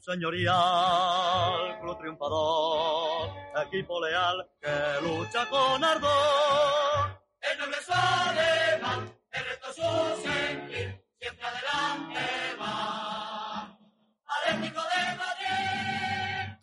[0.00, 3.30] señorial, club triunfador,
[3.66, 7.20] equipo leal que lucha con ardor.
[7.40, 12.20] El noble es su ademán, el resto su sentir, siempre adelante
[12.60, 13.78] va.
[14.26, 16.58] Atlético de Madrid.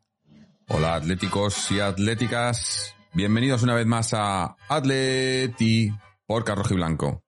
[0.70, 5.92] Hola atléticos y atléticas, bienvenidos una vez más a Atleti
[6.26, 7.24] por y Blanco.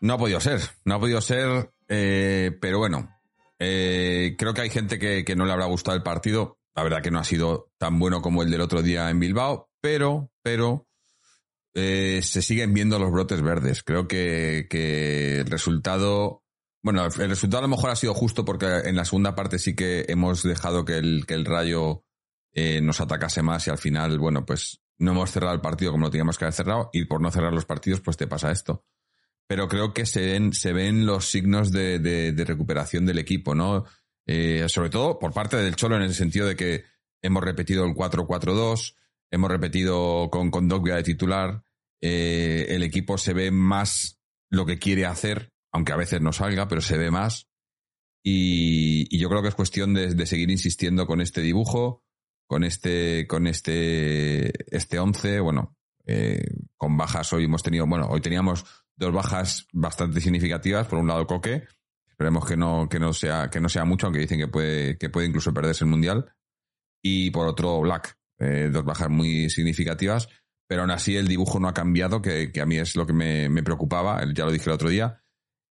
[0.00, 3.17] No ha podido ser, no ha podido ser, eh, pero bueno,
[3.58, 6.58] eh, creo que hay gente que, que no le habrá gustado el partido.
[6.74, 9.70] La verdad que no ha sido tan bueno como el del otro día en Bilbao,
[9.80, 10.88] pero, pero
[11.74, 13.82] eh, se siguen viendo los brotes verdes.
[13.82, 16.42] Creo que, que el resultado,
[16.82, 19.74] bueno, el resultado a lo mejor ha sido justo porque en la segunda parte sí
[19.74, 22.04] que hemos dejado que el, que el Rayo
[22.52, 26.06] eh, nos atacase más y al final, bueno, pues no hemos cerrado el partido como
[26.06, 28.84] lo teníamos que haber cerrado y por no cerrar los partidos pues te pasa esto.
[29.48, 33.86] Pero creo que se ven, se ven los signos de, de, recuperación del equipo, ¿no?
[34.26, 36.84] Eh, sobre todo por parte del Cholo en el sentido de que
[37.22, 38.94] hemos repetido el 4-4-2,
[39.30, 41.64] hemos repetido con, con Dogbia de titular,
[42.00, 44.20] eh, el equipo se ve más
[44.50, 47.48] lo que quiere hacer, aunque a veces no salga, pero se ve más.
[48.22, 52.04] Y, yo creo que es cuestión de, de, seguir insistiendo con este dibujo,
[52.46, 55.76] con este, con este, este 11, bueno,
[56.06, 56.42] eh,
[56.76, 58.64] con bajas hoy hemos tenido, bueno, hoy teníamos
[58.98, 61.64] dos bajas bastante significativas, por un lado Coque,
[62.08, 65.08] esperemos que no, que no sea, que no sea mucho, aunque dicen que puede, que
[65.08, 66.32] puede incluso perderse el mundial,
[67.00, 70.28] y por otro Black, eh, dos bajas muy significativas,
[70.66, 73.12] pero aún así el dibujo no ha cambiado, que, que a mí es lo que
[73.12, 75.22] me, preocupaba, ya lo dije el otro día,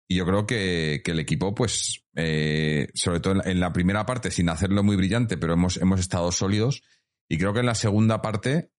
[0.07, 3.73] y yo creo que, que el equipo, pues, eh, sobre todo en la, en la,
[3.73, 6.81] primera parte, sin hacerlo muy brillante, pero hemos, hemos estado sólidos,
[7.27, 8.71] y creo que en la segunda parte,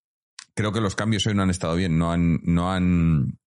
[0.54, 3.38] creo que los cambios hoy no han estado bien, no han, no han,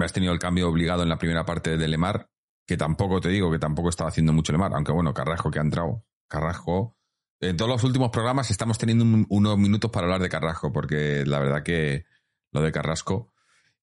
[0.00, 2.28] has tenido el cambio obligado en la primera parte de Lemar,
[2.66, 5.62] que tampoco te digo que tampoco estaba haciendo mucho Lemar, aunque bueno, Carrasco que ha
[5.62, 6.96] entrado, Carrasco.
[7.40, 11.24] En todos los últimos programas estamos teniendo un, unos minutos para hablar de Carrasco, porque
[11.26, 12.06] la verdad que
[12.52, 13.32] lo de Carrasco.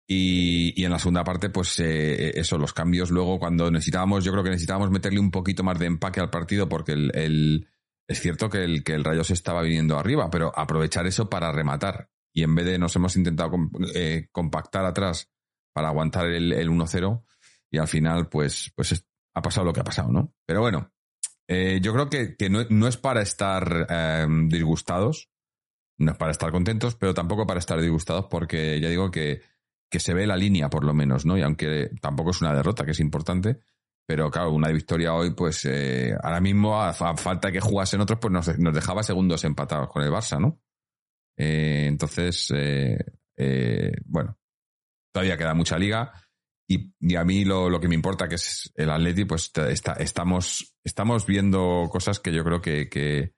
[0.07, 4.33] Y, y en la segunda parte, pues eh, eso, los cambios luego cuando necesitábamos, yo
[4.33, 7.69] creo que necesitábamos meterle un poquito más de empaque al partido, porque el, el
[8.09, 11.53] es cierto que el, que el Rayo se estaba viniendo arriba, pero aprovechar eso para
[11.53, 12.11] rematar.
[12.33, 13.53] Y en vez de nos hemos intentado
[13.95, 15.30] eh, compactar atrás
[15.73, 17.25] para aguantar el, el 1-0
[17.71, 20.35] y al final pues, pues es, ha pasado lo que ha pasado, ¿no?
[20.47, 20.93] Pero bueno,
[21.49, 25.31] eh, yo creo que, que no, no, es para estar eh, disgustados,
[25.99, 29.43] no es para estar contentos, pero tampoco para estar disgustados porque ya digo que,
[29.91, 31.37] que se ve la línea por lo menos, ¿no?
[31.37, 33.61] Y aunque tampoco es una derrota, que es importante,
[34.07, 38.19] pero claro, una victoria hoy, pues eh, ahora mismo a, a, falta que jugasen otros,
[38.21, 40.61] pues nos, nos, dejaba segundos empatados con el Barça, ¿no?
[41.37, 44.40] Eh, entonces, eh, bueno,
[45.13, 46.13] todavía queda mucha liga.
[46.69, 49.95] Y, y a mí lo, lo, que me importa, que es el Atleti, pues está,
[49.95, 53.35] estamos, estamos viendo cosas que yo creo que, que,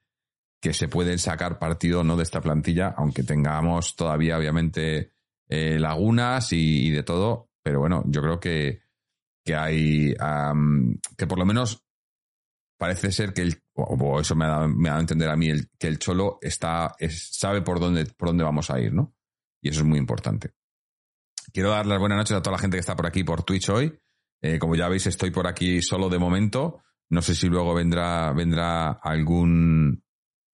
[0.61, 2.17] que, se pueden sacar partido ¿no?
[2.17, 5.13] de esta plantilla, aunque tengamos todavía, obviamente,
[5.49, 7.49] eh, lagunas y, de todo.
[7.63, 8.83] Pero bueno, yo creo que,
[9.47, 11.83] que hay, um, que por lo menos
[12.79, 15.37] parece ser que el, o eso me ha, dado, me ha dado a entender a
[15.37, 18.93] mí, el, que el Cholo está, es, sabe por dónde, por dónde vamos a ir,
[18.93, 19.15] ¿no?
[19.63, 20.51] Y eso es muy importante.
[21.53, 23.69] Quiero dar las buenas noches a toda la gente que está por aquí por Twitch
[23.69, 23.99] hoy.
[24.41, 26.83] Eh, como ya veis, estoy por aquí solo de momento.
[27.11, 30.03] No sé si luego vendrá, vendrá algún,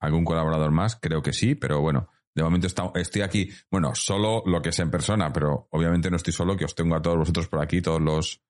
[0.01, 0.97] algún colaborador más.
[1.01, 4.79] Creo que sí, pero bueno, de momento está, estoy aquí, bueno, solo lo que es
[4.81, 7.81] en persona, pero obviamente no estoy solo, que os tengo a todos vosotros por aquí,
[7.81, 8.43] todos los,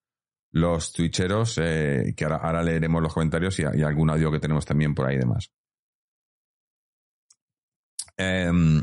[0.52, 5.06] los twitcheros, eh, que ahora, leeremos los comentarios y, algún audio que tenemos también por
[5.06, 5.52] ahí demás.
[8.16, 8.82] Em,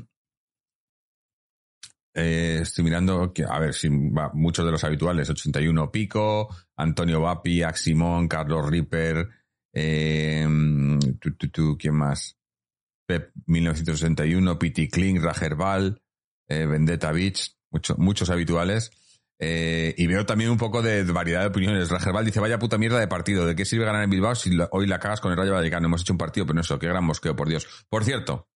[2.15, 6.47] eh, estoy mirando, a ver, si va, muchos de los habituales, 81 Pico,
[6.77, 9.27] Antonio Vapi, Aximón, Carlos Ripper,
[9.73, 10.47] eh,
[11.19, 12.38] tu, tu, tu, ¿quién más?
[13.06, 16.01] Pep 1961, Pity Kling, Rajerbal,
[16.47, 18.91] eh, Vendetta Beach, mucho, muchos habituales.
[19.38, 21.89] Eh, y veo también un poco de variedad de opiniones.
[21.89, 24.88] Rajerbal dice, vaya puta mierda de partido, ¿de qué sirve ganar en Bilbao si hoy
[24.88, 25.88] la cagas con el Rayo Vallecano?
[25.88, 27.67] Hemos hecho un partido, pero no eso, qué gran mosqueo, por Dios.
[27.89, 28.47] Por cierto,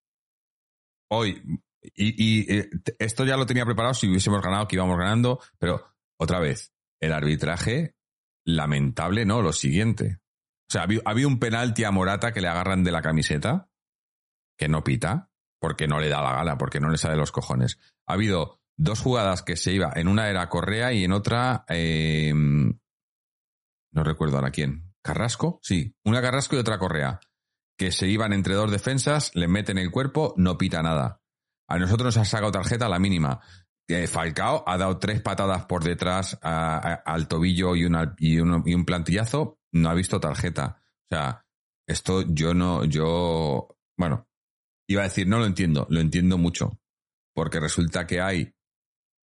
[1.10, 1.42] hoy,
[1.82, 5.86] y, y, eh, esto ya lo tenía preparado si hubiésemos ganado, que íbamos ganando, pero
[6.18, 7.96] otra vez, el arbitraje,
[8.46, 9.42] lamentable, ¿no?
[9.42, 10.20] Lo siguiente.
[10.70, 13.70] O sea, había, había un penalti a Morata que le agarran de la camiseta,
[14.58, 17.80] que no pita, porque no le da la gana, porque no le sale los cojones.
[18.08, 22.34] Ha habido dos jugadas que se iba, en una era Correa y en otra, eh,
[22.34, 24.94] no recuerdo ahora quién.
[25.02, 25.60] ¿Carrasco?
[25.64, 27.20] Sí, una Carrasco y otra Correa.
[27.78, 31.19] Que se iban entre dos defensas, le meten el cuerpo, no pita nada.
[31.70, 33.40] A nosotros nos ha sacado tarjeta la mínima.
[34.08, 37.88] Falcao ha dado tres patadas por detrás al tobillo y,
[38.20, 40.82] y, un plantillazo, no ha visto tarjeta.
[41.12, 41.46] O sea,
[41.88, 44.28] esto yo no, yo, bueno,
[44.88, 46.80] iba a decir, no lo entiendo, lo entiendo mucho.
[47.34, 48.54] Porque resulta que hay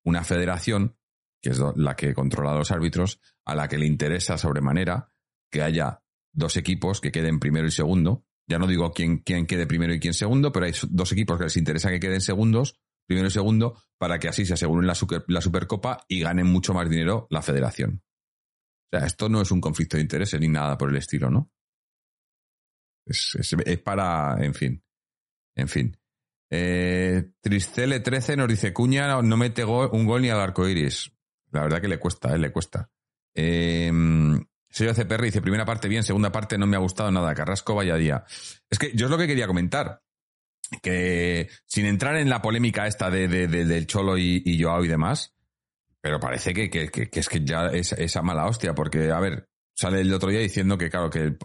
[0.04, 0.98] una federación,
[1.42, 5.12] que es la que controla a los árbitros, a la que le interesa sobremanera
[5.52, 8.25] que haya dos equipos que queden primero y segundo.
[8.48, 11.46] Ya no digo quién, quién quede primero y quién segundo, pero hay dos equipos que
[11.46, 15.24] les interesa que queden segundos, primero y segundo, para que así se aseguren la, super-
[15.28, 18.04] la Supercopa y ganen mucho más dinero la federación.
[18.92, 21.52] O sea, esto no es un conflicto de intereses ni nada por el estilo, ¿no?
[23.06, 23.38] Es,
[23.84, 24.84] para, en fin,
[25.56, 25.98] en fin.
[26.52, 31.12] Eh, Tristele 13 nos dice, Cuña no mete un gol ni al arco iris.
[31.52, 32.90] La verdad que le cuesta, eh, le cuesta.
[33.36, 33.92] Eh,
[34.75, 37.33] Sergio CPR dice, primera parte bien, segunda parte no me ha gustado nada.
[37.33, 38.25] Carrasco, vaya día.
[38.69, 40.01] Es que yo es lo que quería comentar.
[40.81, 44.83] Que sin entrar en la polémica esta de, de- de- del Cholo y, y Joao
[44.83, 45.33] y demás,
[46.01, 49.48] pero parece que, que- que- es que ya es esa mala hostia, porque, a ver,
[49.74, 51.38] sale el otro día diciendo que, claro, que,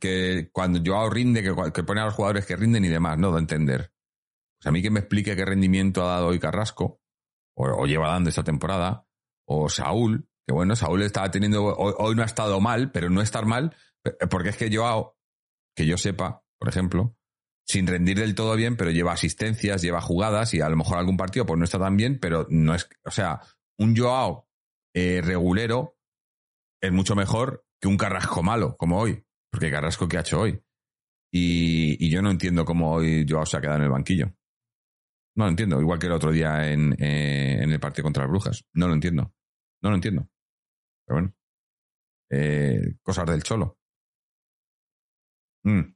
[0.00, 3.40] que, cuando Joao rinde, que, pone a los jugadores que rinden y demás, no, de
[3.40, 3.92] entender.
[4.60, 7.00] Pues a mí que me explique qué rendimiento ha dado hoy Carrasco,
[7.56, 9.06] o lleva dando esta temporada,
[9.46, 13.20] o Saúl, que bueno, Saúl estaba teniendo, hoy, hoy no ha estado mal, pero no
[13.20, 13.74] estar mal,
[14.30, 15.16] porque es que Joao,
[15.74, 17.16] que yo sepa, por ejemplo,
[17.66, 21.16] sin rendir del todo bien, pero lleva asistencias, lleva jugadas y a lo mejor algún
[21.16, 23.40] partido pues no está tan bien, pero no es, o sea,
[23.78, 24.48] un Joao
[24.94, 25.98] eh, regulero
[26.82, 30.62] es mucho mejor que un Carrasco malo, como hoy, porque Carrasco que ha hecho hoy.
[31.32, 34.32] Y, y yo no entiendo cómo hoy Joao se ha quedado en el banquillo.
[35.36, 38.30] No lo entiendo, igual que el otro día en, eh, en el partido contra las
[38.30, 38.64] Brujas.
[38.72, 39.34] No lo entiendo.
[39.82, 40.28] No lo entiendo.
[41.06, 41.34] Pero bueno.
[42.30, 43.78] Eh, cosas del cholo.
[45.64, 45.94] Mm.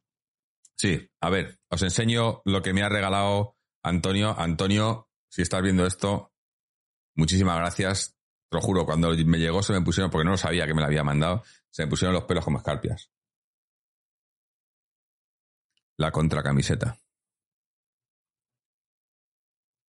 [0.76, 4.38] Sí, a ver, os enseño lo que me ha regalado Antonio.
[4.38, 6.32] Antonio, si estás viendo esto,
[7.16, 8.16] muchísimas gracias.
[8.48, 10.80] Te lo juro, cuando me llegó se me pusieron, porque no lo sabía que me
[10.80, 13.10] lo había mandado, se me pusieron los pelos como escarpias.
[15.98, 16.96] La contracamiseta.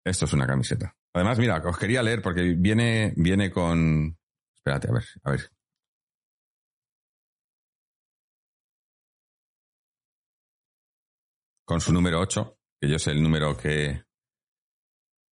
[0.04, 0.94] Esto es una camiseta.
[1.14, 4.18] Además, mira, os quería leer porque viene, viene con.
[4.66, 5.50] Espérate, a ver, a ver.
[11.66, 14.04] Con su número 8, que yo sé el número que,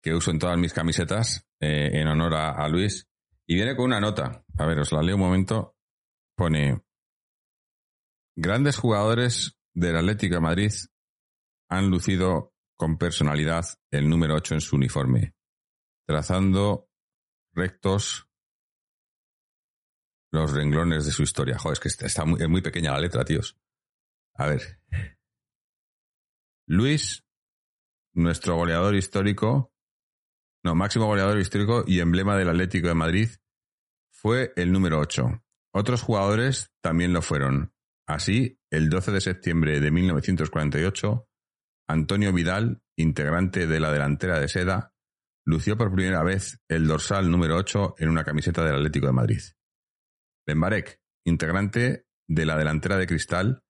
[0.02, 3.06] que uso en todas mis camisetas, eh, en honor a, a Luis.
[3.47, 4.47] Y viene con una nota.
[4.56, 5.76] A ver, os la leo un momento.
[6.35, 6.82] Pone.
[8.35, 10.73] Grandes jugadores del Atlético de Madrid
[11.68, 15.35] han lucido con personalidad el número 8 en su uniforme,
[16.06, 16.88] trazando
[17.52, 18.27] rectos
[20.32, 21.58] los renglones de su historia.
[21.58, 23.56] Joder, es que está- muy, muy pequeña la letra, tíos.
[24.35, 24.80] A ver.
[26.66, 27.25] Luis,
[28.14, 29.73] nuestro goleador histórico,
[30.64, 33.28] no, máximo goleador histórico y emblema del Atlético de Madrid,
[34.12, 35.42] fue el número 8.
[35.73, 37.73] Otros jugadores también lo fueron.
[38.06, 41.28] Así, el 12 de septiembre de 1948,
[41.88, 44.92] Antonio Vidal, integrante de la delantera de Seda,
[45.47, 49.40] lució por primera vez el dorsal número 8 en una camiseta del Atlético de Madrid.
[50.49, 53.62] Benbarek, integrante de la delantera de Cristal,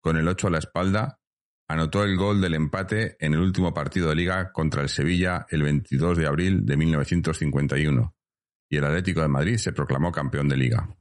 [0.00, 1.20] con el 8 a la espalda,
[1.68, 5.62] anotó el gol del empate en el último partido de liga contra el Sevilla el
[5.62, 8.16] 22 de abril de 1951,
[8.70, 10.96] y el Atlético de Madrid se proclamó campeón de liga.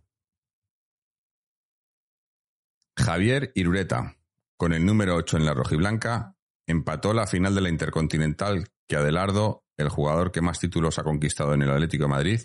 [2.98, 4.18] Javier Irureta,
[4.58, 6.36] con el número 8 en la rojiblanca,
[6.68, 11.54] empató la final de la Intercontinental que Adelardo, el jugador que más títulos ha conquistado
[11.54, 12.42] en el Atlético de Madrid,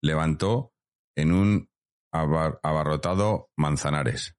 [0.00, 0.72] levantó
[1.14, 1.69] en un
[2.12, 4.36] abarrotado Manzanares.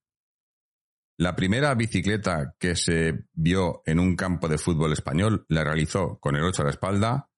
[1.18, 6.36] La primera bicicleta que se vio en un campo de fútbol español la realizó con
[6.36, 7.30] el 8 a la espalda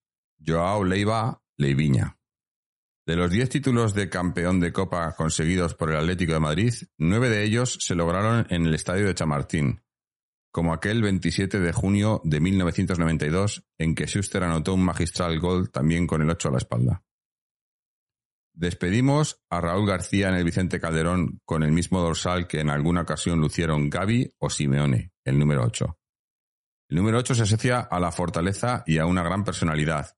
[0.45, 2.17] Joao Leiva Leiviña.
[3.05, 7.27] De los 10 títulos de campeón de Copa conseguidos por el Atlético de Madrid, nueve
[7.27, 9.83] de ellos se lograron en el estadio de Chamartín,
[10.53, 16.07] como aquel 27 de junio de 1992 en que Schuster anotó un magistral gol también
[16.07, 17.03] con el 8 a la espalda.
[18.55, 23.01] Despedimos a Raúl García en el Vicente Calderón con el mismo dorsal que en alguna
[23.01, 25.98] ocasión lucieron Gaby o Simeone, el número 8.
[26.89, 30.15] El número 8 se asocia a la fortaleza y a una gran personalidad,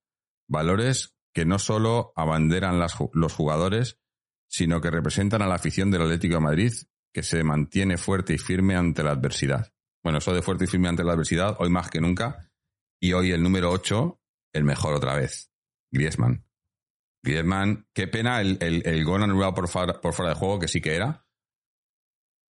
[0.49, 2.79] valores que no solo abanderan
[3.13, 3.99] los jugadores,
[4.47, 6.73] sino que representan a la afición del Atlético de Madrid,
[7.13, 9.73] que se mantiene fuerte y firme ante la adversidad.
[10.03, 12.51] Bueno, eso de fuerte y firme ante la adversidad, hoy más que nunca,
[13.01, 14.19] y hoy el número 8,
[14.53, 15.51] el mejor otra vez,
[15.91, 16.44] Griezmann.
[17.25, 20.67] Griezmann, qué pena el, el- el gol anulado por fuera, por fuera de juego, que
[20.69, 21.25] sí que era.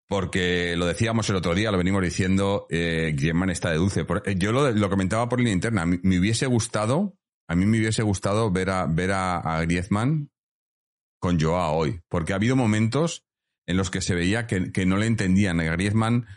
[0.07, 4.05] Porque lo decíamos el otro día, lo venimos diciendo, eh, Griezmann está de dulce.
[4.25, 5.85] Eh, yo lo, lo comentaba por línea interna.
[5.85, 7.17] Me, hubiese gustado,
[7.49, 10.29] a mí me hubiese gustado ver a, ver a, Griezmann
[11.19, 12.01] con Joao hoy.
[12.07, 13.25] Porque ha habido momentos
[13.67, 15.59] en los que se veía que, que no le entendían.
[15.59, 16.27] A Griezmann,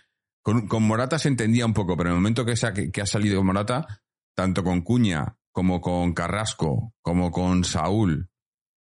[0.42, 3.00] con, con Morata se entendía un poco, pero en el momento que, se ha- que
[3.02, 4.02] ha salido Morata,
[4.34, 8.30] tanto con Cuña como con Carrasco, como con Saúl,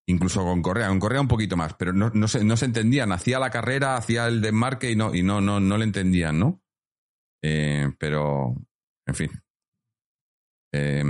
[0.08, 3.12] incluso con Correa, con Correa un poquito más, pero no, se, no se entendían.
[3.12, 6.62] Hacía la carrera, hacía el desmarque y no, y no, no, no le entendían, ¿no?
[7.44, 8.54] Eh, pero,
[9.08, 9.32] en fin.
[10.72, 11.04] Eh,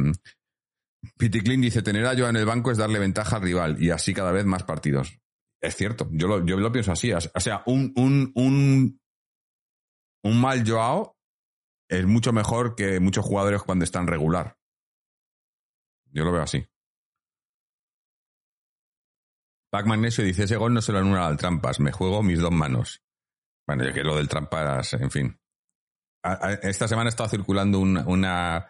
[1.17, 4.13] Piticlin dice, tener a Joao en el banco es darle ventaja al rival y así
[4.13, 5.19] cada vez más partidos.
[5.61, 7.11] Es cierto, yo lo, yo lo pienso así.
[7.11, 9.01] O sea, un, un, un,
[10.23, 11.17] un mal Joao
[11.89, 14.56] es mucho mejor que muchos jugadores cuando están regular.
[16.11, 16.65] Yo lo veo así.
[19.69, 22.51] Pac Magnesio dice, ese gol no se lo anula al Trampas, me juego mis dos
[22.51, 23.03] manos.
[23.67, 25.39] Bueno, ya que lo del Trampas, en fin.
[26.61, 28.69] Esta semana estado circulando un- una,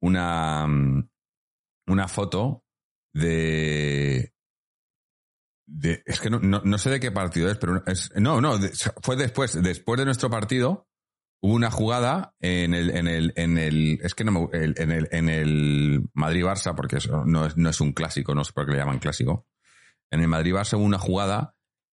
[0.00, 1.08] una, mm,
[1.88, 2.64] una foto
[3.12, 4.32] de,
[5.66, 8.58] de es que no, no, no sé de qué partido es, pero es, no, no,
[9.02, 10.88] fue después, después de nuestro partido,
[11.42, 15.08] hubo una jugada en el, en el, en el, es que no me, en el,
[15.10, 18.72] en el Madrid-Barça, porque eso no es, no es un clásico, no sé por qué
[18.72, 19.46] le llaman clásico.
[20.10, 21.56] En el Madrid-Barça hubo una jugada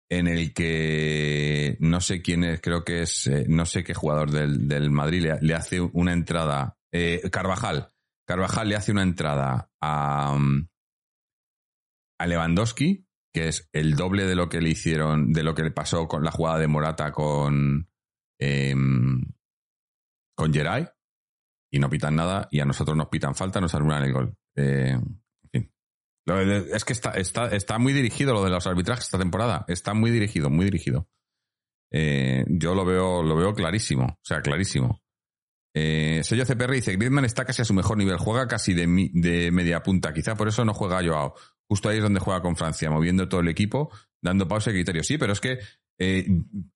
[0.09, 4.31] en el que no sé quién es, creo que es, eh, no sé qué jugador
[4.31, 7.91] del, del Madrid le, hace una entrada, eh, Carvajal,
[8.25, 10.67] Carvajal le hace una entrada a, um,
[12.19, 15.71] a Lewandowski, que es el doble de lo que le hicieron, de lo que le
[15.71, 17.89] pasó con la jugada de Morata con,
[18.39, 19.23] em,
[20.36, 20.88] con Geray,
[21.72, 24.38] y no pitan nada, y a nosotros nos pitan falta, nos anulan el gol.
[24.56, 25.72] Eh, en fin.
[26.74, 29.65] Es que está, está, está muy dirigido lo de los arbitrajes esta temporada.
[29.68, 31.10] Está muy dirigido, muy dirigido.
[31.92, 34.06] Eh, yo lo veo, lo veo clarísimo.
[34.06, 35.01] O sea, clarísimo.
[35.74, 39.51] Eh, Sello CPR dice, Griezmann está casi a su mejor nivel, juega casi de, de
[39.51, 41.36] media punta, quizá por eso no juega Joao.
[41.68, 45.04] Justo ahí es donde juega con Francia, moviendo todo el equipo, dando pausa y criterio.
[45.04, 45.60] Sí, pero es que
[45.97, 46.27] eh,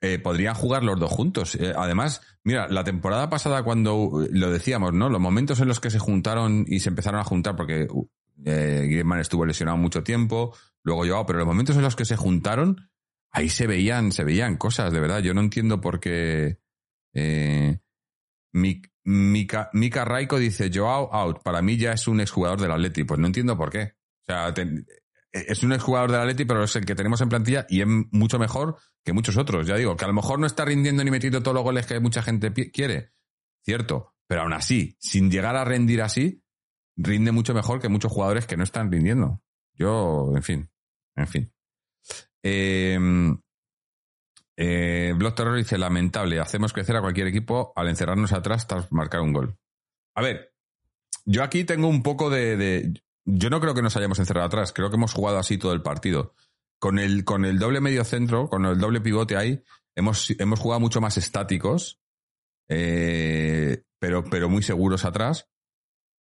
[0.02, 1.56] eh, podrían jugar los dos juntos.
[1.56, 5.10] Eh, además, mira, la temporada pasada cuando lo decíamos, ¿no?
[5.10, 7.88] Los momentos en los que se juntaron y se empezaron a juntar, porque
[8.46, 12.16] eh, Griezmann estuvo lesionado mucho tiempo, luego Joao, pero los momentos en los que se
[12.16, 12.90] juntaron,
[13.32, 15.20] ahí se veían, se veían cosas, de verdad.
[15.20, 16.60] Yo no entiendo por qué.
[17.14, 17.80] Eh,
[18.54, 21.42] Mi- Mika, Mika Raiko dice Joao out.
[21.44, 23.04] Para mí ya es un exjugador del Atleti.
[23.04, 23.94] Pues no entiendo por qué.
[24.24, 24.86] O sea, te-
[25.32, 28.40] es un exjugador del Atleti, pero es el que tenemos en plantilla y es mucho
[28.40, 29.68] mejor que muchos otros.
[29.68, 32.00] Ya digo, que a lo mejor no está rindiendo ni metiendo todos los goles que
[32.00, 33.14] mucha gente quiere.
[33.64, 34.16] Cierto.
[34.28, 36.44] Pero aún así, sin llegar a rendir así,
[36.96, 39.42] rinde mucho mejor que muchos jugadores que no están rindiendo.
[39.74, 40.70] Yo, en fin.
[41.16, 41.54] En fin.
[42.44, 42.98] Eh,
[44.58, 49.22] eh, Block Terror dice, lamentable, hacemos crecer a cualquier equipo al encerrarnos atrás tras marcar
[49.22, 49.58] un gol.
[50.16, 50.54] A ver,
[51.26, 52.94] yo aquí tengo un poco de-
[53.26, 55.82] Yo no creo que nos hayamos encerrado atrás, creo que hemos jugado así todo el
[55.82, 56.34] partido.
[56.80, 59.62] Con el, con el doble medio centro, con el doble pivote ahí,
[59.96, 62.00] hemos, hemos jugado mucho más estáticos,
[62.70, 65.50] eh, pero, pero muy seguros atrás,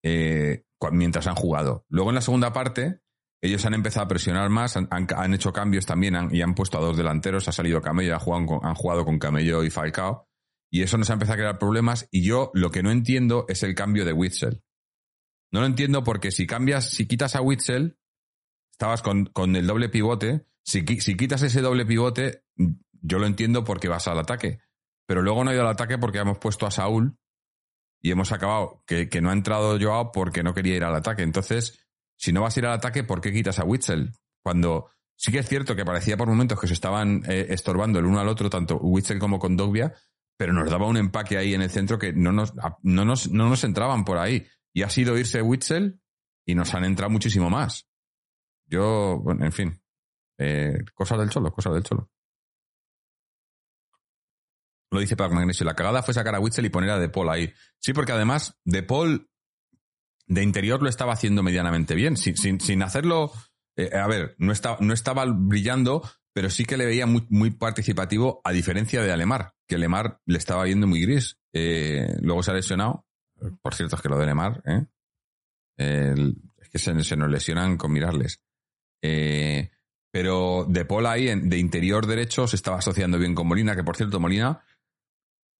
[0.03, 1.85] eh, mientras han jugado.
[1.89, 3.01] Luego en la segunda parte,
[3.41, 6.81] ellos han empezado a presionar más, han, han- hecho cambios también y han puesto a
[6.81, 10.27] dos delanteros, ha salido Camello, han jugado, con, han jugado con Camello y Falcao,
[10.71, 13.63] y eso nos ha empezado a crear problemas, y yo lo que no entiendo es
[13.63, 14.63] el cambio de Witzel.
[15.51, 17.97] No lo entiendo porque si cambias, si quitas a Witzel,
[18.71, 22.43] estabas con, con el doble pivote, si, si quitas ese doble pivote,
[23.01, 24.59] yo lo entiendo porque vas al ataque,
[25.05, 27.17] pero luego no ha ido al ataque porque hemos puesto a Saúl
[28.01, 31.23] y hemos acabado que, que no ha entrado Joao porque no quería ir al ataque.
[31.23, 31.79] Entonces,
[32.15, 34.11] si no vas a ir al ataque, ¿por qué quitas a Witzel?
[34.43, 34.89] Cuando
[35.19, 38.21] Sí que es cierto que parecía por momentos que se estaban eh, estorbando el uno
[38.21, 39.93] al otro, tanto Witzel como Kondogbia,
[40.37, 42.53] pero nos daba un empaque ahí en el centro que no nos,
[42.83, 44.47] no nos, no nos entraban por ahí.
[44.73, 46.01] Y ha sido irse Witzel
[46.45, 47.87] y nos han entrado muchísimo más.
[48.65, 49.81] Yo, en fin.
[50.37, 52.09] Eh, cosas del cholo, cosas del cholo.
[54.91, 55.65] Lo dice Paco Magnesio.
[55.65, 57.53] La cagada fue sacar a Witzel y poner a De Paul ahí.
[57.79, 59.29] Sí, porque además De Paul
[60.29, 63.31] de interior lo estaba haciendo medianamente bien, sin, hacerlo.
[63.75, 67.49] eh, a ver, no, estaba no estaba brillando, pero sí que le veía muy, muy
[67.49, 71.39] participativo, a diferencia de Alemar, que Alemar le estaba viendo muy gris.
[71.51, 73.07] Eh, luego se ha lesionado.
[73.61, 74.85] Por cierto, es que lo de Alemar, ¿eh?
[75.77, 78.43] Es que se, nos lesionan con mirarles.
[79.01, 79.71] Eh,
[80.11, 83.95] pero De Paul ahí, de interior derecho, se estaba asociando bien con Molina, que por
[83.95, 84.63] cierto, Molina,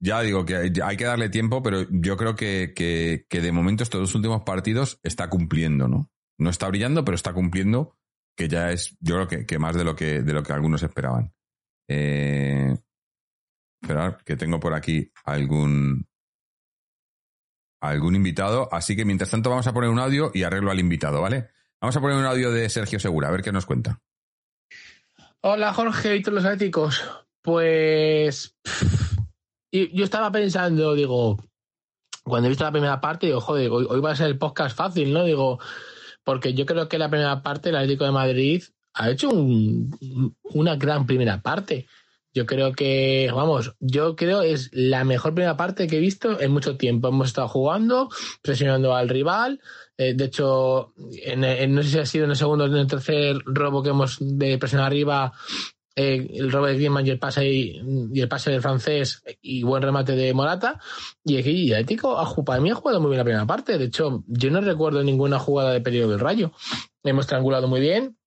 [0.01, 4.01] ya digo que hay, que darle tiempo, pero yo creo que, que, de momento estos
[4.01, 6.09] dos últimos partidos está cumpliendo, ¿no?
[6.37, 7.97] No está brillando, pero está cumpliendo,
[8.35, 10.81] que ya es, yo creo que, que más de lo que, de lo que algunos
[10.83, 11.33] esperaban.
[11.87, 12.75] Eh,
[13.81, 16.07] esperar, que tengo por aquí algún,
[17.81, 21.21] algún invitado, así que mientras tanto vamos a poner un audio y arreglo al invitado,
[21.21, 21.49] ¿vale?
[21.81, 24.01] Vamos a poner un audio de Sergio Segura, a ver qué nos cuenta.
[25.41, 27.01] Hola Jorge y todos los atléticos.
[27.41, 28.55] Pues
[29.71, 31.37] y yo estaba pensando, digo,
[32.23, 34.75] cuando he visto la primera parte, digo, joder, hoy, hoy va a ser el podcast
[34.75, 35.23] fácil, ¿no?
[35.23, 35.59] Digo,
[36.23, 40.75] porque yo creo que la primera parte, el Atlético de Madrid ha hecho un- una
[40.75, 41.87] gran primera parte.
[42.33, 46.51] Yo creo que, vamos, yo creo es la mejor primera parte que he visto en
[46.51, 47.07] mucho tiempo.
[47.07, 48.09] Hemos estado jugando,
[48.43, 49.59] presionando al rival.
[49.97, 50.93] Eh, de hecho,
[51.23, 53.81] en, en- no sé si ha sido en el segundo o en el tercer robo
[53.81, 55.33] que hemos de presión arriba,
[55.95, 57.81] eh, el robo de Griezmann y el pase y,
[58.13, 60.79] y el pase del francés y buen remate de Morata.
[61.25, 63.77] Y aquí el ha ju- para mí ha jugado muy bien la primera parte.
[63.79, 66.51] De hecho, yo no recuerdo ninguna jugada de peligro del Rayo.
[67.03, 68.18] Hemos triangulado muy bien.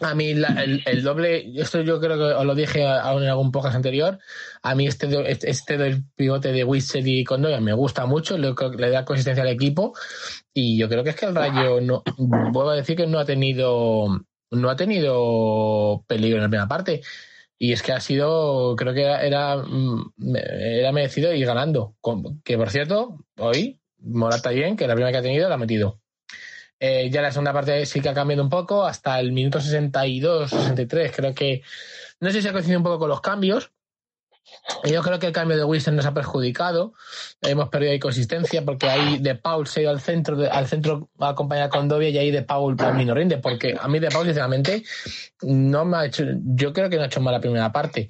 [0.00, 3.28] A mí la- el, el doble, esto yo creo que os lo dije aún en
[3.28, 4.18] algún podcast anterior,
[4.62, 8.90] a mí este, este, del pivote de Witzel y Condoya me gusta mucho, le, le
[8.90, 9.92] da consistencia al equipo
[10.54, 13.24] y yo creo que es que el Rayo, no, vuelvo a decir que no ha
[13.24, 14.06] tenido
[14.52, 17.02] no ha tenido peligro en la primera parte
[17.58, 19.62] y es que ha sido, creo que era, era,
[20.42, 21.94] era merecido ir ganando,
[22.42, 26.00] que por cierto, hoy Morata bien, que la primera que ha tenido la ha metido.
[26.82, 30.50] Eh, ya la segunda parte sí que ha cambiado un poco, hasta el minuto 62,
[30.50, 31.62] 63, creo que,
[32.20, 33.70] no sé si ha coincidido un poco con los cambios.
[34.84, 36.94] Yo creo que el cambio de Wilson nos ha perjudicado,
[37.42, 40.66] hemos perdido ahí consistencia porque ahí De Paul se ha ido al centro, de- al
[40.66, 43.98] centro a acompañar con Dobia y ahí De Paul mí no rinde, porque a mí
[43.98, 44.82] De Paul sinceramente
[45.42, 48.08] no me ha hecho, yo creo que no ha hecho mal la primera parte.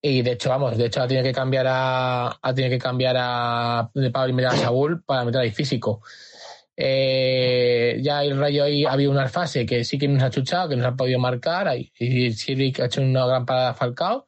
[0.00, 3.90] Y de hecho, vamos, de hecho ha tenido que cambiar a, ha que cambiar a
[3.92, 6.00] De Paul y meter a Saúl para meter ahí físico.
[6.76, 10.76] Eh, ya el Rayo ahí había una fase que sí que nos ha chuchado, que
[10.76, 11.74] nos ha podido marcar.
[11.98, 14.26] Y Siri ha hecho una gran parada Falcao.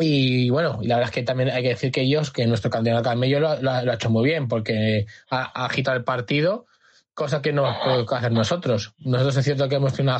[0.00, 2.70] Y bueno, y la verdad es que también hay que decir que ellos, que nuestro
[2.70, 6.66] candidato Camello lo, lo ha hecho muy bien, porque ha, agitado el partido,
[7.14, 8.94] cosa que no podemos hacer nosotros.
[8.98, 10.16] Nosotros es cierto que hemos tenido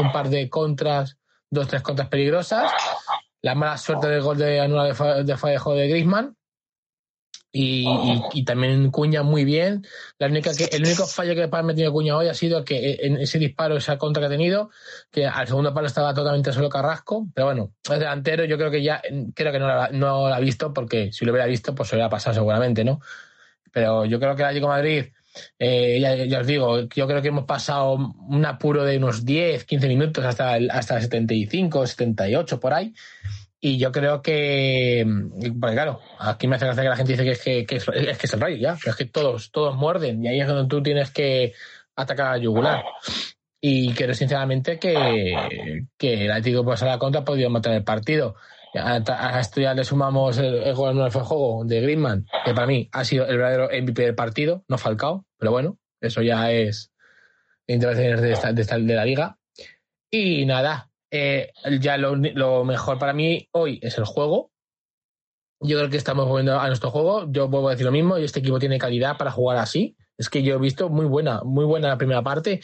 [0.00, 1.18] un par de contras,
[1.50, 2.70] dos, tres contras peligrosas.
[3.40, 6.36] La mala suerte del gol de anula de, fa- de Fallejo de Griezmann.
[7.54, 9.84] Y, y- y también Cuña muy bien.
[10.18, 13.18] La única que, el único fallo que ha metido Cuña hoy ha sido que en
[13.18, 14.70] ese disparo, esa contra que ha tenido,
[15.10, 18.82] que al segundo palo estaba totalmente solo Carrasco, pero bueno, el delantero yo creo que
[18.82, 19.02] ya,
[19.34, 21.90] creo que no lo, ha- no lo ha visto, porque si lo hubiera visto, pues
[21.90, 23.00] se hubiera pasado seguramente, ¿no?
[23.70, 25.04] Pero yo creo que el Atlético de Madrid,
[25.58, 29.64] eh, ya, ya os digo, yo creo que hemos pasado un apuro de unos 10,
[29.64, 32.94] 15 minutos hasta el, hasta el 75, 78, por ahí.
[33.64, 35.06] Y yo creo que,
[35.60, 37.86] porque claro, aquí me hace gracia que la gente dice que es que, que es,
[37.88, 40.48] es que es el rayo, ya, pero es que todos, todos muerden, y ahí es
[40.48, 41.52] donde tú tienes que
[41.94, 42.82] atacar a la yugular.
[43.60, 47.84] Y creo sinceramente que, que el Atlético pues a la contra ha podido matar el
[47.84, 48.34] partido.
[48.74, 52.54] A, a esto ya le sumamos el, el gol no fue juego de Griezmann, que
[52.54, 56.50] para mí ha sido el verdadero MVP del partido, no Falcao, pero bueno, eso ya
[56.50, 56.90] es
[57.68, 59.38] intervenciones de, esta, de, esta- de la liga.
[60.10, 64.50] Y nada, eh, ya lo, mejor para mí hoy es el juego.
[65.60, 67.30] Yo creo que estamos volviendo a nuestro juego.
[67.30, 68.18] Yo vuelvo a decir lo mismo.
[68.18, 69.96] Y este equipo tiene calidad para jugar así.
[70.16, 72.60] Es que yo he visto muy buena, muy buena la primera parte.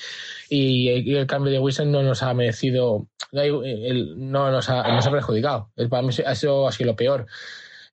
[0.48, 5.70] Y, el cambio de Wilson no nos ha merecido, no nos ha, nos ha perjudicado.
[5.90, 7.26] Para mí ha sido lo peor.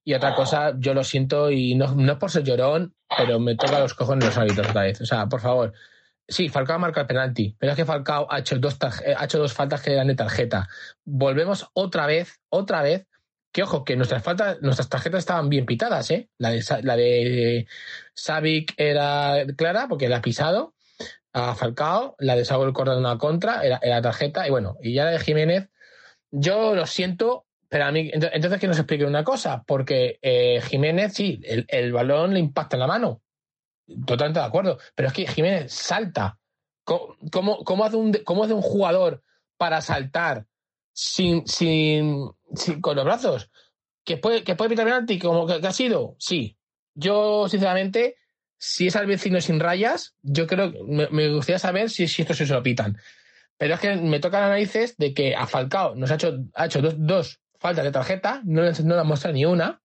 [0.06, 3.56] Y otra cosa, yo lo siento y no, no es por ser llorón, pero me
[3.56, 5.02] toca los cojones los hábitos otra vez.
[5.02, 5.74] O sea, por favor.
[6.28, 9.38] Sí, Falcao marca el penalti, pero es que Falcao ha hecho dos, tarje- ha hecho
[9.38, 10.68] dos faltas que eran de tarjeta.
[11.04, 13.06] Volvemos otra vez, otra vez,
[13.52, 16.30] que ojo, que nuestras faltas, nuestras tarjetas estaban bien pitadas, ¿eh?
[16.40, 17.68] La de, la de
[18.14, 20.74] Savic era clara porque la ha pisado.
[21.34, 25.04] a Falcao, la de Saúl en una contra, era, era tarjeta, y bueno, y ya
[25.06, 25.70] la de Jiménez,
[26.32, 30.62] yo lo siento, pero a mí, ento- entonces que nos explique una cosa, porque eh,
[30.62, 33.22] Jiménez, sí, el, el balón le impacta en la mano,
[34.06, 36.40] totalmente de acuerdo, pero es que Jiménez salta.
[36.84, 39.24] ¿Cómo, cómo, hace, un, cómo hace un jugador
[39.58, 40.46] para saltar
[40.94, 42.30] sin, sin,
[42.82, 43.50] con los brazos?
[44.04, 46.16] ¿Que puede, que puede evitar penalti como que, ha sido?
[46.20, 46.58] Sí.
[46.94, 48.18] Yo, sinceramente,
[48.58, 52.46] si es al vecino sin rayas, yo creo me, gustaría saber si, si esto se
[52.46, 52.98] lo pitan.
[53.58, 56.68] Pero es que me tocan las narices de que a Falcao nos ha hecho, ha
[56.68, 59.82] hecho dos, dos faltas de tarjeta, no no le han mostrado ni una.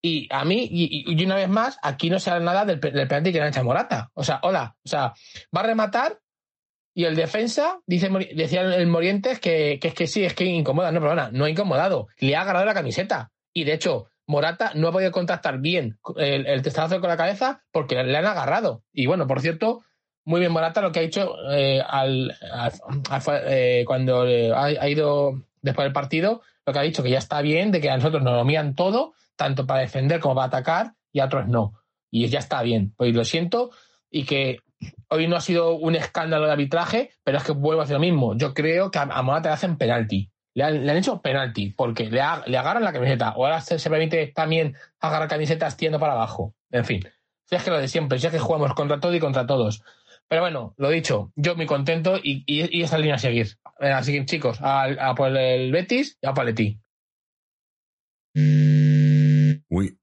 [0.00, 3.32] Y a mí, y, una vez más, aquí no se habla nada del, del penalti
[3.32, 4.10] que le han hecho a Morata.
[4.14, 5.12] O sea, hola, o sea,
[5.54, 6.20] va a rematar
[6.94, 10.90] y el defensa, dice, decía el Morientes que, que es que sí, es que incomoda.
[10.92, 12.08] No, perdona, no ha incomodado.
[12.18, 13.30] Le ha agarrado la camiseta.
[13.52, 17.62] Y de hecho, Morata no ha podido contactar bien el, el testazo con la cabeza
[17.72, 18.82] porque le han agarrado.
[18.92, 19.82] Y bueno, por cierto,
[20.24, 22.72] muy bien Morata lo que ha hecho eh, al, al-
[23.46, 24.22] eh, cuando
[24.54, 27.80] ha, ha ido después del partido, lo que ha dicho que ya está bien, de
[27.80, 31.26] que a nosotros nos lo mían todo, tanto para defender como para atacar, y a
[31.26, 31.72] otros no.
[32.10, 32.92] Y ya está bien.
[32.96, 33.70] Pues lo siento,
[34.10, 34.58] y que
[35.08, 38.00] hoy no ha sido un escándalo de arbitraje, pero es que vuelvo a hacer lo
[38.00, 38.36] mismo.
[38.36, 40.30] Yo creo que a, Morata le hacen penalti.
[40.54, 43.34] Le han, le han hecho penalti, porque le, agarran la camiseta.
[43.36, 46.54] O ahora se, permite también agarrar camisetas tiendo para abajo.
[46.70, 47.00] En fin.
[47.44, 49.82] Si es que lo de siempre, si es que jugamos contra todo y contra todos.
[50.28, 53.56] Pero bueno, lo dicho, yo muy contento y, y, esa línea a seguir.
[53.80, 56.78] Así que chicos, a, a por el Betis y a Paletti.
[59.68, 59.98] Uy.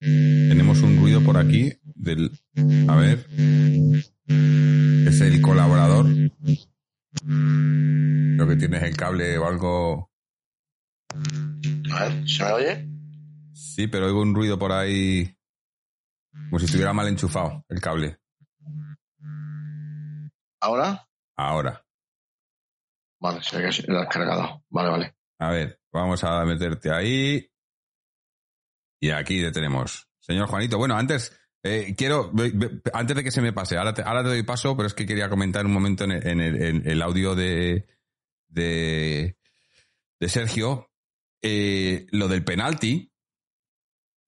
[0.00, 2.30] Tenemos un ruido por aquí del.
[2.88, 3.26] A ver.
[4.26, 6.06] Es el colaborador.
[7.24, 10.10] Creo que tienes el cable o algo.
[11.92, 12.88] A ver, ¿se me oye?
[13.52, 15.36] Sí, pero oigo un ruido por ahí.
[16.50, 18.18] Como si estuviera mal enchufado el cable.
[20.60, 21.08] ¿Ahora?
[21.36, 21.84] Ahora.
[23.20, 24.62] Vale, se ve que lo has cargado.
[24.68, 25.16] Vale, vale.
[25.38, 27.50] A ver, vamos a meterte ahí.
[29.00, 30.08] Y aquí le tenemos.
[30.18, 32.32] Señor Juanito, bueno, antes, eh, quiero,
[32.92, 35.28] antes de que se me pase, ahora te, te doy paso, pero es que quería
[35.28, 37.86] comentar un momento en el, audio de,
[38.48, 39.36] de,
[40.26, 40.90] Sergio,
[41.42, 43.12] eh, lo del penalti,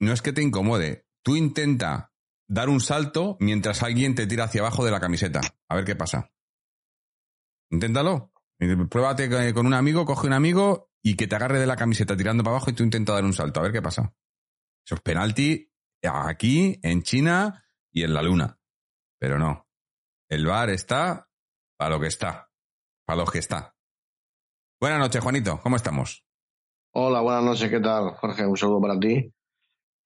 [0.00, 2.12] no es que te incomode, tú intenta
[2.46, 5.96] dar un salto mientras alguien te tira hacia abajo de la camiseta, a ver qué
[5.96, 6.30] pasa.
[7.70, 8.32] Inténtalo.
[8.88, 12.16] Pruébate con- con un amigo, coge un amigo y que te agarre de la camiseta
[12.16, 14.12] tirando para abajo y tú intenta dar un salto, a ver qué pasa.
[14.84, 15.70] Eso es penalti
[16.02, 18.58] aquí, en China y en la Luna.
[19.18, 19.66] Pero no.
[20.28, 21.28] El bar está
[21.76, 22.50] para lo que está.
[23.04, 23.74] Para los que está.
[24.80, 25.60] Buenas noches, Juanito.
[25.62, 26.24] ¿Cómo estamos?
[26.92, 28.10] Hola, buenas noches, ¿qué tal?
[28.10, 29.32] Jorge, un saludo para ti.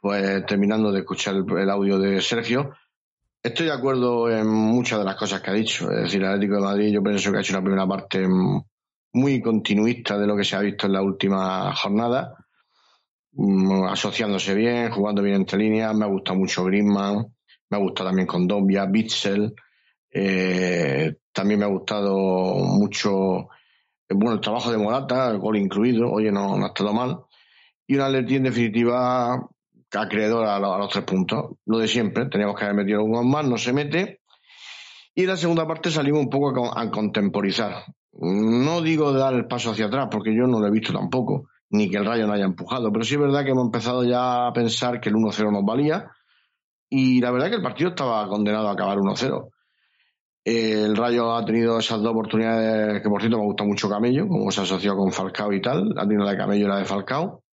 [0.01, 2.75] Pues terminando de escuchar el, audio de Sergio,
[3.43, 5.91] estoy de acuerdo en muchas de las cosas que ha dicho.
[5.91, 8.27] Es decir, el Atlético de Madrid yo pienso que ha hecho una primera parte
[9.13, 12.35] muy continuista de lo que se ha visto en la última jornada,
[13.33, 15.95] Mm, asociándose bien, jugando bien entre líneas.
[15.95, 17.27] Me ha gustado mucho Griezmann,
[17.71, 19.55] me ha gustado también con Dombia, Bitzel.
[20.13, 22.17] Eh, también me ha gustado
[22.57, 23.49] mucho
[24.13, 27.21] bueno, el trabajo de Morata, el gol incluido, oye, no, no ha estado mal.
[27.87, 29.49] Y un Atleti en definitiva
[29.93, 31.53] acreedor a, lo- a los tres puntos.
[31.67, 34.21] Lo de siempre, teníamos que haber metido un gol más, no se mete.
[35.15, 37.85] Y en la segunda parte salimos un poco a contemporizar.
[38.13, 41.89] No digo dar el paso hacia atrás, porque yo no lo he visto tampoco, ni
[41.89, 44.53] que el Rayo no haya empujado, pero sí es verdad que hemos empezado ya a
[44.53, 46.11] pensar que el 1-0 nos valía.
[46.89, 49.49] Y la verdad que el partido estaba condenado a acabar 1-0.
[50.45, 54.51] El Rayo ha tenido esas dos oportunidades que, por cierto, me gusta mucho Camello, como
[54.51, 55.95] se asoció con Falcao y tal.
[55.97, 57.45] Ha tenido la de Camello y la de Falcao.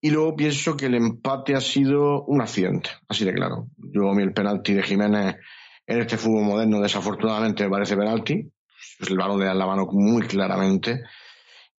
[0.00, 3.68] Y luego pienso que el empate ha sido un accidente, así de claro.
[3.78, 5.36] Yo a mí el penalti de Jiménez
[5.86, 8.50] en este fútbol moderno, desafortunadamente, me parece penalti.
[9.00, 11.02] El balón le da en la mano muy claramente.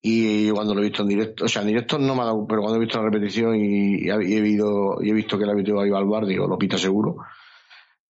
[0.01, 2.45] Y cuando lo he visto en directo, o sea, en directo no me ha dado,
[2.47, 5.37] pero cuando he visto la repetición y, y he, y he visto, y he visto
[5.37, 7.17] que el árbitro iba al bar, digo, lo pita seguro.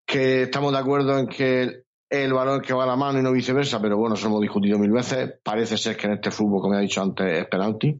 [0.05, 3.31] Que estamos de acuerdo en que el balón que va a la mano y no
[3.31, 5.35] viceversa, pero bueno, eso hemos discutido mil veces.
[5.41, 7.97] Parece ser que en este fútbol, como he dicho antes, es penalti.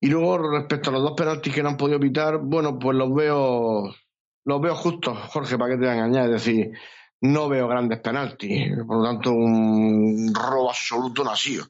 [0.00, 3.14] Y luego, respecto a los dos penaltis que no han podido pitar, bueno, pues los
[3.14, 3.94] veo,
[4.44, 6.24] los veo justos, Jorge, para que te voy a engañar.
[6.26, 6.72] Es decir,
[7.22, 8.70] no veo grandes penaltis.
[8.86, 11.66] Por lo tanto, un robo absoluto sido.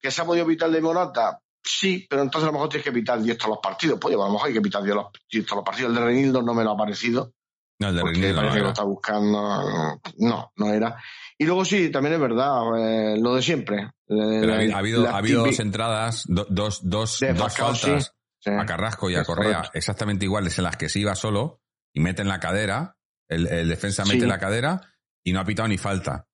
[0.00, 1.40] ¿Que se ha podido pitar de Morata?
[1.62, 3.98] Sí, pero entonces a lo mejor tienes que pitar 10 todos los partidos.
[4.00, 5.90] Pues a lo mejor hay que pitar 10 los- 10 todos los partidos.
[5.90, 7.32] El de Renildo no me lo ha parecido
[7.78, 10.00] No, el de porque Renier no parece que lo está buscando.
[10.18, 10.96] No, no era.
[11.38, 13.90] Y luego sí, también es verdad, eh, lo de siempre.
[14.06, 18.14] Pero ha habido, ha habido, ha habido dos entradas, do- dos, dos, dos Falcao, faltas
[18.38, 18.50] Sí.
[18.50, 19.70] a Carrasco y a Correa correcto.
[19.74, 21.60] exactamente iguales en las que se iba solo
[21.92, 22.96] y meten la cadera,
[23.30, 24.12] el, el defensa Sí.
[24.12, 24.80] mete la cadera
[25.24, 26.26] y no ha pitado ni falta.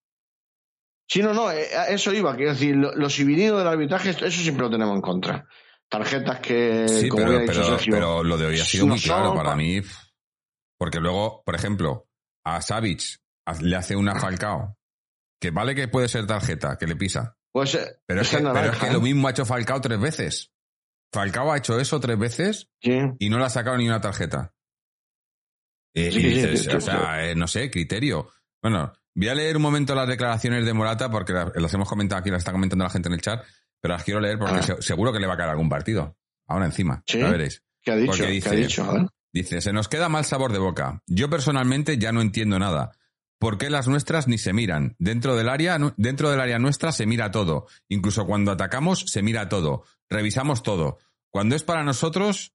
[1.08, 2.34] Sí, no, no, eh, eso iba.
[2.34, 5.46] Quiero decir, lo- los civilinos del arbitraje, eso siempre lo tenemos en contra.
[5.88, 8.86] Tarjetas que, Sí, como pero, había dicho pero, Sergio, pero lo de hoy ha sido
[8.86, 9.80] no muy claro son para pa- mí.
[10.78, 12.08] Porque luego, por ejemplo,
[12.44, 13.02] a Savic
[13.60, 14.76] le hace una Falcao,
[15.40, 17.36] que vale que puede ser tarjeta, que le pisa.
[17.52, 18.92] Pues, eh, Pero es, que, pero naranja, es que ¿eh?
[18.92, 20.52] lo mismo ha hecho Falcao tres veces.
[21.12, 22.98] Falcao ha hecho eso tres veces Sí.
[23.20, 24.52] y no le ha sacado ni una tarjeta.
[25.96, 28.28] Eh, Sí, y dices, sí, sí, o sea, eh, no sé, criterio.
[28.62, 32.30] Bueno, voy a leer un momento las declaraciones de Morata porque las, hemos comentado aquí,
[32.30, 33.42] las está comentando la gente en el chat,
[33.80, 34.62] pero las quiero leer porque Ah.
[34.62, 36.16] se- seguro que le va a caer algún partido.
[36.46, 37.62] Ahora encima, ya veréis.
[37.82, 38.10] ¿Qué ha dicho?
[38.12, 38.84] Porque ¿Qué dice- ha dicho?
[38.84, 39.06] A ver.
[39.32, 41.02] Dice, se nos queda mal sabor de boca.
[41.06, 42.92] Yo personalmente ya no entiendo nada.
[43.38, 44.96] ¿Por qué las nuestras ni se miran?
[44.98, 47.66] Dentro del área, dentro del área nuestra se mira todo.
[47.88, 49.84] Incluso cuando atacamos se mira todo.
[50.08, 50.98] Revisamos todo.
[51.30, 52.54] Cuando es para nosotros,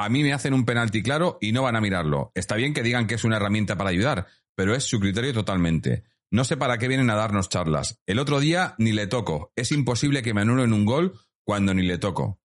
[0.00, 2.32] a mí me hacen un penalti claro y no van a mirarlo.
[2.34, 6.04] Está bien que digan que es una herramienta para ayudar, pero es su criterio totalmente.
[6.30, 8.00] No sé para qué vienen a darnos charlas.
[8.06, 9.52] El otro día ni le toco.
[9.56, 12.40] Es imposible que me anulen un gol cuando ni le toco.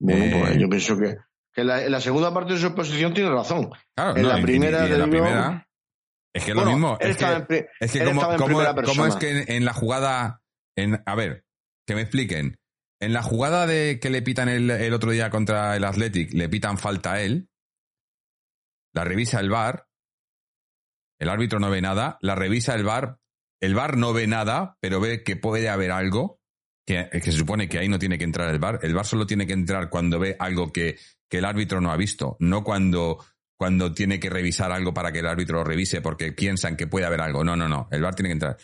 [0.00, 1.16] Bueno, Eh, pues yo pienso que,
[1.52, 3.70] que la- segunda parte de su exposición tiene razón.
[3.94, 5.68] Claro, En no, la primera, la primera,
[6.34, 6.98] es que es Bueno, lo mismo.
[7.00, 7.24] Es que,
[7.78, 8.04] es que
[8.84, 10.42] como, es que en, la jugada,
[11.06, 11.44] a ver,
[11.86, 12.58] que me expliquen.
[13.00, 16.78] En la jugada de que le pitan el, otro día contra el Athletic, le pitan
[16.78, 17.48] falta a él,
[18.92, 19.86] la revisa el VAR,
[21.20, 23.20] el árbitro no ve nada, la revisa el VAR,
[23.60, 26.40] el VAR no ve nada, pero ve que puede haber algo,
[26.84, 28.80] que, que se supone que ahí no tiene que entrar el VAR.
[28.82, 31.96] El VAR solo tiene que entrar cuando ve algo que, que el árbitro no ha
[31.96, 33.24] visto, no cuando,
[33.56, 37.06] cuando tiene que revisar algo para que el árbitro lo revise porque piensan que puede
[37.06, 37.44] haber algo.
[37.44, 38.56] No, no, no, el VAR tiene que entrar.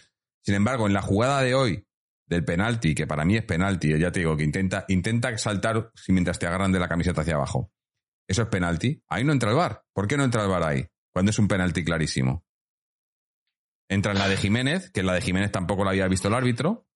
[0.43, 1.87] Sin embargo, en la jugada de hoy
[2.35, 6.39] del penalti, que para mí es penalti, ya te digo que intenta, intenta saltar mientras
[6.39, 7.73] te agarran de la camiseta hacia abajo.
[8.29, 9.03] Eso es penalti.
[9.09, 9.85] Ahí no entra el VAR.
[9.93, 10.87] ¿Por qué no entra el VAR ahí?
[11.13, 12.45] Cuando es un penalti clarísimo.
[13.89, 16.35] Entra en la de Jiménez, que en la de Jiménez tampoco la había visto el
[16.35, 16.87] árbitro.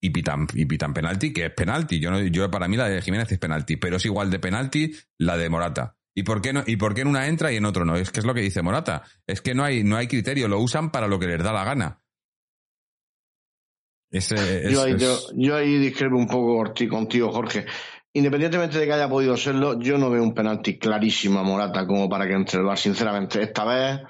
[0.00, 2.00] Y pitan, y pitan penalti, que es penalti.
[2.00, 4.94] Yo, no, yo para mí la de Jiménez es penalti, pero es igual de penalti
[5.18, 5.96] la de Morata.
[6.14, 7.96] ¿Y por qué no, y por qué en una entra y en otro no?
[7.96, 9.02] Es que es lo que dice Morata.
[9.26, 11.64] Es que no hay, no hay criterio, lo usan para lo que les da la
[11.64, 12.01] gana.
[14.12, 17.64] Ese, yo, ahí, yo, yo ahí discrepo un poco contigo, Jorge.
[18.12, 22.08] Independientemente de que haya podido serlo, yo no veo un penalti clarísimo a Morata como
[22.10, 22.76] para que entre el VAR.
[22.78, 24.00] Sinceramente, esta vez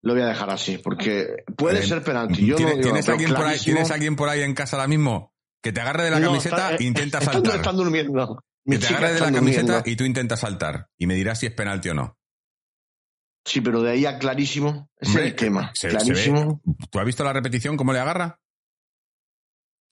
[0.00, 2.46] lo voy a dejar así, porque puede Eh, ser penalti.
[2.46, 4.76] Yo ¿Tiene- no digo, ¿tienes, alguien por ahí, clarísimo- ¿Tienes alguien por ahí en casa
[4.76, 7.56] ahora mismo que te agarre de la No, camiseta está- e intenta están- saltar?
[7.56, 8.42] Están durmiendo.
[8.64, 9.82] que te agarre de la camiseta durmiendo.
[9.90, 10.88] y tú intentas saltar.
[10.96, 12.16] Y me dirás si es penalti o no.
[13.44, 15.70] Sí, pero de ahí a clarísimo, ese Hombre, es el tema.
[15.74, 16.62] se- clarísimo.
[16.90, 18.38] ¿Tú has visto la repetición cómo le agarra?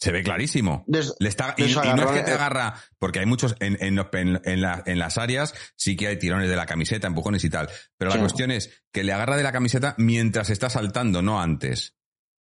[0.01, 0.83] Se ve clarísimo.
[0.87, 3.97] Des- Le está, y, y no es que te agarra, porque hay muchos en, en,
[3.97, 7.45] los- en- en la- en las áreas, sí que hay tirones de la camiseta, empujones
[7.45, 7.69] y tal.
[7.99, 11.97] Pero la cuestión es que le agarra de la camiseta mientras está saltando, no antes.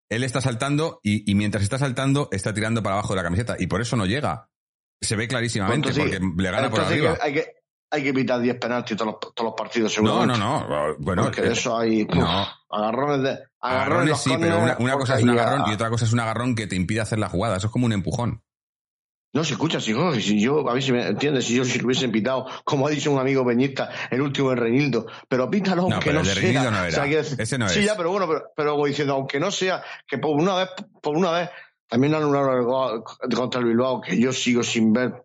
[0.08, 3.56] Él está saltando y, y mientras está saltando está tirando para abajo de la camiseta
[3.58, 4.48] y por eso no llega.
[5.02, 7.18] Se ve clarísimamente Entonces, porque le gana por arriba.
[7.22, 7.46] Hay que,
[7.90, 10.38] hay que pitar 10 penaltis todos los, todos los partidos, No, seguramente.
[10.38, 10.94] no, no.
[10.98, 12.46] Bueno, Porque eh, eso hay uf, no.
[12.70, 13.28] agarrones de.
[13.62, 16.20] Agarrones, agarrones sí, pero una, cosa es un agarrón a- y otra cosa es un
[16.20, 17.56] agarrón que te impide hacer la jugada.
[17.56, 18.42] Eso es como un empujón.
[19.32, 21.78] No se escucha, si, Jorge, si yo, a ver si me entiendes, si yo si
[21.78, 25.82] lo hubiesen pitado, como ha dicho un amigo peñista, el último de Reinildo, pero pítalo
[25.82, 26.70] No, aunque pero no el de sea.
[26.70, 26.90] No O era.
[26.90, 27.04] sea,
[27.38, 27.86] Ese no sí, es.
[27.86, 31.16] ya, pero bueno, pero, pero como diciendo, aunque no sea, que por una vez, por
[31.16, 31.50] una vez,
[31.86, 33.04] también anularon el gol
[33.36, 35.24] contra el Bilbao, que yo sigo sin ver,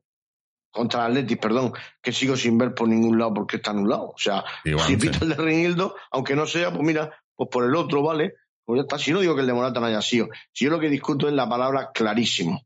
[0.76, 4.10] contra el Atleti, perdón, que sigo sin ver por ningún lado porque está anulado.
[4.10, 5.00] O sea, Igual, si sí.
[5.00, 8.34] pita el de Reinildo, aunque no sea, pues mira, pues por el otro, ¿vale?
[8.66, 8.98] Pues ya está.
[9.00, 11.28] Si no digo que el de Morata no haya sido, si yo lo que discuto
[11.28, 12.62] es la palabra clarísimo.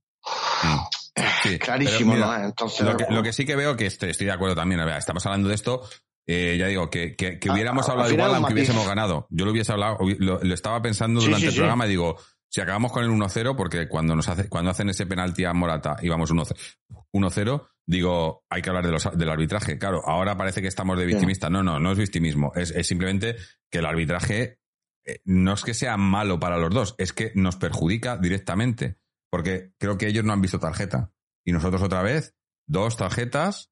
[1.43, 2.45] Sí, Clarísimo, pero mira, ¿no?
[2.45, 4.86] Entonces, Lo que, lo que sí que veo que estoy, estoy de acuerdo también, a
[4.86, 5.82] ver, estamos hablando de esto,
[6.28, 8.69] eh, ya digo, que, que, hubiéramos a- hablado igual un aunque matiz.
[8.69, 9.28] hubiésemos ganado.
[9.30, 11.58] Yo lo hubiese hablado, lo, lo estaba pensando Sí, durante sí, el sí.
[11.60, 12.17] programa y digo,
[12.49, 15.97] si acabamos con el 1-0, porque cuando nos hace, cuando hacen ese penalti a Morata
[16.01, 16.55] y vamos 1-0,
[17.13, 19.77] 1-0, digo, hay que hablar de los, del arbitraje.
[19.77, 21.49] Claro, ahora parece que estamos de victimista.
[21.49, 22.51] No, no, no es victimismo.
[22.55, 23.35] Es, es simplemente
[23.69, 24.59] que el arbitraje
[25.05, 28.97] eh, no es que sea malo para los dos, es que nos perjudica directamente.
[29.31, 31.12] Porque creo que ellos no han visto tarjeta.
[31.45, 32.35] Y nosotros otra vez,
[32.67, 33.71] dos tarjetas,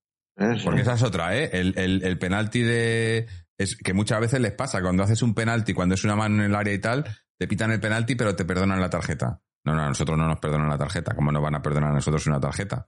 [0.64, 1.50] porque esa es otra, ¿eh?
[1.52, 3.28] El, el, el penalti de...
[3.58, 6.52] Es que muchas veces les pasa, cuando haces un penalti, cuando es una mano en
[6.52, 7.06] el área y tal,
[7.38, 9.42] te pitan el penalti pero te perdonan la tarjeta.
[9.64, 11.14] No, no, a nosotros no nos perdonan la tarjeta.
[11.16, 12.88] ¿Cómo nos van a perdonar a nosotros una tarjeta?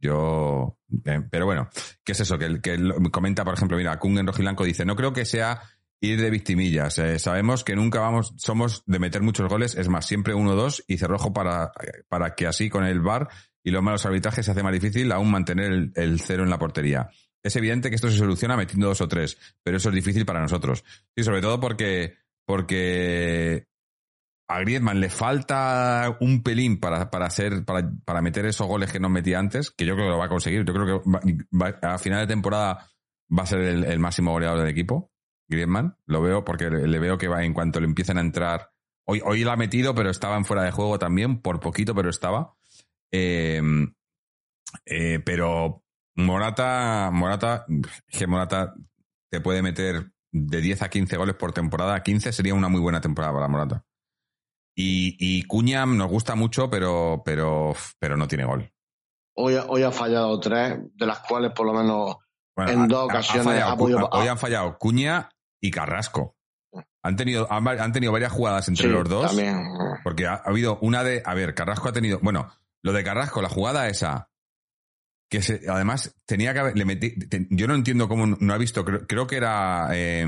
[0.00, 0.78] Yo...
[1.04, 1.68] eh, pero bueno,
[2.04, 2.38] ¿qué es eso?
[2.38, 2.78] Que, que
[3.10, 5.62] comenta, por ejemplo, mira, Kung en Rojilanco dice, no creo que sea
[6.00, 6.98] ir de victimillas.
[6.98, 10.84] Eh, sabemos que nunca vamos, somos de meter muchos goles, es más, siempre uno dos
[10.86, 11.72] y cerrojo para,
[12.08, 13.28] para que así con el VAR
[13.62, 16.58] y los malos arbitrajes se hace más difícil aún mantener el, el cero en la
[16.58, 17.08] portería.
[17.42, 20.40] es evidente que esto se soluciona metiendo dos o tres, pero eso es difícil para
[20.40, 20.84] nosotros.
[21.16, 23.68] Y sobre todo porque, porque
[24.46, 29.00] a Griezmann le falta un pelín para, para, hacer, para, para meter esos goles que
[29.00, 30.64] no metía antes, que yo creo que lo va a conseguir.
[30.64, 31.10] Yo creo que
[31.56, 32.90] va- a final de temporada
[33.36, 35.10] va a ser el, máximo goleador del equipo,
[35.48, 35.96] Griezmann.
[36.06, 38.70] Lo veo porque le, veo que va en cuanto le empiecen a entrar.
[39.06, 42.10] Hoy, hoy la ha metido, pero estaba en fuera de juego también, por poquito, pero
[42.10, 42.54] estaba.
[43.12, 43.62] Eh,
[44.86, 45.82] eh, pero
[46.16, 47.66] Morata, Morata,
[48.08, 48.74] que Morata
[49.30, 52.02] te puede meter de 10 a 15 goles por temporada.
[52.02, 53.84] 15 sería una muy buena temporada para Morata.
[54.76, 58.70] Y, y Cuña nos gusta mucho, pero, pero, pero no tiene gol.
[59.36, 62.16] Hoy, hoy ha fallado tres, de las cuales por lo menos
[62.56, 65.28] Bueno, En ha- dos ha- ha ocasiones fallado ha podido- hoy han fallado Cuña
[65.60, 66.36] y Carrasco.
[67.02, 69.26] Han tenido, han, han tenido varias jugadas entre sí, los dos.
[69.26, 69.62] también.
[70.02, 71.22] Porque ha, ha habido una de.
[71.24, 72.18] A ver, Carrasco ha tenido.
[72.22, 72.48] Bueno,
[72.82, 74.30] lo de Carrasco, la jugada esa.
[75.28, 76.76] Que se, además tenía que haber.
[76.78, 78.84] Le metí, te- yo no entiendo cómo no ha visto.
[78.84, 80.24] Creo, creo que era eh,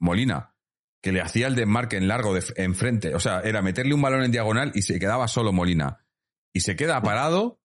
[0.00, 0.54] Molina.
[1.02, 3.14] Que le hacía el desmarque en largo de, enfrente.
[3.14, 6.04] O sea, era meterle un balón en diagonal y se quedaba solo Molina.
[6.52, 7.60] Y se queda parado.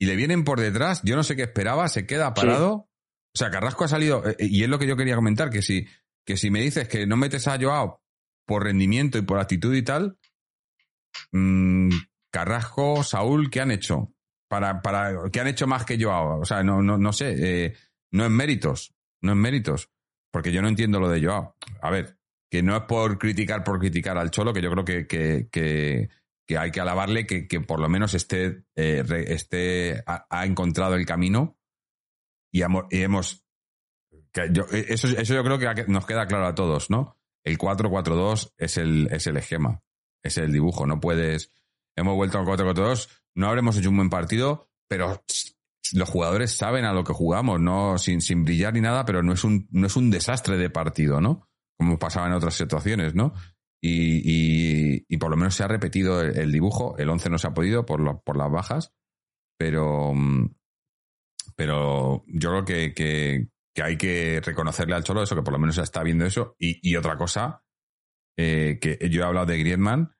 [0.00, 1.02] Y le vienen por detrás.
[1.04, 1.88] Yo no sé qué esperaba.
[1.88, 2.88] Se queda parado.
[3.34, 4.26] O sea, Carrasco ha salido.
[4.28, 5.50] eh, y es lo que yo quería comentar.
[5.50, 5.86] Que si,
[6.24, 8.02] que si me dices que no metes a Joao
[8.46, 10.18] por rendimiento y por actitud y tal,
[11.32, 11.90] mm,
[12.30, 14.12] Carrasco, Saúl, ¿qué han hecho?
[14.48, 16.40] Para, para, ¿Qué han hecho más que Joao?
[16.40, 17.76] O sea, no, no, no sé, eh,
[18.10, 19.90] no en méritos, no en méritos,
[20.30, 21.56] porque yo no entiendo lo de Joao.
[21.80, 22.17] A ver,
[22.50, 25.48] que no es por criticar por criticar al Cholo, que yo creo que, que,
[26.46, 31.04] que, hay que alabarle que, que por lo menos esté, eh, esté ha, encontrado el
[31.06, 31.58] camino
[32.50, 33.44] y, hemos...
[34.52, 37.18] yo- eso, eso yo creo que nos queda claro a todos, ¿no?
[37.44, 39.82] El 4-4-2 es el, es el esquema,
[40.22, 40.86] es el dibujo.
[40.86, 41.50] No puedes.
[41.96, 45.22] Hemos vuelto al 4-4-2, no habremos hecho un buen partido, pero
[45.92, 49.32] los jugadores saben a lo que jugamos, no sin, sin brillar ni nada, pero no
[49.32, 51.47] es un, no es un desastre de partido, ¿no?
[51.78, 53.32] Como pasaba en otras situaciones, ¿no?
[53.80, 56.96] Y, y, y por lo menos se ha repetido el, el dibujo.
[56.98, 58.92] El 11 no se ha podido por, lo- por las bajas,
[59.56, 60.50] pero, mm,
[61.56, 65.58] pero yo creo que, que, que hay que reconocerle al Cholo eso, que por lo
[65.58, 66.56] menos ya está viendo eso.
[66.58, 67.62] Y, y otra cosa,
[68.36, 70.12] eh, que yo he hablado de Griezmann,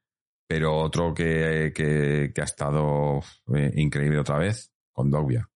[0.49, 3.21] pero otro que, que, que ha estado
[3.55, 5.49] eh, increíble otra vez, con Dogbia.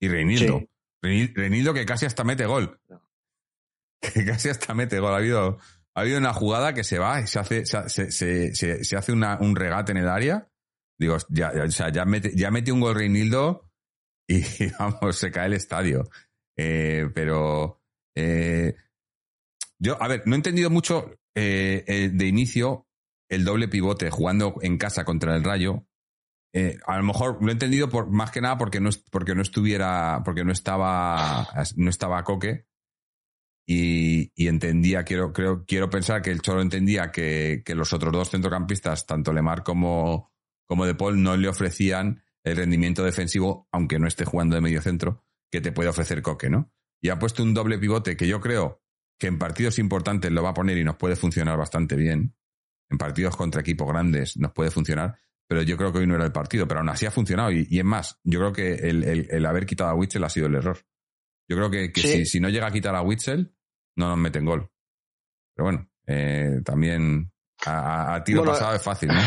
[0.00, 0.58] Y Reinildo.
[0.60, 0.68] Sí.
[1.02, 2.80] Reinil- Reinildo que casi hasta mete gol.
[4.14, 5.14] Que casi hasta mete gol.
[5.14, 5.58] Ha habido,
[5.94, 9.92] ha habido una jugada que se va se hace, se, se, se, hace un regate
[9.92, 10.48] en el área.
[10.98, 13.70] Digo, ya, ya, o sea, ya mete, ya mete un gol Reinildo
[14.28, 14.42] y
[14.78, 16.08] vamos, se cae el estadio.
[16.56, 17.80] Eh, pero
[18.16, 18.74] eh,
[19.78, 22.86] yo, a ver, no he entendido mucho eh, de inicio
[23.30, 25.86] el doble pivote jugando en casa contra el Rayo.
[26.84, 30.20] A lo mejor lo he entendido por más que nada porque no porque no estuviera
[30.22, 32.66] porque no estaba no estaba Coque
[33.66, 38.12] y, y entendía quiero creo quiero pensar que el Cholo entendía que, que los otros
[38.12, 40.30] dos centrocampistas tanto Lemar como
[40.66, 44.82] como De Paul no le ofrecían el rendimiento defensivo aunque no esté jugando de medio
[44.82, 48.40] centro que te puede ofrecer Coque no y ha puesto un doble pivote que yo
[48.40, 48.82] creo
[49.18, 52.34] que en partidos importantes lo va a poner y nos puede funcionar bastante bien
[52.90, 55.16] en partidos contra equipos grandes nos puede funcionar,
[55.48, 57.50] pero yo creo que hoy no era el partido, pero aún así ha funcionado.
[57.50, 60.28] Y, y es más, yo creo que el, el- el haber quitado a Witzel ha
[60.28, 60.78] sido el error.
[61.48, 62.08] Yo creo que, que Sí.
[62.08, 63.52] si, si no llega a quitar a Witzel,
[63.96, 64.68] no nos meten gol.
[65.54, 67.30] Pero bueno, eh, también
[67.66, 69.20] a, a- tiro Bueno, pasado es fácil, ¿no?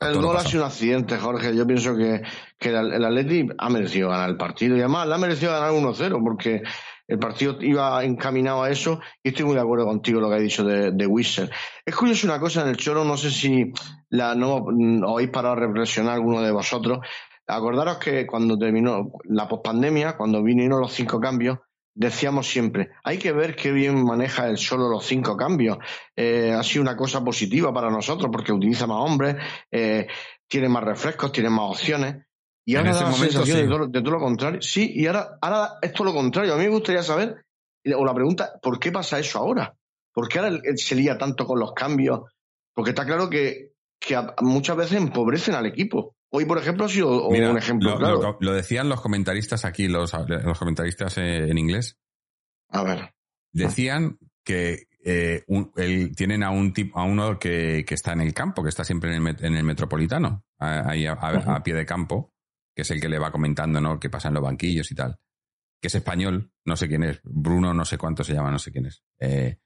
[0.00, 1.54] El gol ha sido un accidente, Jorge.
[1.54, 2.22] Yo pienso que,
[2.58, 4.74] que el, el Atleti ha merecido ganar el partido.
[4.76, 6.62] Y además, le ha merecido ganar 1-0 porque
[7.06, 9.00] el partido iba encaminado a eso.
[9.22, 11.50] Y estoy muy de acuerdo contigo lo que has dicho de, de Wissel.
[11.84, 13.70] Es curioso una cosa en el Choro, no sé si
[14.08, 17.00] la, no os habéis parado a reflexionar alguno de vosotros.
[17.46, 21.58] Acordaros que cuando terminó la pospandemia, cuando vinieron los cinco cambios,
[21.94, 25.78] decíamos siempre, hay que ver qué bien maneja el solo los cinco cambios.
[26.16, 29.36] Eh, ha sido una cosa positiva para nosotros porque utiliza más hombres,
[29.70, 30.06] eh,
[30.48, 32.24] tiene más refrescos, tiene más opciones.
[32.64, 33.62] Y En ahora ese da la momento, sensación sí.
[33.62, 34.62] de, todo, de todo lo contrario.
[34.62, 36.54] Sí, y ahora, ahora es todo lo contrario.
[36.54, 37.44] A mí me gustaría saber,
[37.96, 39.74] o la pregunta, ¿por qué pasa eso ahora?
[40.12, 42.20] ¿Por qué ahora se lía tanto con los cambios?
[42.74, 43.72] Porque está claro que,
[44.40, 46.16] muchas veces empobrecen al equipo.
[46.32, 48.22] Hoy, por ejemplo, ha sido Mira, un ejemplo lo, claro.
[48.22, 51.98] lo- lo decían los comentaristas aquí, los, los comentaristas eh, en inglés,
[52.68, 53.14] A ver,
[53.52, 58.20] decían que eh, un- el- tienen a un tipo, a uno que, que está en
[58.20, 61.50] el campo, que está siempre en el, en el metropolitano, ahí a, a- Ujú.
[61.50, 62.32] a pie de campo,
[62.76, 63.98] que es el que le va comentando, ¿no?
[63.98, 65.18] qué pasa en los banquillos y tal.
[65.80, 68.70] Que es español, no sé quién es, Bruno, no sé cuánto se llama, no sé
[68.70, 69.02] quién es.
[69.18, 69.58] Eh,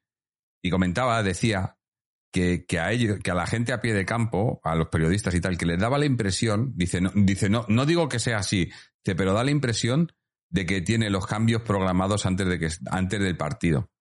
[0.62, 1.76] y comentaba, decía
[2.34, 5.36] que, que a ellos, que a la gente a pie de campo, a los periodistas
[5.36, 8.38] y tal, que les daba la impresión, dice, no, dice, no, no digo que sea
[8.38, 8.72] así,
[9.04, 10.10] pero da la impresión
[10.50, 13.92] de que tiene los cambios programados antes, de que, antes del partido.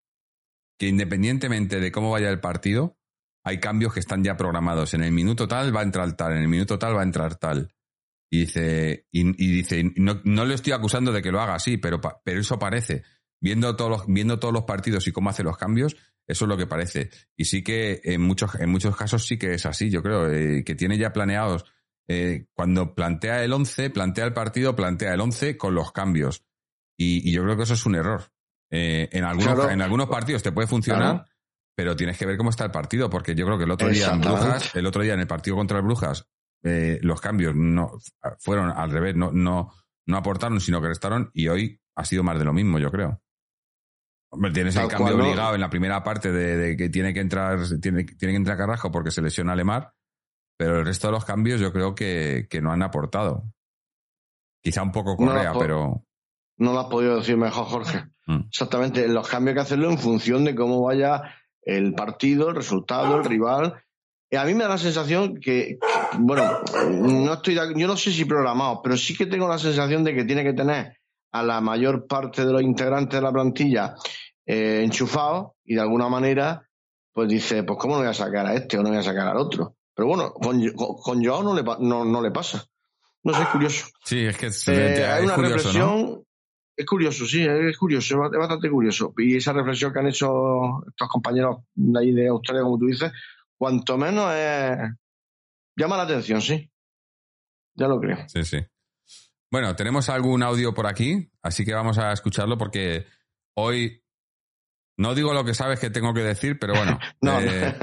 [0.80, 2.98] Que independientemente de cómo vaya el partido,
[3.44, 4.96] hay cambios que están ya programados.
[4.96, 7.36] En el minuto tal va a entrar tal, en el minuto tal va a entrar
[7.36, 7.72] tal.
[8.32, 11.78] Y dice, y, y dice, no, no le estoy acusando de que lo haga así,
[11.78, 13.04] pero, pero eso parece.
[13.44, 16.56] Viendo todos, los, viendo todos los partidos y cómo hace los cambios, eso es lo
[16.58, 17.10] que parece.
[17.36, 20.64] Y sí que en muchos, en muchos casos sí que es así, yo creo, eh,
[20.66, 21.66] que tiene ya planeados.
[22.08, 26.44] eh, cuando plantea el 11, plantea el partido, plantea el 11 con los cambios.
[26.98, 28.24] Y, y yo creo que eso es un error.
[28.72, 29.70] Eh, en, algunos, Claro.
[29.70, 31.26] en algunos partidos te puede funcionar, Claro.
[31.76, 34.12] pero tienes que ver cómo está el partido, porque yo creo que el otro día
[34.14, 34.22] en.
[34.22, 36.28] Brujas, el otro día en el partido contra el Brujas,
[36.64, 37.92] eh, los cambios no
[38.40, 39.74] fueron al revés, no, no,
[40.06, 43.22] no aportaron, sino que restaron, y hoy ha sido más de lo mismo, yo creo.
[44.34, 45.24] Hombre, tienes el cambio cual, ¿no?
[45.26, 48.58] obligado en la primera parte de, de que tiene que entrar, tiene, tiene que entrar
[48.58, 49.94] Carrasco porque se lesiona Lemar,
[50.58, 53.44] pero el resto de los cambios yo creo que, que no han aportado.
[54.64, 56.04] Quizá un poco Correa, pero
[56.58, 58.06] No lo has podido decir mejor, Jorge.
[58.26, 58.48] Mm.
[58.48, 61.22] Exactamente, los cambios hay que hacerlo en función de cómo vaya
[61.62, 63.84] el partido, el resultado, el rival.
[64.36, 68.26] A mí me da la sensación que, que, bueno, no estoy, yo no sé si
[68.26, 70.98] programado, pero sí que tengo la sensación de que tiene que tener
[71.34, 73.96] a la mayor parte de los integrantes de la plantilla
[74.46, 76.68] eh, enchufados y de alguna manera,
[77.12, 79.28] pues dice, pues cómo no voy a sacar a este o no voy a sacar
[79.28, 79.76] al otro.
[79.96, 82.66] Pero bueno, con, con, con Joao no le, no, no le pasa.
[83.24, 83.86] No sé, es curioso.
[84.04, 86.02] sí, es que Eh, hay una curioso, reflexión.
[86.12, 86.24] ¿no?
[86.76, 89.14] Es curioso, sí, es curioso, es bastante curioso.
[89.18, 93.12] Y esa reflexión que han hecho estos compañeros de ahí de Australia, como tú dices,
[93.58, 94.78] cuanto menos es...
[95.76, 96.70] llama la atención, sí.
[97.76, 98.18] Ya lo creo.
[98.28, 98.58] Sí, sí.
[99.54, 103.06] Bueno, tenemos algún audio por aquí, así que vamos a escucharlo porque
[103.56, 104.04] hoy
[104.98, 106.98] no digo lo que sabes que tengo que decir, pero bueno.
[107.22, 107.78] No, eh,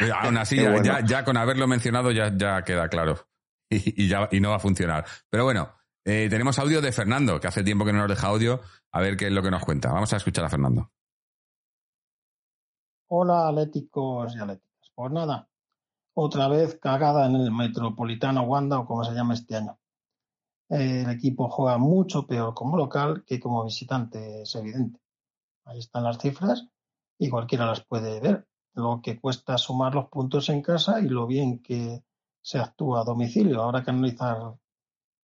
[0.00, 0.14] no.
[0.16, 0.84] Aún así, ya, bueno.
[0.84, 3.28] ya, ya con haberlo mencionado ya, ya queda claro.
[3.70, 5.06] Y, y ya, y no va a funcionar.
[5.30, 5.72] Pero bueno,
[6.04, 8.60] eh, tenemos audio de Fernando, que hace tiempo que no nos deja audio,
[8.90, 9.92] a ver qué es lo que nos cuenta.
[9.92, 10.90] Vamos a escuchar a Fernando.
[13.08, 14.90] Hola, atléticos y atléticas.
[14.96, 15.48] Pues nada,
[16.14, 19.78] otra vez cagada en el Metropolitano Wanda o como se llama este año.
[20.72, 25.00] El equipo juega mucho peor como local que como visitante, es evidente.
[25.64, 26.66] Ahí están las cifras
[27.18, 28.48] y cualquiera las puede ver.
[28.74, 32.02] Lo que cuesta sumar los puntos en casa y lo bien que
[32.40, 33.62] se actúa a domicilio.
[33.62, 34.38] Habrá que analizar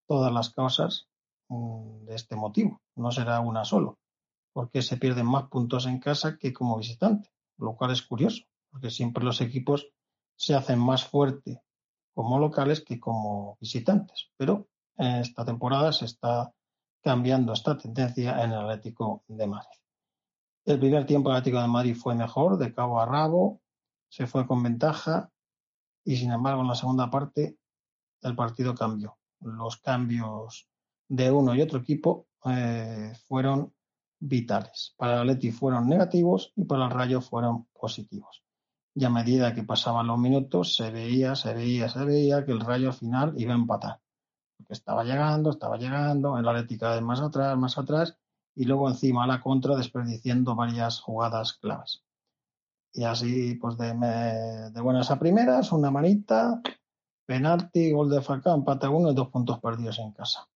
[0.07, 1.09] todas las causas
[1.49, 2.83] mm, de este motivo.
[2.95, 3.99] No será una solo,
[4.53, 8.91] porque se pierden más puntos en casa que como visitante lo cual es curioso, porque
[8.91, 9.91] siempre los equipos
[10.37, 11.63] se hacen más fuerte
[12.15, 14.31] como locales que como visitantes.
[14.37, 14.69] Pero
[14.99, 16.53] esta temporada se está
[17.03, 19.79] cambiando esta tendencia en el Atlético de Madrid.
[20.65, 23.63] El primer tiempo el Atlético de Madrid fue mejor, de cabo a rabo,
[24.09, 25.31] se fue con ventaja
[26.05, 27.57] y sin embargo en la segunda parte
[28.23, 29.19] el partido cambió.
[29.41, 30.69] Los cambios
[31.09, 33.73] de uno y otro equipo eh, fueron
[34.19, 34.95] vitales.
[34.97, 38.43] Para el Atleti fueron negativos y para el Rayo fueron positivos.
[38.95, 42.61] Y a medida que pasaban los minutos se veía, se veía, se veía que el
[42.61, 44.01] Rayo al final iba a empatar.
[44.59, 48.19] Porque estaba llegando, estaba llegando, el Atlético más atrás, más atrás
[48.55, 52.05] y luego encima a la contra desperdiciando varias jugadas claves.
[52.93, 53.95] Y así, pues de,
[54.71, 56.61] de buenas a primeras, una manita,
[57.25, 60.49] penalti, gol de Falcao, empate a uno y dos puntos perdidos en casa.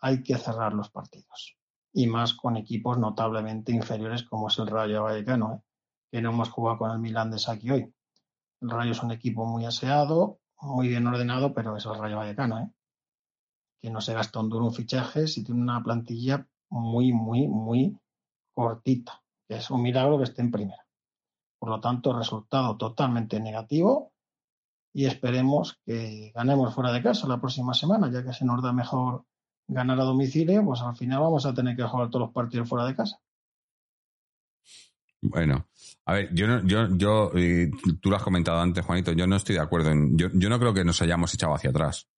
[0.00, 1.56] Hay que cerrar los partidos
[1.92, 5.60] y más con equipos notablemente inferiores como es el Rayo Vallecano, ¿eh?
[6.10, 7.94] que no hemos jugado con el Milan de Saki hoy.
[8.60, 12.58] El Rayo es un equipo muy aseado, muy bien ordenado, pero es el Rayo Vallecano,
[12.60, 12.70] ¿eh?
[13.80, 17.98] que no se gasta un duro en fichajes y tiene una plantilla muy, muy, muy
[18.54, 20.86] cortita, que es un milagro que esté en primera.
[21.58, 24.12] Por lo tanto, resultado totalmente negativo
[24.92, 28.72] y esperemos que ganemos fuera de casa la próxima semana, ya que se nos da
[28.72, 29.24] mejor
[29.66, 32.84] ganar a domicilio, pues al final vamos a tener que jugar todos los partidos fuera
[32.86, 33.20] de casa.
[35.22, 35.68] Bueno,
[36.06, 37.30] a ver, yo no, yo, yo,
[38.00, 40.58] tú lo has comentado antes, Juanito, yo no estoy de acuerdo en, yo, yo no
[40.58, 42.08] creo que nos hayamos echado hacia atrás.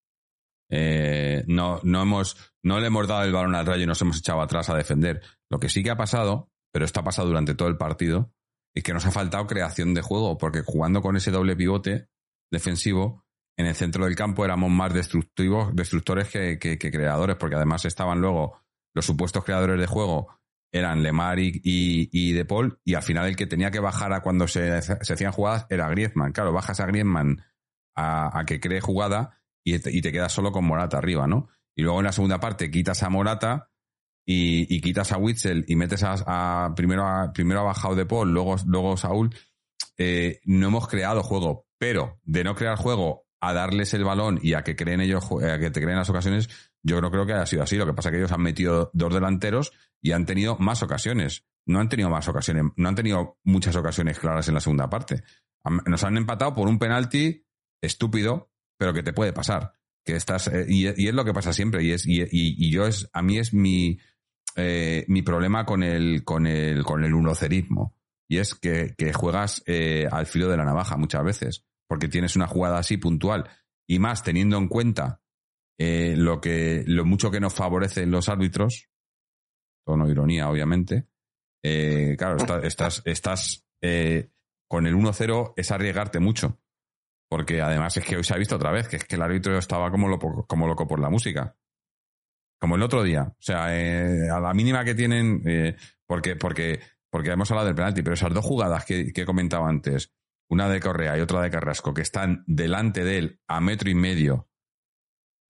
[0.70, 4.18] Eh, no, no hemos, no le hemos dado el balón al rayo y nos hemos
[4.18, 5.20] echado atrás a defender.
[5.50, 8.32] Lo que sí que ha pasado, pero esto ha pasado durante todo el partido,
[8.74, 12.08] es que nos ha faltado creación de juego, porque jugando con ese doble pivote
[12.50, 13.26] defensivo,
[13.58, 17.84] en el centro del campo éramos más destructivos, destructores que, que, que creadores, porque además
[17.84, 18.62] estaban luego
[18.94, 20.41] los supuestos creadores de juego
[20.72, 24.12] eran Lemar y, y, y, De Paul, y al final el que tenía que bajar
[24.12, 26.32] a cuando se, se hacían jugadas era Griezmann.
[26.32, 27.44] Claro, bajas a Griezmann
[27.94, 31.48] a, a que cree jugada y te, y te, quedas solo con Morata arriba, ¿no?
[31.76, 33.70] Y luego en la segunda parte quitas a Morata
[34.24, 36.14] y, quitas a Witzel y metes a,
[36.66, 39.34] a primero a, primero bajado De Paul, luego, luego Saúl.
[39.98, 44.54] Eh, no hemos creado juego, pero de no crear juego a darles el balón y
[44.54, 46.48] a que creen ellos, a que te creen las ocasiones,
[46.82, 47.76] yo no creo que haya sido así.
[47.76, 51.44] Lo que pasa es que ellos han metido dos delanteros y han tenido más ocasiones.
[51.64, 55.22] No han tenido más ocasiones, no han tenido muchas ocasiones claras en la segunda parte.
[55.86, 57.46] Nos han empatado por un penalti
[57.80, 59.74] estúpido, pero que te puede pasar.
[60.04, 61.84] Que estás, eh, y, es lo que pasa siempre.
[61.84, 64.00] Y es, y, yo es, a mí es mi,
[64.56, 67.96] eh, mi problema con el, con el, con el unocerismo.
[68.28, 71.64] Y es que, juegas eh, al filo de la navaja muchas veces.
[71.86, 73.48] Porque tienes una jugada así puntual.
[73.86, 75.21] Y más teniendo en cuenta
[76.16, 78.88] lo que, lo mucho que nos favorecen los árbitros.
[79.84, 81.08] Tono ironía, obviamente.
[81.62, 83.66] claro, estás, estás,
[84.68, 86.62] con el 1-0 es arriesgarte mucho.
[87.32, 89.56] Porque además es que hoy se ha visto otra vez que es que el árbitro
[89.56, 91.56] estaba como loco, como loco por la música.
[92.60, 93.22] Como el otro día.
[93.22, 95.74] O sea, eh, a la mínima que tienen, eh,
[96.06, 96.80] porque, porque,
[97.10, 100.12] porque hemos hablado del penalti, pero esas dos jugadas que, que he comentado antes,
[100.50, 103.94] una de Correa y otra de Carrasco, que están delante de él a metro y
[103.94, 104.50] medio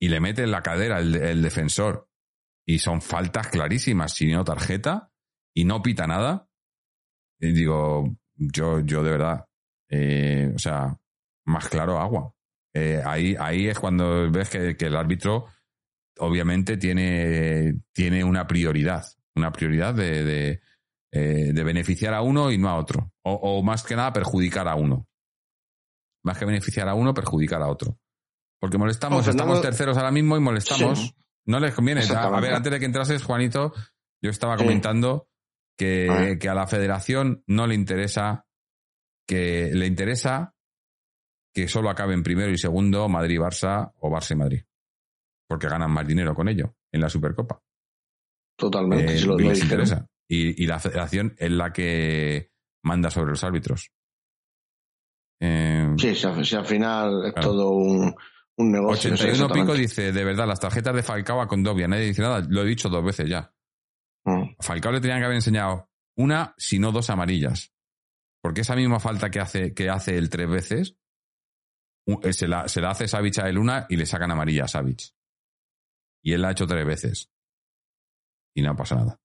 [0.02, 2.08] y le mete en la cadera el, defensor
[2.66, 5.12] y son faltas clarísimas, sin no tarjeta
[5.54, 6.48] y no pita nada.
[7.38, 9.46] Digo, yo, yo de verdad,
[9.88, 10.98] eh, o sea,
[11.44, 12.34] más claro agua.
[12.74, 15.46] Eh, ahí, ahí es cuando ves que, el árbitro
[16.18, 19.04] obviamente tiene, tiene una prioridad,
[19.36, 20.62] una prioridad de, de,
[21.12, 23.12] eh, beneficiar a uno y no a otro.
[23.22, 25.06] O, más que nada perjudicar a uno.
[26.24, 28.00] Más que beneficiar a uno, perjudicar a otro.
[28.62, 31.16] Porque molestamos, estamos terceros ahora mismo y molestamos.
[31.46, 32.02] No les conviene.
[32.02, 33.72] A, ver, antes de que entrases, Juanito,
[34.22, 35.28] yo estaba comentando
[35.76, 38.46] que, que a la federación no le interesa
[39.26, 40.54] que le interesa
[41.52, 44.62] que solo acaben primero y segundo Madrid-Barça o Barça y Madrid.
[45.48, 47.60] Porque ganan más dinero con ello en la Supercopa.
[48.56, 50.06] Totalmente, eh, les interesa.
[50.28, 52.52] Y, la federación es la que
[52.84, 53.90] manda sobre los árbitros.
[55.40, 58.14] Eh, sí, si, al final es todo un,
[58.56, 59.12] un negocio.
[59.12, 62.62] 81 Pico dice, de verdad, las tarjetas de Falcao a Condovia, nadie dice nada, lo
[62.62, 63.54] he dicho dos veces ya.
[64.24, 64.56] Mm.
[64.60, 67.72] Falcao le tenían que haber enseñado una, si no dos amarillas.
[68.42, 70.96] Porque esa misma falta que hace, que hace él tres veces,
[72.06, 75.14] eh, se la, se la hace Savic a Luna y le sacan amarilla a Savic.
[76.22, 77.30] Y él la ha hecho tres veces.
[78.54, 79.20] Y no pasa nada.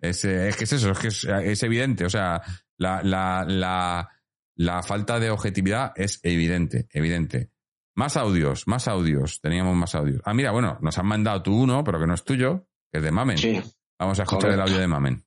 [0.00, 2.04] Es, eh, es, que es eso, es que es, evidente.
[2.04, 2.42] O sea,
[2.76, 4.08] la, la, la,
[4.56, 7.51] la, falta de objetividad es evidente, evidente.
[7.94, 9.40] Más audios, más audios.
[9.40, 10.22] Teníamos más audios.
[10.24, 13.04] Ah, mira, bueno, nos han mandado tú uno, pero que no es tuyo, que es
[13.04, 13.38] de Mamen.
[13.38, 13.60] Sí.
[13.98, 15.24] Vamos a escuchar el audio de Mamen.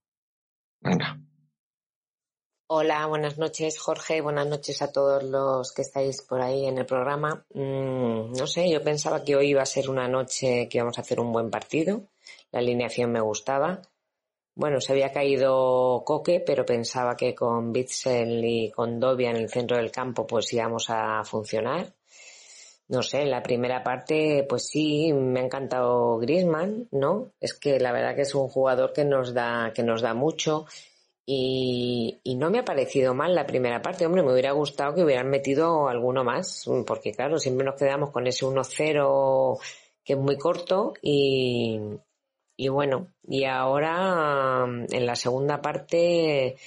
[0.81, 1.19] Venga.
[2.67, 6.85] Hola, buenas noches Jorge, buenas noches a todos los que estáis por ahí en el
[6.87, 7.45] programa.
[7.53, 11.01] Mm, no sé, yo pensaba que hoy iba a ser una noche que íbamos a
[11.01, 12.09] hacer un buen partido,
[12.51, 13.83] la alineación me gustaba.
[14.55, 19.49] Bueno, se había caído Coque, pero pensaba que con Bitzel y con Dobia en el
[19.49, 21.94] centro del campo pues íbamos a funcionar.
[22.87, 27.31] No sé, en la primera parte pues sí, me ha encantado Griezmann, ¿no?
[27.39, 30.65] Es que la verdad que es un jugador que nos da, que nos da mucho
[31.25, 34.05] y, no me ha parecido mal la primera parte.
[34.05, 38.27] Hombre, me hubiera gustado que hubieran metido alguno más, porque claro, siempre nos quedamos con
[38.27, 39.59] ese 1-0
[40.03, 41.79] que es muy corto y,
[42.55, 46.57] y bueno, y ahora en la segunda parte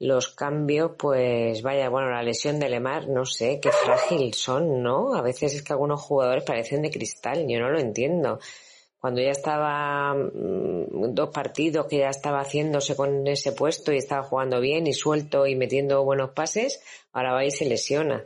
[0.00, 5.14] los cambios, pues vaya, bueno, la lesión de Lemar, no sé, qué frágil son, ¿no?
[5.14, 8.38] A veces es que algunos jugadores parecen de cristal, yo no lo entiendo
[9.00, 14.24] cuando ya estaba mm, dos partidos que ya estaba haciéndose con ese puesto y estaba
[14.24, 16.82] jugando bien y suelto y metiendo buenos pases,
[17.12, 18.24] ahora va y se lesiona.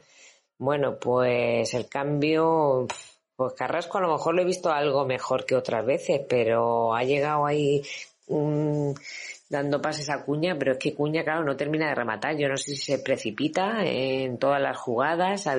[0.59, 2.87] Bueno, pues el cambio,
[3.37, 7.05] pues Carrasco a lo mejor lo he visto algo mejor que otras veces, pero ha
[7.05, 7.83] llegado ahí
[9.53, 12.37] dando pases a Cuña, pero es que Cuña, claro, no termina de rematar.
[12.39, 15.55] Yo no sé si se precipita en todas las jugadas, a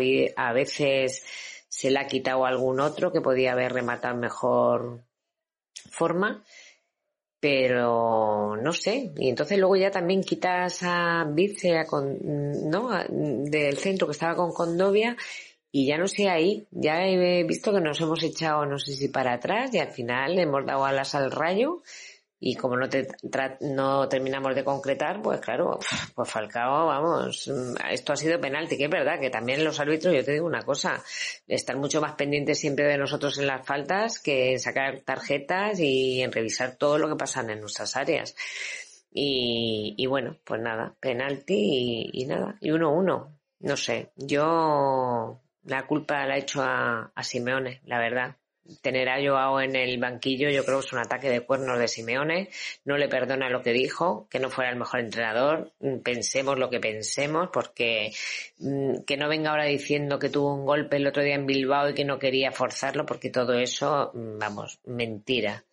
[0.54, 1.24] veces
[1.70, 5.04] se le ha quitado algún otro que podía haber rematado mejor
[5.92, 6.44] forma,
[7.40, 9.12] pero no sé.
[9.16, 11.86] Y entonces luego ya también quitas a Vice
[12.66, 12.90] ¿no?
[13.10, 15.16] del centro que estaba con Condovia
[15.72, 19.08] y ya no sé ahí, ya he visto que nos hemos echado no sé si
[19.08, 21.82] para atrás y al final hemos dado alas al rayo
[22.46, 23.08] y como no, te,
[23.62, 25.80] no terminamos de concretar, pues claro,
[26.14, 27.50] pues Falcao, vamos,
[27.90, 30.62] esto ha sido penalti, que es verdad que también los árbitros, yo te digo una
[30.62, 31.02] cosa,
[31.48, 36.22] están mucho más pendientes siempre de nosotros en las faltas que en sacar tarjetas y
[36.22, 38.36] en revisar todo lo que pasa en nuestras áreas.
[39.10, 45.88] Y, y bueno, pues nada, penalti y, nada, y uno uno, no sé, yo la
[45.88, 48.36] culpa la he hecho a, a Simeone, la verdad,
[48.82, 51.88] tener a Joao en el banquillo yo creo que es un ataque de cuernos de
[51.88, 52.50] Simeone.
[52.86, 55.72] No le perdona lo que dijo, que no fuera el mejor entrenador.
[56.04, 58.14] Pensemos lo que pensemos, porque
[58.60, 61.90] mm, que no venga ahora diciendo que tuvo un golpe el otro día en Bilbao
[61.90, 65.64] y que no quería forzarlo, porque todo eso, mm, vamos, mentira.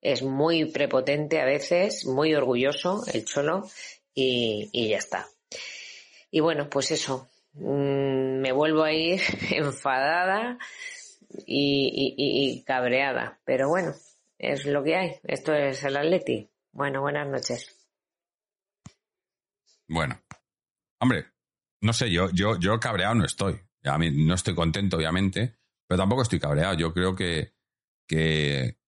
[0.00, 3.68] Es muy prepotente a veces, muy orgulloso el Cholo
[4.14, 5.26] y, y ya está.
[6.30, 9.20] Y bueno, pues eso, mm, me vuelvo a ir
[9.50, 10.58] enfadada
[11.46, 13.40] y, y, y cabreada.
[13.44, 13.94] Pero bueno,
[14.38, 15.16] es lo que hay.
[15.24, 16.50] Esto es el Atleti.
[16.72, 17.74] Bueno, buenas noches.
[19.88, 20.20] Bueno,
[21.00, 21.26] hombre,
[21.80, 23.58] no sé, yo, yo, yo cabreado no estoy.
[23.84, 25.56] A mí no estoy contento, obviamente,
[25.86, 26.74] pero tampoco estoy cabreado.
[26.74, 27.54] Yo creo que,
[28.06, 28.78] que,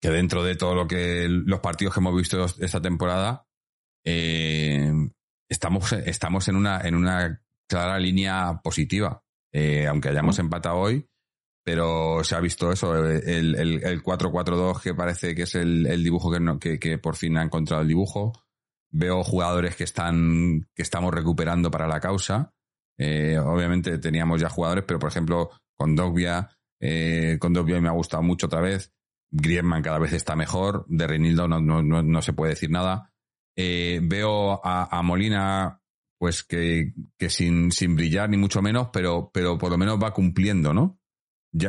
[0.00, 3.46] que dentro de todo lo que los partidos que hemos visto esta temporada,
[4.04, 4.90] eh,
[5.48, 9.22] estamos, estamos en una, en una clara línea positiva.
[9.52, 11.08] Eh, aunque hayamos empatado hoy,
[11.66, 16.30] pero se ha visto eso, el, el, el 4-4-2 que parece que es el, dibujo
[16.30, 18.32] que, no, que, que, por fin ha encontrado el dibujo.
[18.92, 22.54] Veo jugadores que están que estamos recuperando para la causa.
[22.96, 27.92] Eh, obviamente teníamos ya jugadores, pero por ejemplo con Dogbia, eh, con Dogbia me ha
[27.94, 28.92] gustado mucho otra vez.
[29.32, 30.86] Griezmann cada vez está mejor.
[30.86, 33.12] De Reinildo no, no, no, no se puede decir nada.
[33.56, 35.82] Eh, veo a, a, Molina,
[36.16, 40.14] pues que, que sin, sin brillar ni mucho menos, pero, pero por lo menos va
[40.14, 41.00] cumpliendo, ¿no?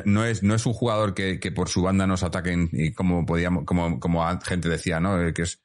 [0.06, 3.26] No es, no es un jugador que, que por su banda nos ataquen y como
[3.26, 5.34] podíamos, como, como gente decía, ¿no?
[5.34, 5.64] Que es,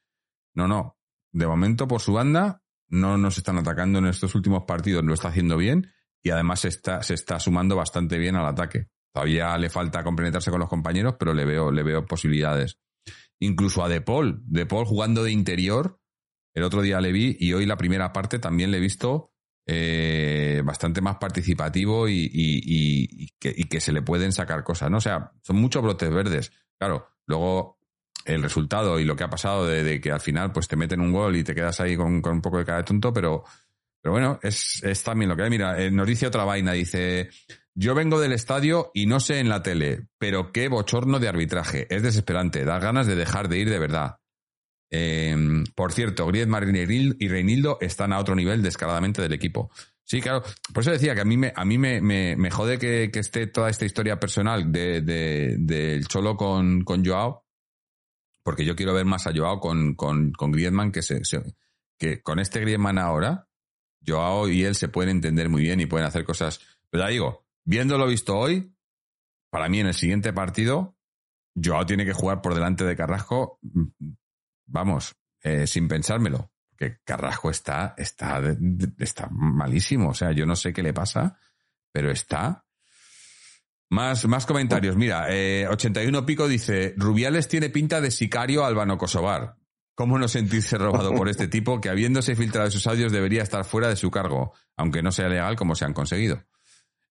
[0.55, 0.97] no, no.
[1.33, 5.29] De momento, por su banda, no nos están atacando en estos últimos partidos, lo está
[5.29, 5.91] haciendo bien
[6.23, 8.89] y además se está, se está sumando bastante bien al ataque.
[9.13, 12.79] Todavía le falta complementarse con los compañeros, pero le veo, le veo posibilidades.
[13.41, 16.01] Incluso a De Paul, De Paul jugando de interior,
[16.55, 19.32] el otro día le vi y hoy la primera parte también le he visto
[19.67, 24.99] eh, bastante más participativo y, que, se le pueden sacar cosas, ¿no?
[24.99, 26.53] O sea, son muchos brotes verdes.
[26.79, 27.79] Claro, luego
[28.25, 31.13] el resultado y lo que ha pasado de, que al final pues te meten un
[31.13, 33.45] gol y te quedas ahí con, con un poco de cara de tonto, pero,
[34.01, 35.51] pero bueno, es, es también lo que hay.
[35.51, 37.31] Mira, eh, nos dice otra vaina, dice,
[37.75, 41.87] yo vengo del estadio y no sé en la tele, pero qué bochorno de arbitraje.
[41.89, 44.17] Es desesperante, da ganas de dejar de ir de verdad.
[44.95, 49.71] Eh, por cierto, Griezmann y Reinildo están a otro nivel descaradamente del equipo.
[50.05, 50.43] Sí, claro.
[50.75, 53.47] Por eso decía que a mí me, a mí me, me, jode que, que, esté
[53.47, 57.47] toda esta historia personal del de, de, Cholo con, con Joao,
[58.43, 61.23] porque yo quiero ver más a Joao con, con, con Griezmann, que, se,
[61.97, 63.49] que con este Griezmann ahora,
[64.07, 66.61] Joao y él se pueden entender muy bien y pueden hacer cosas.
[66.91, 68.75] Pero ya digo, viendo lo visto hoy,
[69.49, 70.99] para mí en el siguiente partido,
[71.55, 73.59] Joao tiene que jugar por delante de Carrasco
[74.73, 78.41] vamos, eh, sin pensármelo, que Carrasco está, está,
[78.99, 80.11] está malísimo.
[80.11, 81.39] O sea, yo no sé qué le pasa,
[81.93, 82.65] pero está.
[83.91, 84.97] Más, más comentarios.
[84.97, 89.57] Mira, eh, 81 Pico dice, Rubiales tiene pinta de sicario albano-kosovar.
[89.95, 93.89] ¿Cómo no sentirse robado por este tipo que habiéndose filtrado sus audios debería estar fuera
[93.89, 96.43] de su cargo, aunque no sea legal como se han conseguido?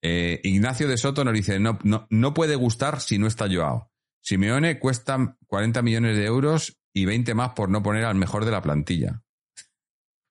[0.02, 3.90] Eh, Ignacio de Soto nos dice, no, no, no puede gustar si no está Joao.
[4.20, 8.50] Simeone cuesta 40 millones de euros y 20 más por no poner al mejor de
[8.50, 9.22] la plantilla.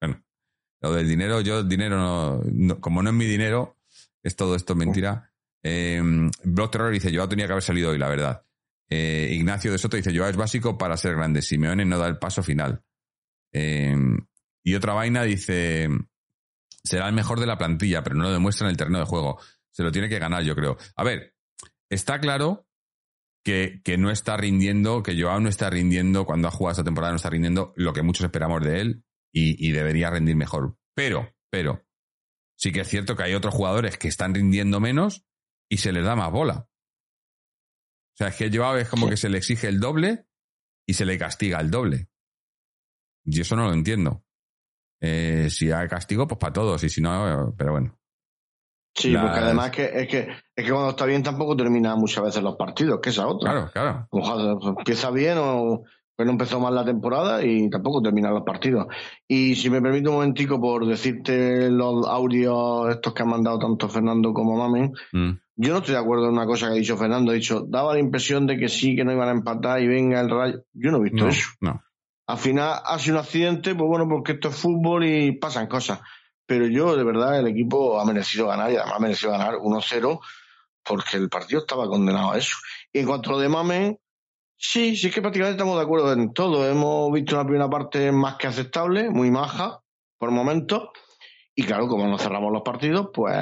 [0.02, 0.26] Bueno,
[0.82, 3.78] lo del dinero, yo el dinero no, como no es mi dinero,
[4.24, 5.32] es todo esto mentira.
[5.62, 6.02] Eh,
[6.44, 8.44] Block Terror dice, yo tenía que haber salido hoy, la verdad.
[8.90, 11.44] Eh, Ignacio de Soto dice, yo es básico para ser grande.
[11.44, 12.82] Simeone no da el paso final.
[13.54, 13.96] Eh,
[14.64, 15.88] y otra vaina dice,
[16.84, 19.40] será el mejor de la plantilla, pero no lo demuestra en el terreno de juego.
[19.70, 20.78] Se lo tiene que ganar, yo creo.
[20.96, 21.36] A ver,
[21.92, 22.66] está claro
[23.46, 27.12] que, que, no está rindiendo, que Joao no está rindiendo, cuando ha jugado esta temporada
[27.14, 30.78] no está rindiendo lo que muchos esperamos de él y, y, debería rendir mejor.
[30.96, 31.86] Pero, pero,
[32.58, 35.28] sí que es cierto que hay otros jugadores que están rindiendo menos
[35.70, 36.68] y se les da más bola.
[38.16, 40.26] O sea, es que Joao es como que se le exige el doble
[40.88, 42.10] y se le castiga el doble.
[43.26, 44.26] Y eso no lo entiendo.
[45.02, 48.00] Eh, si hay castigo, pues para todos, y si no, pero bueno.
[48.96, 50.20] Sí, porque además que, es, que,
[50.56, 53.52] es que cuando está bien tampoco termina muchas veces los partidos, que esa otra.
[53.52, 54.08] Claro, claro.
[54.10, 55.84] Ojalá, empieza bien o
[56.16, 58.88] pues no empezó mal la temporada y tampoco termina los partidos.
[59.28, 63.90] Y si me permite un momentico por decirte los audios estos que han mandado tanto
[63.90, 65.32] Fernando como Mamen, mm.
[65.58, 67.32] yo no estoy de acuerdo en una cosa que ha dicho Fernando.
[67.32, 70.22] Ha dicho, daba la impresión de que sí, que no iban a empatar y venga
[70.22, 70.64] el rayo.
[70.74, 71.50] Yo no he visto no, eso.
[71.60, 71.84] No.
[72.28, 76.00] Al final ha sido un accidente, pues bueno, porque esto es fútbol y pasan cosas
[76.46, 80.20] pero yo de verdad el equipo ha merecido ganar y además ha merecido ganar 1-0
[80.84, 82.58] porque el partido estaba condenado a eso.
[82.94, 84.00] Y en cuanto a lo de Mamen,
[84.56, 86.70] sí, sí que prácticamente estamos de acuerdo en todo.
[86.70, 89.82] Hemos visto una primera parte más que aceptable, muy maja
[90.20, 90.90] por momentos.
[91.56, 93.36] Y claro, como no cerramos los partidos, pues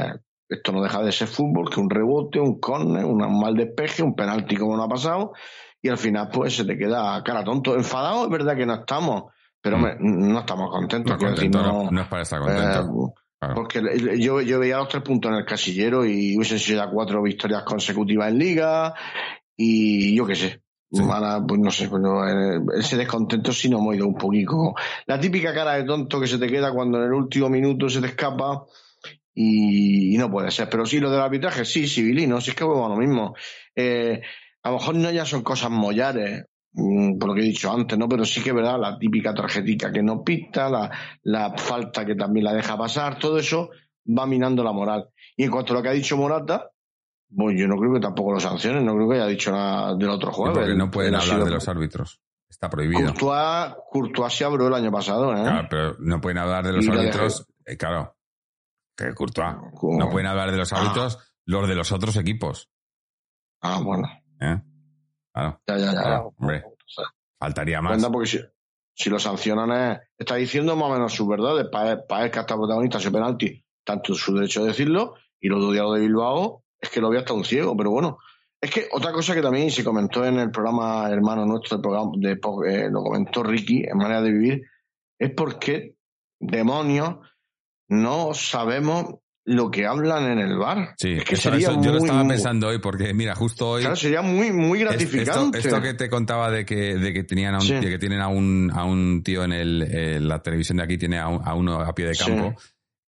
[0.48, 4.16] esto no deja de ser fútbol, que un rebote, un córner, un mal despeje, un
[4.16, 5.34] penalti como no ha pasado,
[5.82, 7.76] y al final pues se te queda cara tonto.
[7.76, 9.33] Enfadado es verdad que no estamos,
[9.64, 11.18] pero hombre, no estamos contentos.
[11.20, 13.14] No, decir, no- es para estar contento.
[13.18, 13.56] eh, Claro.
[13.56, 13.82] porque
[14.20, 17.64] yo, yo veía los tres puntos en el casillero y hubiesen sido ya cuatro victorias
[17.64, 18.94] consecutivas en liga
[19.58, 20.62] y yo qué sé.
[20.92, 21.02] Sí.
[21.48, 24.76] Pues no sé, pues no, eh, ese descontento sí nos hemos ido un poquito.
[25.08, 28.00] La típica cara de tonto que se te queda cuando en el último minuto se
[28.00, 28.64] te escapa
[29.34, 30.70] y, y no puede ser.
[30.70, 33.36] Pero sí, lo del arbitraje, sí, civilino, sí es que a lo mismo.
[33.76, 34.22] Eh,
[34.62, 37.98] a lo mejor no ya son cosas mollares, mm, por lo que he dicho antes,
[37.98, 38.08] ¿no?
[38.10, 40.90] Pero sí que es verdad, la típica tarjetica que no pita, la,
[41.24, 43.70] la falta que también la deja pasar, todo eso
[44.08, 45.10] va minando la moral.
[45.38, 46.72] Y en cuanto a lo que ha dicho Morata,
[47.36, 50.10] pues yo no creo que tampoco lo sancionen, no creo que haya dicho nada del
[50.10, 50.54] otro juego.
[50.56, 52.22] porque no pueden hablar sido- de los árbitros.
[52.50, 53.14] Está prohibido.
[53.14, 55.42] Courtois, Courtois se abrió el año pasado, ¿eh?
[55.42, 57.48] Claro, pero no pueden hablar de los árbitros.
[57.66, 58.16] eh, claro.
[58.96, 59.56] Que Courtois.
[59.98, 62.70] No pueden hablar de los árbitros los de los otros equipos.
[63.62, 64.08] Ah, bueno.
[64.40, 64.62] ¿eh?
[65.34, 65.62] Claro.
[65.68, 66.02] Ya, ya, ya.
[66.02, 66.64] Claro, hombre.
[67.40, 68.06] Faltaría más.
[68.06, 68.40] Porque si,
[68.94, 71.68] si lo sancionan es, está diciendo más o menos sus verdades.
[71.72, 75.72] Para para él que hasta protagonista ese penalti, tanto su derecho de decirlo, y lo
[75.72, 78.20] de de Bilbao, es que lo ve hasta un ciego, pero bueno.
[78.62, 82.12] Es que otra cosa que también se comentó en el programa hermano nuestro, el programa
[82.16, 84.62] de, eh, lo comentó Ricky, en manera de vivir,
[85.20, 85.98] es porque
[86.40, 87.18] demonios
[87.90, 89.16] no sabemos
[89.46, 90.94] lo que hablan en el bar.
[90.98, 93.72] Sí, es que eso- sería eso yo lo muy- estaba pensando hoy porque, mira, justo
[93.72, 93.82] hoy.
[93.82, 95.58] Claro, sería muy, muy gratificante.
[95.58, 97.74] Esto, esto que te contaba de que, de que tenían a un, Sí.
[97.74, 101.20] de que tienen a un, a un tío en el, la televisión de aquí, tiene
[101.20, 102.26] a, un- a uno a pie de Sí.
[102.26, 102.56] campo.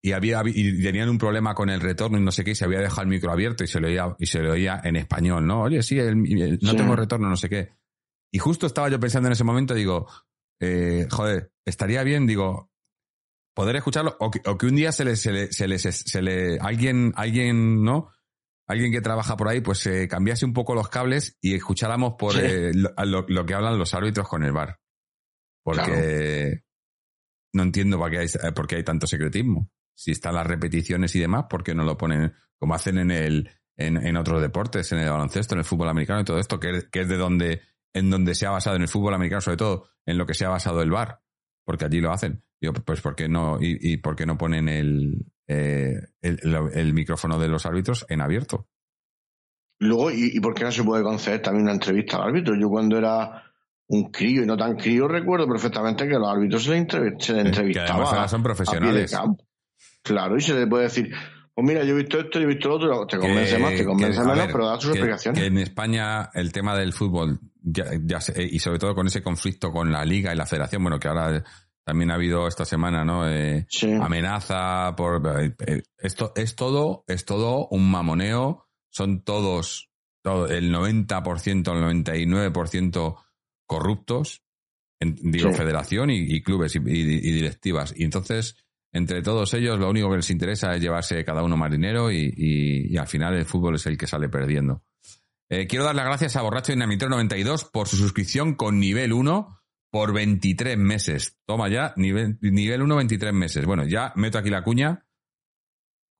[0.02, 2.64] Y había y tenían un problema con el retorno y no sé qué, y se
[2.64, 5.46] había dejado el micro abierto y se lo oía, y se lo oía en español,
[5.46, 5.62] ¿no?
[5.62, 6.10] Oye, sí, el-
[6.40, 6.76] el- no Sí.
[6.76, 7.72] tengo retorno, no sé qué.
[8.32, 10.06] Y justo estaba yo pensando en ese momento, digo,
[10.60, 12.69] eh, joder, estaría bien, digo,
[13.60, 16.22] poder escucharlo o que, o que un día se le, se le, se le, se
[16.22, 18.08] le- alguien, alguien, ¿no?
[18.66, 22.32] Alguien que trabaja por ahí, pues se cambiase un poco los cables y escucháramos por
[22.32, 22.40] Sí.
[22.42, 24.78] eh, lo, que hablan los árbitros con el bar.
[25.62, 26.62] Porque
[27.52, 29.68] no entiendo por qué, hay, eh, por qué hay tanto secretismo.
[29.94, 33.50] Si están las repeticiones y demás, ¿por qué no lo ponen como hacen en el
[33.76, 36.70] en, en otros deportes, en el baloncesto, en el fútbol americano y todo esto, que
[36.70, 37.60] es, que es de donde
[37.92, 40.44] en donde se ha basado en el fútbol americano, sobre todo en lo que se
[40.44, 41.20] ha basado el bar,
[41.66, 42.42] porque allí lo hacen.
[42.60, 47.38] Digo, pues ¿por qué no y, y por qué no ponen el, eh, el, micrófono
[47.38, 48.68] de los árbitros en abierto?
[49.78, 52.54] Luego, ¿y, y por qué no se puede conceder también una entrevista al árbitro?
[52.60, 53.44] Yo cuando era
[53.88, 56.98] un crío y no tan crío recuerdo perfectamente que a los árbitros se les, se
[57.00, 58.04] les que entrevistaba.
[58.04, 59.16] ahora son profesionales.
[60.02, 61.10] Claro, y se le puede decir,
[61.54, 63.74] pues mira, yo he visto esto, yo he visto lo otro, te convence Que- más,
[63.74, 65.40] te convence menos, pero da sus que- explicaciones.
[65.40, 69.22] Que en España el tema del fútbol, ya, ya se- y sobre todo con ese
[69.22, 71.42] conflicto con la liga y la federación, bueno, que ahora
[71.90, 73.28] también ha habido esta semana, ¿no?
[73.28, 73.92] Eh, Sí.
[73.92, 79.90] amenaza por eh, eh, esto es todo es todo un mamoneo son todos
[80.22, 81.80] todo, el 90% el
[82.14, 83.16] 99%
[83.66, 84.42] corruptos
[85.00, 85.56] en- digo Sí.
[85.56, 88.56] federación y, y clubes y, y- y directivas y entonces
[88.92, 92.32] entre todos ellos lo único que les interesa es llevarse cada uno más dinero y,
[92.36, 94.82] y- y al final el fútbol es el que sale perdiendo
[95.52, 99.59] Eh, quiero dar las gracias a Borracho Dinamitero 92 por su suscripción con nivel 1
[99.90, 101.38] por 23 meses.
[101.44, 103.64] Toma ya, nivel, nivel 1, 23 meses.
[103.66, 105.06] Bueno, ya meto aquí la cuña.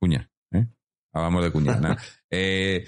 [0.01, 0.66] Cuña, ¿eh?
[1.12, 1.97] Hablamos de cuña.
[2.33, 2.87] Eh,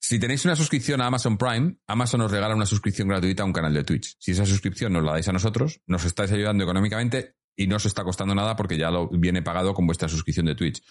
[0.00, 3.52] si tenéis una suscripción a Amazon Prime, Amazon os regala una suscripción gratuita a un
[3.52, 4.16] canal de Twitch.
[4.18, 7.86] Si esa suscripción nos la dais a nosotros, nos estáis ayudando económicamente y no os
[7.86, 10.82] está costando nada porque ya lo viene pagado con vuestra suscripción de Twitch.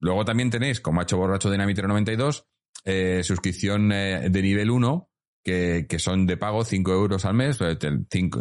[0.00, 2.46] Luego también tenéis, como ha hecho Borracho Dinamitero 92,
[2.84, 5.07] eh, suscripción eh, de nivel 1,
[5.48, 7.58] que, son de pago 5 euros al mes.
[7.60, 7.78] eh,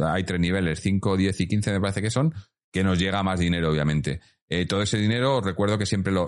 [0.06, 2.34] hay tres niveles, 5, 10 y 15 me parece que son,
[2.72, 4.20] que nos llega más dinero, obviamente.
[4.50, 6.28] Eh, todo ese dinero, os recuerdo que siempre lo,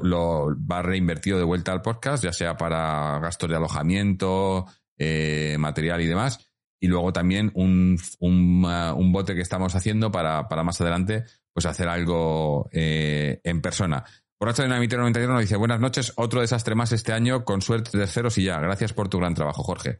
[0.59, 4.65] va reinvertido de vuelta al podcast, ya sea para gastos de alojamiento,
[4.97, 6.45] eh, material y demás.
[6.81, 11.25] Y luego también un, un, uh, un bote que estamos haciendo para, para más adelante,
[11.53, 14.05] pues hacer algo en persona.
[14.39, 17.91] Borracho de Namitero 91 nos dice, buenas noches, otro desastre más este año, con suerte
[17.91, 18.61] terceros y ya.
[18.61, 19.99] Gracias por tu gran trabajo, Jorge.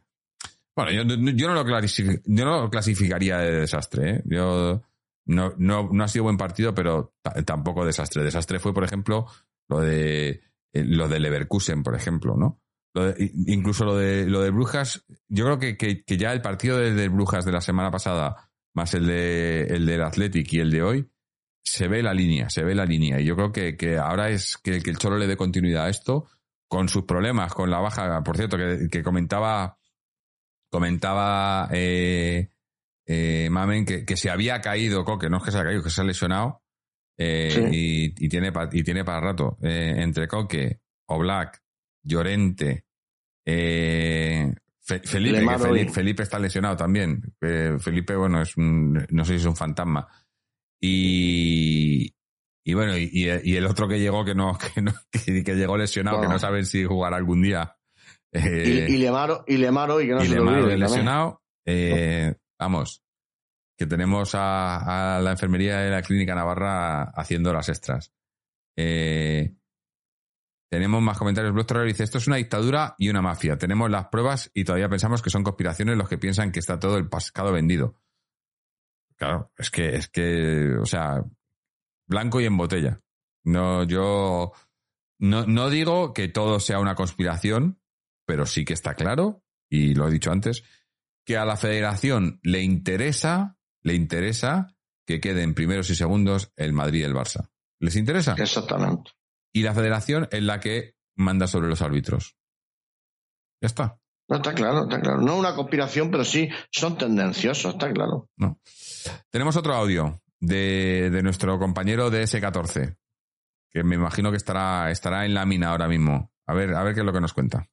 [0.76, 1.48] Bueno, yo, no, lo yo
[2.44, 4.10] no lo clasificaría de desastre.
[4.10, 4.22] ¿eh?
[4.24, 4.82] Yo
[5.26, 8.24] no, no, ha sido buen partido, pero ta- tampoco desastre.
[8.24, 9.26] Desastre fue, por ejemplo,
[9.68, 10.40] lo de
[10.72, 12.60] eh, lo de Leverkusen, por ejemplo, ¿no?
[13.46, 17.44] Incluso lo de lo de Brujas, yo creo que, que, ya el partido de, Brujas
[17.44, 21.10] de la semana pasada, más el de el del Athletic y el de hoy,
[21.62, 23.20] se ve la línea, se ve la línea.
[23.20, 26.26] Y yo creo que, que ahora es que, el Cholo le dé continuidad a esto,
[26.66, 28.56] con sus problemas, con la baja, por cierto,
[28.90, 29.78] que comentaba,
[30.70, 32.48] comentaba eh,
[33.06, 35.90] eh, Mamen que, que se había caído Coque, no es que se ha caído, que
[35.90, 36.62] se ha lesionado.
[37.18, 37.60] eh, Sí.
[38.16, 39.58] y, y tiene pa- y tiene para rato.
[39.62, 41.60] Eh, entre Coque, Oblak,
[42.02, 42.84] Llorente,
[43.44, 45.92] eh, Fe- Felipe, que Felipe.
[45.92, 47.20] Felipe está lesionado también.
[47.40, 50.08] Eh, Felipe, bueno, es un, no sé si es un fantasma.
[50.80, 52.14] Y,
[52.64, 56.20] y bueno, y, y el otro que llegó que no, que no, que, llegó lesionado,
[56.22, 57.76] que no saben si jugará algún día.
[58.32, 60.78] Y, Eh, y Lemar, y Lemar hoy, que no y se te Lemar olvide.
[60.78, 61.42] lesionado.
[61.66, 63.02] Eh, vamos,
[63.76, 68.12] que tenemos a, a la enfermería de la Clínica Navarra haciendo las extras.
[68.76, 69.54] Eh,
[70.70, 71.52] tenemos más comentarios.
[71.52, 73.58] Blog Terror dice, esto es una dictadura y una mafia.
[73.58, 76.96] Tenemos las pruebas y todavía pensamos que son conspiraciones los que piensan que está todo
[76.96, 77.96] el pescado vendido.
[79.16, 81.24] Claro, es que, es que, o sea,
[82.06, 83.00] blanco y en botella.
[83.44, 84.52] No, yo
[85.18, 87.79] no, no digo que todo sea una conspiración,
[88.30, 90.62] pero sí que está claro, y lo he dicho antes,
[91.26, 97.00] que a la federación le interesa, le interesa que queden primeros y segundos el Madrid
[97.00, 97.50] y el Barça.
[97.80, 98.36] ¿Les interesa?
[98.38, 99.10] Exactamente.
[99.52, 102.36] Y la federación es la que manda sobre los árbitros.
[103.60, 103.98] Ya está.
[104.28, 105.20] No, está claro, está claro.
[105.20, 108.30] No una conspiración, pero sí son tendenciosos, está claro.
[108.36, 108.60] No.
[109.30, 112.96] Tenemos otro audio de, de nuestro compañero de S14,
[113.72, 116.30] que me imagino que estará, estará en la mina ahora mismo.
[116.46, 117.66] A ver, a ver qué es lo que nos cuenta.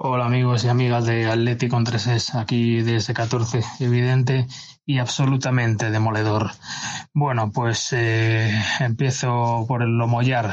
[0.00, 4.46] Hola amigos y amigas de Atlético con 3 aquí de S14, evidente
[4.86, 6.52] y absolutamente demoledor.
[7.12, 10.52] Bueno, pues eh, empiezo por el lomollar,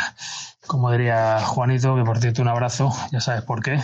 [0.66, 3.80] como diría Juanito, que por cierto un abrazo, ya sabes por qué,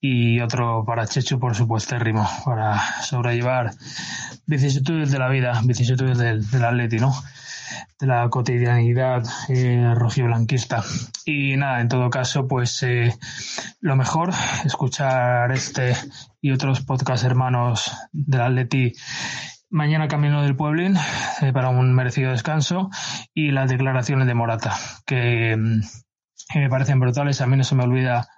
[0.00, 3.72] y otro para Chechu, por supuestérrimo, para sobrellevar
[4.46, 7.12] vicisitudes de la vida, vicisitudes del, del Atleti, ¿no?
[7.98, 10.82] De la cotidianidad eh, rojiblanquista.
[11.24, 13.14] Y nada, en todo caso, pues eh,
[13.80, 14.30] lo mejor,
[14.64, 15.94] escuchar este
[16.40, 18.92] y otros podcast hermanos del Atleti
[19.70, 20.96] mañana camino del Pueblín
[21.42, 22.90] eh, para un merecido descanso
[23.34, 24.74] y las declaraciones de Morata,
[25.06, 25.80] que, mm,
[26.52, 27.40] que me parecen brutales.
[27.40, 28.28] A mí no se me olvida,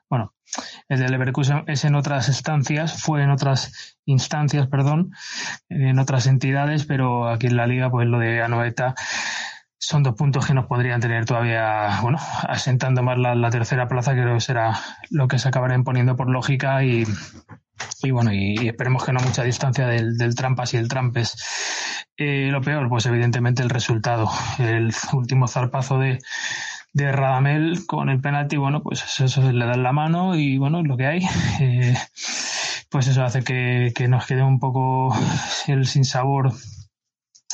[0.88, 5.12] el de Leverkusen es en otras estancias, fue en otras instancias, perdón,
[5.68, 8.94] en otras entidades, pero aquí en la liga, pues lo de Anoeta
[9.78, 14.34] son dos puntos que nos podrían tener todavía, bueno, asentando más la, tercera plaza, creo
[14.34, 14.78] que será
[15.10, 17.04] lo que se acabará imponiendo por lógica y,
[18.02, 21.34] y bueno, y, esperemos que no mucha distancia del, del trampas y el trampes.
[22.16, 24.28] Eh, lo peor, pues evidentemente el resultado,
[24.58, 26.18] el último zarpazo de,
[26.92, 30.82] de Radamel con el penalti, bueno, pues eso, eso le da la mano y bueno,
[30.82, 31.20] lo que hay.
[31.60, 31.94] Eh,
[32.90, 35.14] pues eso hace que, que nos quede un poco
[35.68, 36.52] el sinsabor,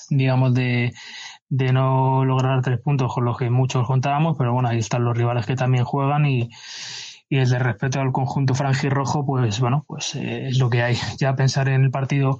[0.08, 0.94] digamos, de,
[1.48, 5.16] de no lograr tres puntos con los que muchos contábamos, pero bueno, ahí están los
[5.16, 6.48] rivales que también juegan y,
[7.28, 10.96] y el de respeto al conjunto franjirrojo, pues bueno, pues eh, es lo que hay.
[11.18, 12.38] Ya pensar en el partido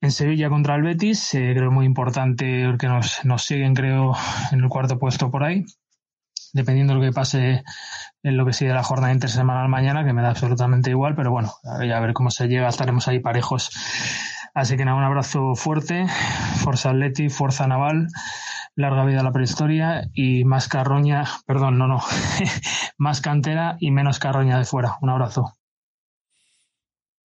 [0.00, 4.14] en Sevilla contra el Betis, eh, creo muy importante porque nos, nos siguen, creo,
[4.52, 5.64] en el cuarto puesto por ahí,
[6.54, 7.64] dependiendo de lo que pase
[8.22, 11.52] en lo que sigue la jornada intersemanal mañana, que me da absolutamente igual, pero bueno,
[11.64, 13.70] a ver, a ver cómo se llega, estaremos ahí parejos.
[14.54, 16.06] Así que nada, un abrazo fuerte,
[16.62, 18.06] Forza Atleti, Fuerza Naval,
[18.76, 22.00] larga vida a la prehistoria y más carroña, perdón, no, no,
[22.98, 24.96] más cantera y menos carroña de fuera.
[25.02, 25.52] Un abrazo.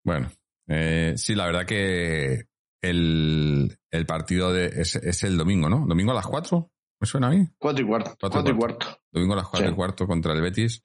[0.02, 0.30] Bueno,
[0.66, 2.46] eh, sí, la verdad que
[2.80, 5.84] el, el partido de, es, es el domingo, ¿no?
[5.86, 6.70] ¿Domingo a las 4?
[7.00, 7.46] ¿Me suena a mí?
[7.58, 8.16] Cuatro y cuarto.
[8.20, 8.86] Cuatro y Cuatro y cuarto.
[9.12, 9.72] Domingo a las 4 Sí.
[9.72, 10.84] y cuarto contra el Betis.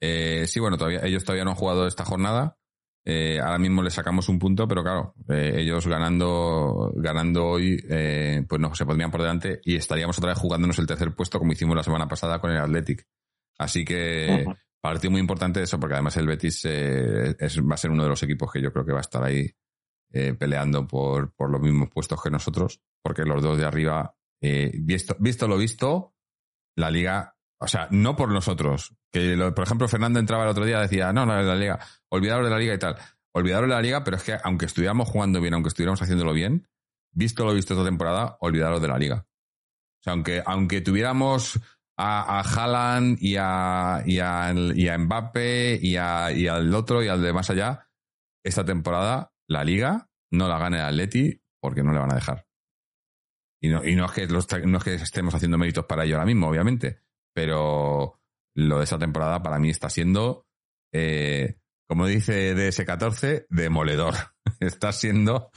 [0.00, 2.56] Eh, sí, bueno, todavía, ellos todavía no han jugado esta jornada.
[3.04, 8.44] Eh, ahora mismo le sacamos un punto, pero claro, eh, ellos ganando, ganando hoy, eh,
[8.48, 11.52] pues no, se pondrían por delante y estaríamos otra vez jugándonos el tercer puesto como
[11.52, 13.06] hicimos la semana pasada con el Athletic.
[13.58, 14.44] Así que
[14.80, 18.22] partido muy importante eso, porque además el Betis es, va a ser uno de los
[18.22, 19.50] equipos que yo creo que va a estar ahí
[20.38, 25.16] peleando por, por los mismos puestos que nosotros, porque los dos de arriba, eh, visto,
[25.18, 26.14] visto lo visto,
[26.76, 30.64] la liga, o sea, no por nosotros, que lo- por ejemplo Fernando entraba el otro
[30.64, 31.78] día y decía, no, no, la liga,
[32.10, 32.96] olvidaros de la liga y tal,
[33.34, 36.68] olvidaros de la liga, pero es que aunque estuviéramos jugando bien, aunque estuviéramos haciéndolo bien,
[37.12, 39.26] visto lo visto esta temporada, olvidaros de la liga.
[39.26, 41.60] O sea, aunque, aunque tuviéramos
[41.98, 44.96] a, a Haaland y a, y, y a
[45.82, 47.88] y, y al otro y al de más allá,
[48.42, 52.46] esta temporada la liga no la gana el Atleti porque no le van a dejar.
[53.60, 56.26] Y no, y no, es que no es que estemos haciendo méritos para ello ahora
[56.26, 57.00] mismo, obviamente,
[57.34, 58.20] pero
[58.54, 60.46] lo de esta temporada para mí está siendo,
[60.92, 64.14] eh, como dice DS14, demoledor.
[64.60, 65.50] está siendo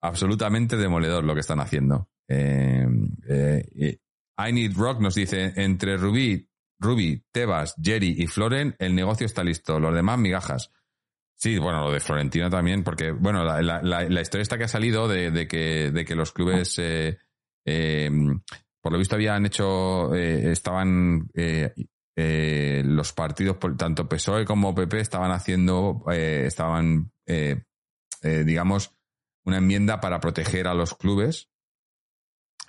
[0.00, 2.08] absolutamente demoledor lo que están haciendo.
[2.28, 2.86] Eh,
[3.28, 3.98] eh, eh,
[4.38, 9.42] I Need Rock nos dice, entre Rubí, Ruby, Tebas, Jerry y Floren, el negocio está
[9.42, 9.80] listo.
[9.80, 10.70] Los demás, migajas.
[11.34, 14.68] Sí, bueno, lo de Florentino también, porque, bueno, la, la, la, historia esta que ha
[14.68, 17.18] salido de, de, que, de que los clubes, eh,
[17.66, 18.10] eh,
[18.80, 21.74] por lo visto habían hecho, eh, estaban, eh,
[22.16, 27.12] eh, los partidos, tanto PSOE como PP, estaban haciendo, estaban,
[28.22, 28.96] digamos,
[29.44, 31.50] una enmienda para proteger a los clubes.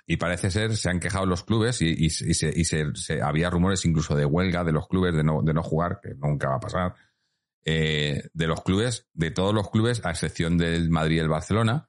[0.06, 3.50] Y parece ser, se han quejado los clubes y, y- y se, y se- había
[3.50, 6.56] rumores incluso de huelga de los clubes de no, de no jugar, que nunca va
[6.56, 6.94] a pasar,
[7.64, 11.87] de los clubes, de todos los clubes, a excepción del Madrid y el Barcelona,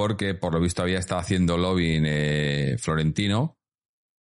[0.00, 3.58] porque por lo visto había estado haciendo lobbying eh, Florentino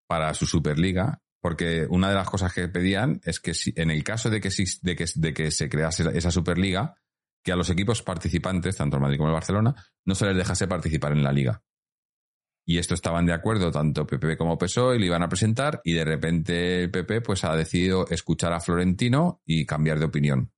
[0.09, 4.30] para su Superliga, porque una de las cosas que pedían es que en el caso
[4.30, 6.97] de que, se crease esa- Superliga,
[7.41, 9.73] que a los equipos participantes, tanto el Madrid como el Barcelona,
[10.05, 11.63] no se les dejase participar en la liga.
[12.67, 15.93] Y esto estaban de acuerdo tanto PP como PSOE y lo iban a presentar y
[15.93, 20.51] de repente el PP pues ha decidido escuchar a Florentino y cambiar de opinión.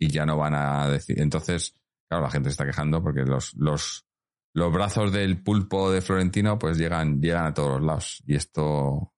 [0.00, 1.20] Y ya no van a decir.
[1.20, 1.76] Entonces,
[2.08, 3.54] claro, la gente se está quejando porque los,
[4.56, 8.22] los brazos del pulpo de Florentino pues llegan, llegan a todos los lados.
[8.26, 9.12] Y esto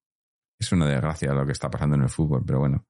[0.58, 2.84] es una desgracia lo que está pasando en el fútbol, pero bueno.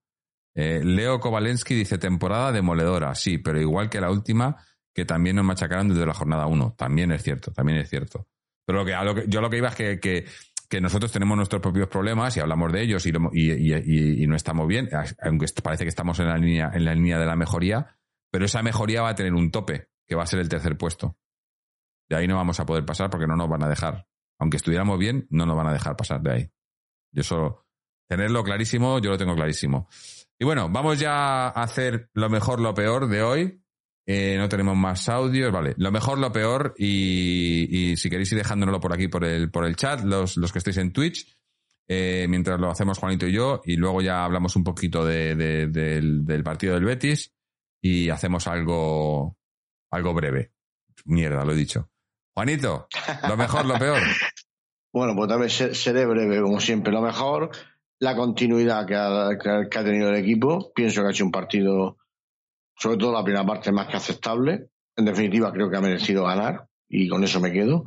[0.55, 4.57] Eh, Leo Kovalensky dice temporada demoledora, sí, pero igual que la última,
[4.95, 6.75] que también nos machacaron desde la jornada 1.
[6.77, 8.27] También es cierto, también es cierto.
[8.65, 10.25] Pero lo que, a lo que, yo lo que iba es que, que,
[10.71, 14.89] que nosotros tenemos nuestros propios problemas y hablamos de ellos y, y, no estamos bien,
[15.21, 17.99] aunque parece que estamos en la, línea, en la línea de la mejoría,
[18.31, 21.19] pero esa mejoría va a tener un tope, que va a ser el tercer puesto.
[22.09, 24.07] De ahí no vamos a poder pasar porque no nos van a dejar.
[24.39, 26.51] Aunque estuviéramos bien, no nos van a dejar pasar de ahí.
[27.13, 27.67] Yo solo,
[28.09, 29.89] tenerlo clarísimo, yo lo tengo clarísimo.
[30.39, 33.63] Y bueno, vamos ya a hacer lo mejor, lo peor de hoy.
[34.07, 35.75] Eh, no tenemos más audios, vale.
[35.77, 39.77] Lo mejor, lo peor, y, si queréis ir dejándonoslo por aquí, por el, por el
[39.77, 41.37] chat, los, los que estéis en Twitch,
[41.89, 46.25] eh, mientras lo hacemos Juanito y yo, y luego ya hablamos un poquito de- del,
[46.25, 47.35] del partido del Betis
[47.83, 49.37] y hacemos algo,
[49.91, 50.53] algo breve.
[51.05, 51.91] Mierda, lo he dicho.
[52.39, 52.87] Juanito,
[53.29, 54.01] lo mejor, lo peor.
[54.91, 56.93] Bueno, pues también se- seré breve, como siempre.
[56.93, 57.51] Lo mejor,
[58.01, 60.73] la continuidad que ha, que ha- tenido el equipo.
[60.75, 61.99] Pienso que ha hecho un partido,
[62.75, 64.71] sobre todo la primera parte, más que aceptable.
[64.97, 67.85] En definitiva, creo que ha merecido ganar y con eso me quedo.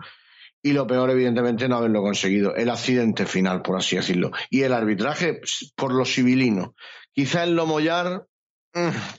[0.61, 2.55] Y lo peor, evidentemente, no haberlo conseguido.
[2.55, 4.31] El accidente final, por así decirlo.
[4.51, 6.75] Y el arbitraje, pues, por lo civilino.
[7.13, 8.30] Quizá en lo mollar mm,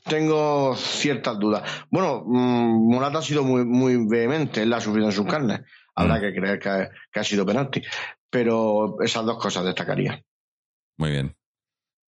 [0.08, 1.62] tengo ciertas dudas.
[1.90, 5.60] Bueno, mm, Morata ha sido muy, muy vehemente, él ha sufrido en sus carnes.
[5.94, 6.20] Habrá Mm.
[6.20, 7.82] que creer que ha, que ha sido penalti.
[8.30, 10.22] Pero esas dos cosas destacaría.
[10.98, 11.36] Muy bien.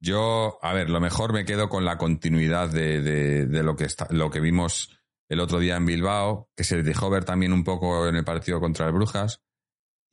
[0.00, 3.84] Yo, a ver, lo mejor me quedo con la continuidad de, de- de lo, que
[3.84, 4.98] está, lo que vimos
[5.30, 8.60] el otro día en Bilbao, que se dejó ver también un poco en el partido
[8.60, 9.40] contra el Brujas,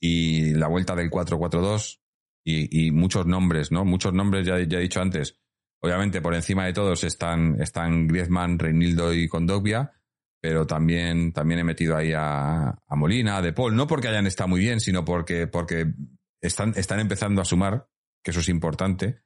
[0.02, 2.00] y la vuelta del 4-4-2,
[2.46, 3.84] y, y muchos nombres, ¿no?
[3.86, 5.38] Muchos nombres, ya, ya he dicho antes.
[5.84, 9.92] Obviamente, por encima de todos están, están Griezmann, Reinildo y Kondogbia,
[10.40, 14.28] pero también, también he metido ahí a, a Molina, a De Paul, no porque hayan
[14.28, 15.94] estado muy bien, sino porque, porque
[16.40, 17.88] están, están empezando a sumar,
[18.24, 19.24] que eso es importante.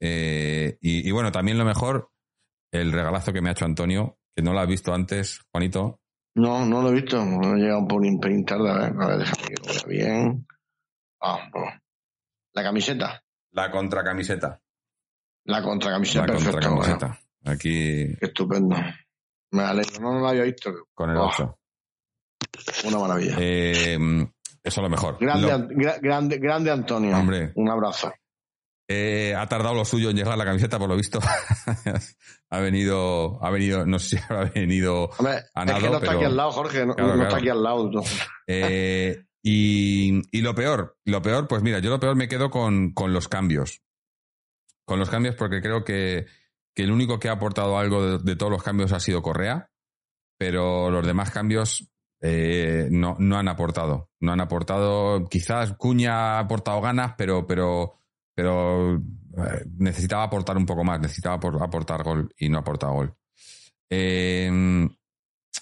[0.00, 2.10] Eh, y, y bueno, también lo mejor,
[2.72, 6.00] el regalazo que me ha hecho Antonio, que no lo has visto antes, Juanito.
[6.36, 7.24] No, no lo he visto.
[7.24, 8.70] No he llegado por un pelín tarde.
[8.70, 10.46] A ver, a ver, déjame que lo vea bien.
[11.20, 11.72] Ah, bueno.
[12.54, 13.24] La camiseta.
[13.50, 14.60] La contracamiseta.
[15.48, 16.26] La contracamiseta.
[16.26, 16.52] La perfecto.
[16.58, 16.76] bueno.
[16.76, 17.20] contracamiseta.
[17.44, 17.70] Aquí
[18.20, 18.76] Qué estupendo.
[19.52, 20.00] Me alegro.
[20.00, 20.72] No, no lo había visto.
[20.94, 21.58] con el Oh, 8.
[22.84, 23.36] Una maravilla.
[23.38, 23.94] Eh,
[24.62, 25.16] eso es lo mejor.
[25.20, 27.16] grande, Lo- An- gra- grande, grande Antonio.
[27.16, 27.52] Hombre.
[27.54, 28.12] Un abrazo.
[28.90, 31.18] Eh, ha tardado lo suyo en llegar la camiseta, por lo visto.
[32.50, 35.94] ha venido, ha venido, no sé si habrá venido Hombre, a es nado, que no
[35.94, 36.86] está pero- aquí al lado, Jorge.
[36.86, 37.28] No, Claro, no claro.
[37.28, 37.90] está aquí al lado.
[38.46, 42.92] Eh, y, y lo peor, lo peor, pues mira, yo lo peor me quedo con,
[42.92, 43.82] con los cambios.
[44.88, 46.26] Con los cambios porque creo que,
[46.74, 49.70] que el único que ha aportado algo de, todos los cambios ha sido Correa,
[50.38, 51.88] pero los demás cambios
[52.22, 54.10] eh, no, no han aportado.
[54.18, 57.98] No han aportado, quizás Cuña ha aportado ganas, pero, pero,
[58.34, 62.94] pero eh, necesitaba aportar un poco más, necesitaba apor- aportar gol y no ha aportado
[62.94, 63.14] gol.
[63.90, 64.88] Eh,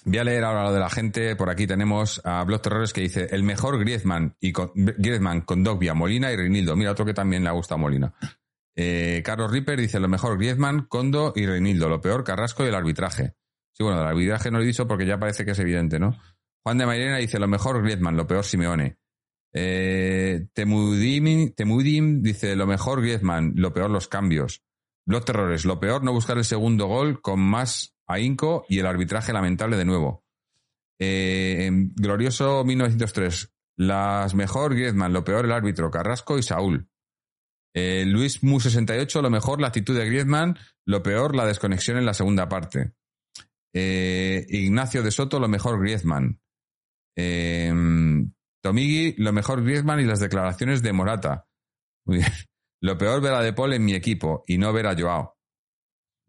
[0.05, 1.35] Voy a leer ahora lo de la gente.
[1.35, 5.65] Por aquí tenemos a Blog Terrores que dice el mejor Griezmann y con, Griezmann con
[5.65, 6.77] Dogbia, Molina y Reinildo.
[6.77, 8.13] Mira, otro que también le gusta a Molina.
[8.79, 11.89] Eh, Carlos Ripper dice lo mejor Griezmann, Condo y Reinildo.
[11.89, 13.33] Lo peor Carrasco y el arbitraje.
[13.73, 16.15] Sí, bueno, del arbitraje no lo he dicho porque ya parece que es evidente, ¿no?
[16.63, 18.99] Juan de Mairena dice lo mejor Griezmann, lo peor Simeone.
[19.51, 24.61] Eh, Temudim, dice lo mejor Griezmann, lo peor los cambios.
[25.05, 29.33] Blog Terrores, lo peor no buscar el segundo gol con más ahínco y el arbitraje
[29.33, 30.23] lamentable de nuevo.
[30.99, 36.89] Eh, glorioso 1903, las mejor Griezmann, lo peor el árbitro, Carrasco y Saúl.
[37.79, 42.07] Eh, Luis Mu 68, lo mejor la actitud de Griezmann, lo peor la desconexión en
[42.07, 42.93] la segunda parte.
[43.71, 46.41] Eh, Ignacio de Soto, lo mejor Griezmann.
[47.15, 47.71] Eh,
[48.63, 51.47] Tomigi, lo mejor Griezmann y las declaraciones de Morata.
[52.79, 55.35] Lo peor ver a De Paul en mi equipo y no ver a Joao.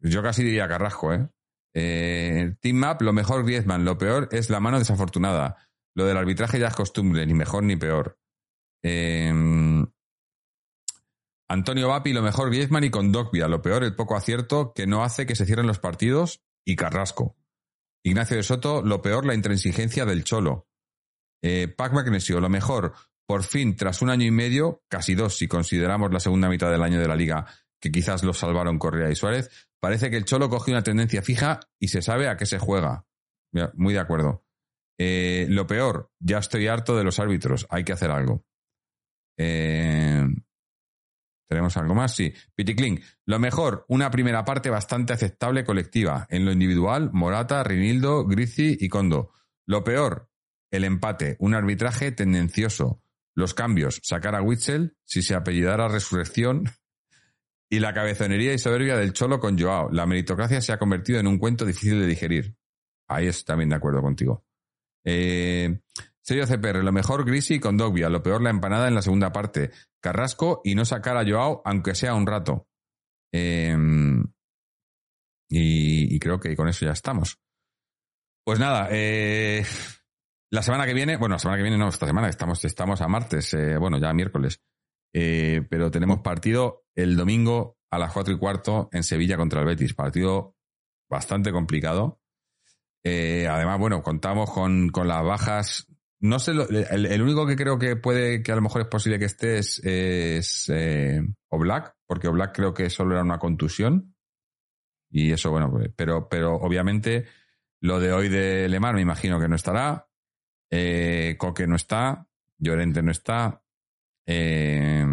[0.00, 1.28] Yo casi diría Carrasco, ¿eh?
[1.74, 5.58] eh Team Map, lo mejor Griezmann, lo peor es la mano desafortunada.
[5.94, 8.18] Lo del arbitraje ya es costumbre, ni mejor ni peor.
[11.50, 15.02] Antonio Vapi, lo mejor Griezmann y con Dogbia, lo peor el poco acierto que no
[15.02, 17.36] hace que se cierren los partidos y Carrasco.
[18.04, 20.68] Ignacio de Soto, lo peor la intransigencia del Cholo.
[21.42, 22.94] Eh, Pac Magnesio, lo mejor,
[23.26, 26.82] por fin, tras un año y medio, casi dos si consideramos la segunda mitad del
[26.82, 27.46] año de la liga,
[27.80, 31.60] que quizás los salvaron Correa y Suárez, parece que el Cholo coge una tendencia fija
[31.78, 33.06] y se sabe a qué se juega.
[33.74, 34.44] Muy de acuerdo.
[34.98, 38.44] Eh, lo peor, ya estoy harto de los árbitros, hay que hacer algo.
[39.38, 40.26] Eh,
[41.48, 42.14] ¿Tenemos algo más?
[42.14, 42.32] Sí.
[42.54, 43.00] Piticlin.
[43.24, 46.26] Lo mejor, una primera parte bastante aceptable colectiva.
[46.28, 49.32] En lo individual, Morata, Rinildo, Grizi y Kondo.
[49.66, 50.28] Lo peor,
[50.70, 53.02] el empate, un arbitraje tendencioso.
[53.34, 56.64] Los cambios, sacar a Witzel, si se apellidara Resurrección.
[57.70, 59.90] Y la cabezonería y soberbia del Cholo con Joao.
[59.92, 62.56] La meritocracia se ha convertido en un cuento difícil de digerir.
[63.08, 64.46] Ahí estoy también de acuerdo contigo.
[65.04, 65.78] Eh,
[66.28, 69.70] Serio CPR, lo mejor Grisi con Dogbia, lo peor la empanada en la segunda parte.
[70.00, 72.68] Carrasco y no sacar a Joao, aunque sea un rato.
[73.32, 74.24] Em,
[75.50, 77.38] y, creo que con eso ya estamos.
[78.44, 79.64] Pues nada, eh,
[80.50, 83.08] la semana que viene, bueno, la semana que viene no, esta semana, estamos, estamos a
[83.08, 84.60] martes, eh, bueno, ya miércoles.
[85.14, 89.66] Eh, pero tenemos partido el domingo a las cuatro y cuarto en Sevilla contra el
[89.66, 89.94] Betis.
[89.94, 90.56] Partido
[91.10, 92.20] bastante complicado.
[93.04, 95.86] además, bueno, contamos con, con las bajas
[96.20, 99.26] no sé, el, único que creo que puede, que a lo mejor es posible que
[99.26, 104.14] esté es, es eh, Oblak, porque Oblak creo que solo era una contusión.
[105.10, 107.26] Y eso, bueno, pues, pero, pero obviamente
[107.80, 110.08] lo de hoy de Lemar me imagino que no estará.
[110.70, 112.26] Eh, Coque no está.
[112.58, 113.62] Llorente no está.
[114.26, 115.06] Eh,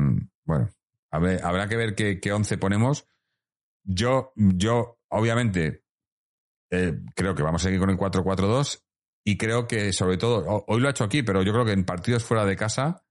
[0.43, 0.69] bueno,
[1.11, 3.07] a habrá que ver qué, qué once ponemos.
[3.83, 5.83] Yo, yo, obviamente,
[6.69, 8.84] creo que vamos a seguir con el 4-4-2
[9.27, 11.83] y creo que, sobre todo, hoy lo ha hecho aquí, pero yo creo que en
[11.83, 13.03] partidos fuera de casa,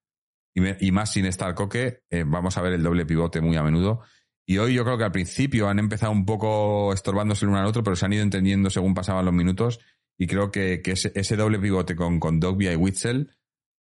[0.55, 4.03] y, más sin estar coque, eh, vamos a ver el doble pivote muy a menudo.
[4.47, 7.67] Y hoy yo creo que al principio han empezado un poco estorbándose el uno al
[7.67, 9.81] otro, pero se han ido entendiendo según pasaban los minutos.
[10.17, 13.33] Y creo que, ese, doble pivote con, con Dogbia y Witzel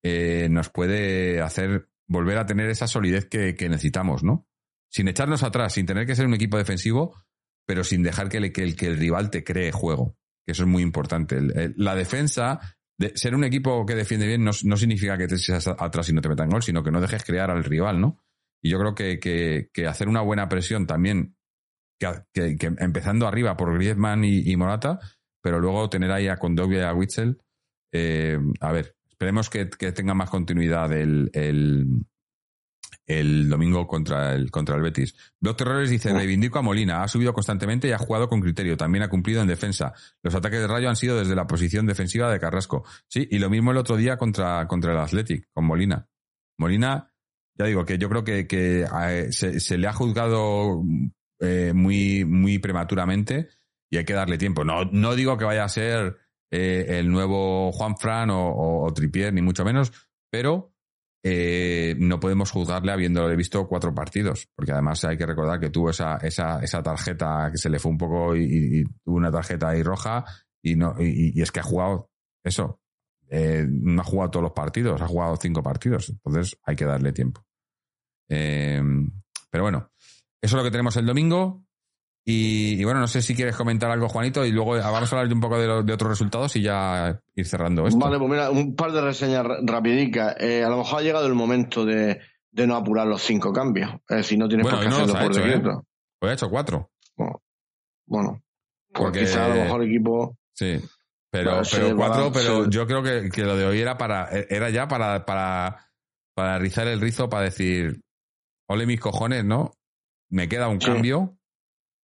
[0.01, 4.47] eh, nos puede hacer volver a tener esa solidez que, necesitamos, ¿no?
[4.89, 7.15] Sin echarnos atrás, sin tener que ser un equipo defensivo,
[7.67, 11.39] pero sin dejar que, que el rival te cree juego que eso es muy importante.
[11.75, 12.59] la defensa,
[12.97, 16.21] de, ser un equipo que defiende bien no, significa que te eches atrás y no
[16.21, 18.19] te metan gol, sino que no dejes crear al rival, ¿no?
[18.61, 19.19] Y yo creo que,
[19.73, 21.35] que, hacer una buena presión también,
[21.99, 24.99] que, empezando arriba por Griezmann y, Morata,
[25.41, 27.41] pero luego tener ahí a Condovia y a Witzel,
[27.91, 31.29] eh, a ver, esperemos que, tenga más continuidad el
[33.05, 35.15] domingo contra el, contra el Betis.
[35.39, 39.03] Dos Terrores dice, reivindico a Molina, ha subido constantemente y ha jugado con criterio, también
[39.03, 39.93] ha cumplido en defensa.
[40.21, 42.85] Los ataques de Rayo han sido desde la posición defensiva de Carrasco.
[43.07, 46.07] Sí, y lo mismo el otro día contra, contra el Athletic, con Molina.
[46.57, 47.11] Molina,
[47.55, 50.81] ya digo que yo creo que, que eh, se, le ha juzgado
[51.39, 53.49] eh, muy, muy prematuramente
[53.89, 54.63] y hay que darle tiempo.
[54.63, 56.17] No, no digo que vaya a ser
[56.51, 59.91] eh, el nuevo Juan Fran o, o Tripier, ni mucho menos,
[60.31, 60.72] pero
[61.25, 65.89] eh, no podemos juzgarle habiéndole visto cuatro partidos, porque además hay que recordar que tuvo
[65.89, 69.83] esa, esa, esa tarjeta que se le fue un poco y, tuvo una tarjeta ahí
[69.83, 70.25] roja
[70.61, 72.09] y, no, y, es que ha jugado
[72.43, 72.81] eso.
[73.29, 77.13] Eh, no ha jugado todos los partidos, ha jugado cinco partidos, entonces hay que darle
[77.13, 77.45] tiempo.
[78.29, 78.81] Eh,
[79.49, 79.91] pero bueno,
[80.41, 81.63] eso es lo que tenemos el domingo.
[82.25, 85.41] Y, bueno, no sé si quieres comentar algo, Juanito, y luego vamos a hablar un
[85.41, 87.99] poco de, otros resultados y ya ir cerrando esto.
[87.99, 90.35] Vale, pues mira, un par de reseñas rapidicas.
[90.39, 92.21] Eh, a lo mejor ha llegado el momento de,
[92.53, 93.91] no apurar los cinco cambios.
[94.07, 95.81] Es decir, no tienes por qué hacerlo por hecho, ¿eh?
[96.19, 96.91] Pues he hecho cuatro.
[98.05, 98.41] Bueno,
[98.93, 100.37] porque quizá a lo mejor equipo...
[100.53, 100.79] Sí,
[101.29, 104.87] pero, pero cuatro, pero yo creo que, que, lo de hoy era para era ya
[104.87, 105.89] para, para,
[106.35, 108.01] para rizar el rizo, para decir,
[108.67, 109.71] ole mis cojones, ¿no?
[110.29, 111.35] Me queda un cambio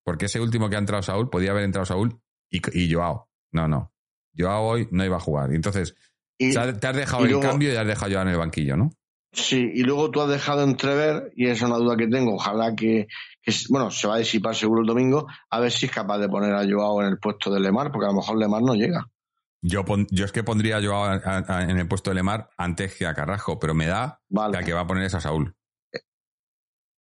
[0.08, 2.18] porque ese último que ha entrado Saúl, podía haber entrado Saúl
[2.48, 3.28] y, y Joao.
[3.52, 3.92] No, no.
[4.34, 5.52] Joao hoy no iba a jugar.
[5.52, 5.94] entonces,
[6.38, 8.90] te has dejado el cambio y has dejado Joao en el banquillo, ¿no?
[9.32, 12.74] Sí, y luego tú has dejado entrever, y esa es una duda que tengo, ojalá
[12.74, 13.06] que,
[13.68, 16.54] bueno, se va a disipar seguro el domingo, a ver si es capaz de poner
[16.54, 19.10] a Joao en el puesto de Lemar, porque a lo mejor Lemar no llega.
[19.60, 21.20] Yo, yo es que pondría a Joao
[21.60, 24.22] en el puesto de Lemar antes que a Carrajo, pero me da
[24.52, 25.54] que que va a poner es a Saúl.
[25.92, 26.00] Eh.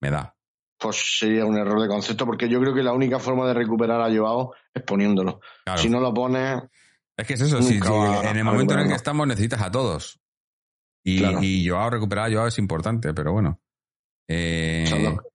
[0.01, 0.37] Me da
[0.83, 4.01] pues sería un error de concepto, porque yo creo que la única forma de recuperar
[4.01, 5.41] a Joao es poniéndolo.
[5.77, 6.63] Si no lo pones.
[7.17, 10.21] Es que es eso, si, en el momento en el que estamos necesitas a todos.
[11.05, 13.61] Y, Joao recuperar a Joao es importante, pero bueno.
[14.35, 14.85] Eh,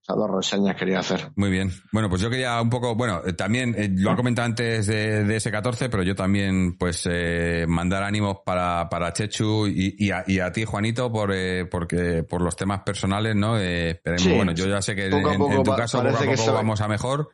[0.07, 1.29] dos, dos reseñas quería hacer.
[1.35, 1.71] Muy bien.
[1.91, 5.23] Bueno, pues yo quería un poco, bueno, eh, también eh, lo ha comentado antes de,
[5.23, 10.11] de ese 14, pero yo también, pues, eh, mandar ánimos para, para Chechu y, y,
[10.11, 13.57] a, y a ti, Juanito, por, eh, porque, por los temas personales, ¿no?
[13.57, 14.33] Esperemos, Sí.
[14.33, 16.51] bueno, yo ya sé que Poco en, poco en tu caso poco a poco se
[16.51, 17.29] vamos a mejor.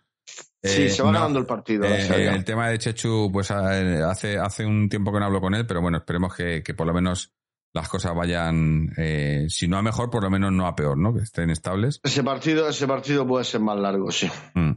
[0.63, 1.85] Sí, se va no, ganando el partido.
[1.85, 5.81] el tema de Chechu, pues hace, hace un tiempo que no hablo con él, pero
[5.81, 7.33] bueno, esperemos que, que por lo menos
[7.73, 11.13] las cosas vayan, eh, si no a mejor, por lo menos no a peor, ¿no?
[11.13, 11.99] Que estén estables.
[12.03, 14.29] Ese partido, ese partido puede ser más largo, sí.
[14.53, 14.71] Mm.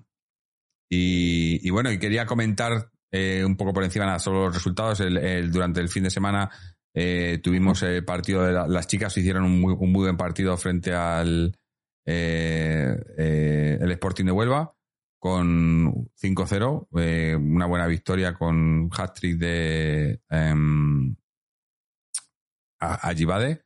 [0.91, 5.01] Y, y bueno, y quería comentar eh, un poco por encima nada, solo los resultados.
[5.01, 6.51] El, el- durante el fin de semana
[6.95, 10.57] eh, tuvimos el partido de la- las chicas, hicieron un muy, un muy buen partido
[10.57, 11.55] frente al
[12.07, 14.73] eh, el Sporting de Huelva
[15.19, 21.17] con 5-0, eh, una buena victoria con hat-trick de em,
[22.93, 23.63] a- Ajibade.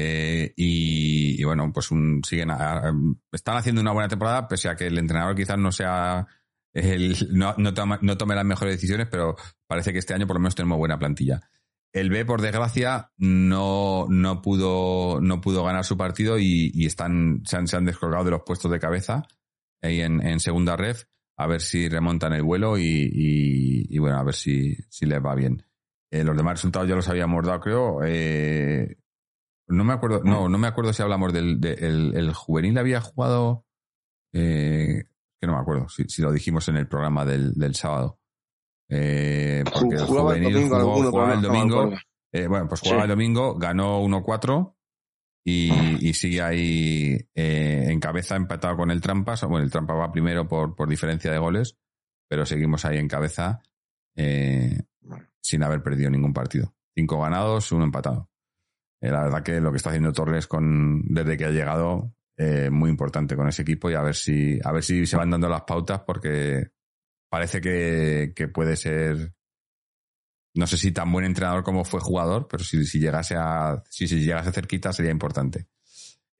[0.00, 2.94] Eh, y, bueno, pues un, siguen a- a-
[3.32, 6.26] están haciendo una buena temporada, pese a que el entrenador quizás no sea
[6.72, 9.34] el, no, no, toma- no tome las mejores decisiones, pero
[9.66, 11.40] parece que este año por lo menos tenemos buena plantilla.
[11.92, 17.42] El B, por desgracia, no, no pudo, no pudo ganar su partido y, y están,
[17.44, 19.26] se han, se han descolgado de los puestos de cabeza
[19.82, 21.04] ahí en, en segunda ref,
[21.36, 25.24] a ver si remontan el vuelo y, y- y bueno, a ver si, si les
[25.24, 25.64] va bien.
[26.10, 28.00] Eh, los demás resultados ya los habíamos dado, creo.
[28.04, 28.96] Eh,
[29.68, 33.00] no me acuerdo, no, no me acuerdo si hablamos del, de- el, el juvenil había
[33.00, 33.66] jugado,
[34.32, 35.04] eh,
[35.40, 38.18] que no me acuerdo si, si lo dijimos en el programa del, del sábado.
[38.90, 41.80] Eh, porque el Jugaba el domingo jugó- alguno, jugaba pero el no me domingo.
[41.82, 42.00] acuerdo.
[42.32, 43.04] eh, bueno, pues jugaba Sí.
[43.04, 44.74] el domingo, ganó 1-4
[45.44, 49.42] y, y sigue ahí eh, en cabeza empatado con el Trampas.
[49.44, 51.76] Bueno, el Trampa va primero por, por diferencia de goles,
[52.28, 53.60] pero seguimos ahí en cabeza
[54.16, 54.80] eh,
[55.48, 56.74] sin haber perdido ningún partido.
[56.94, 58.28] Cinco ganados, uno empatado.
[59.00, 62.68] Eh, la verdad que lo que está haciendo Torres con, desde que ha llegado eh,
[62.70, 65.48] muy importante con ese equipo y a ver si a ver si se van dando
[65.48, 66.68] las pautas porque
[67.30, 69.32] parece que, que puede ser
[70.54, 74.06] no sé si tan buen entrenador como fue jugador, pero si, si llegase a si,
[74.06, 75.68] si llegase cerquita sería importante.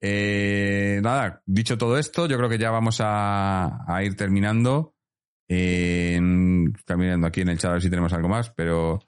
[0.01, 4.95] Eh, nada, dicho todo esto, yo creo que ya vamos a, a ir terminando.
[5.51, 6.19] Eh,
[6.77, 8.99] está mirando aquí en el chat a ver si tenemos algo más, pero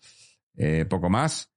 [0.58, 1.50] eh, poco más.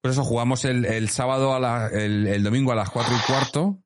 [0.00, 3.26] Por eso jugamos el, el sábado, a la, el, el domingo a las cuatro y
[3.26, 3.82] cuarto,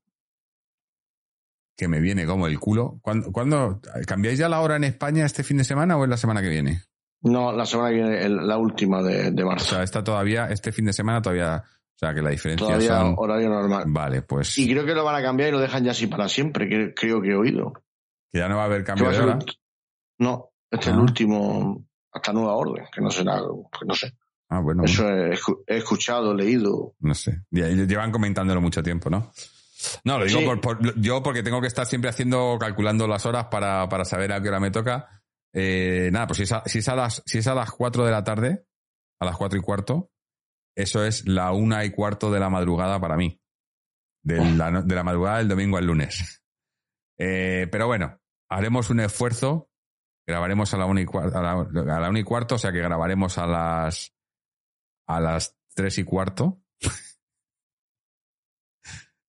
[1.76, 2.98] que me viene como el culo.
[3.02, 6.16] ¿Cuándo, cuándo- cambiáis ya la hora en España este fin de semana o es la
[6.16, 6.82] semana que viene?
[7.22, 9.66] No, la semana que viene, la última de, de O marzo.
[9.76, 13.14] sea, está todavía, este fin de semana todavía, o sea, que la diferencia Todavía son...
[13.16, 13.84] horario normal.
[13.86, 16.28] Vale, pues Y creo que lo van a cambiar y lo dejan ya así para
[16.28, 17.72] siempre, que creo que he oído.
[18.32, 19.38] que ya no va a haber cambio de hora.
[20.20, 20.94] No, este es Ah.
[20.94, 24.12] el último hasta nueva orden, que no será, pues no sé.
[24.48, 25.30] Ah, bueno, Eso he,
[25.66, 26.94] he escuchado, leído.
[27.00, 27.42] no sé.
[27.50, 29.30] Llevan comentándolo mucho tiempo, ¿no?
[30.04, 30.44] No, lo digo Sí.
[30.44, 34.32] por, por- yo porque tengo que estar siempre haciendo, calculando las horas para, para saber
[34.32, 35.22] a qué hora me toca.
[35.54, 38.04] Eh, nada, pues si es, a, si, es a las, si es a las 4
[38.04, 38.66] de la tarde,
[39.20, 40.10] a las 4 y cuarto,
[40.76, 43.40] eso es la una y cuarto de la madrugada para mí.
[44.22, 46.42] De la, no- de la madrugada del domingo al lunes.
[47.18, 48.18] Eh, pero bueno,
[48.50, 49.69] haremos un esfuerzo.
[50.26, 51.52] Grabaremos a la una y cuarto, a la,
[51.96, 54.12] a la una y cuarto, o sea que grabaremos a las
[55.08, 56.62] a las tres y cuarto.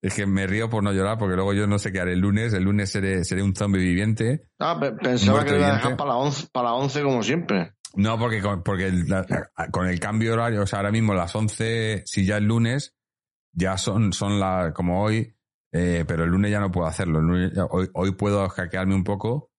[0.03, 2.19] es que me río por no llorar, porque luego yo no sé qué haré el
[2.19, 2.53] lunes.
[2.53, 4.47] El lunes seré, seré un zombie viviente.
[4.59, 7.21] Ah, pe- pensaba que lo iba a dejar para la 11, para la 11 como
[7.23, 7.73] siempre.
[7.95, 9.25] No, porque, con, porque el- la-
[9.71, 12.95] con el cambio horario, o sea, ahora mismo las 11, si ya es lunes,
[13.53, 15.35] ya son, son la, como hoy,
[15.73, 17.19] eh, pero el lunes ya no puedo hacerlo.
[17.19, 19.50] El lunes hoy, hoy puedo hackearme un poco,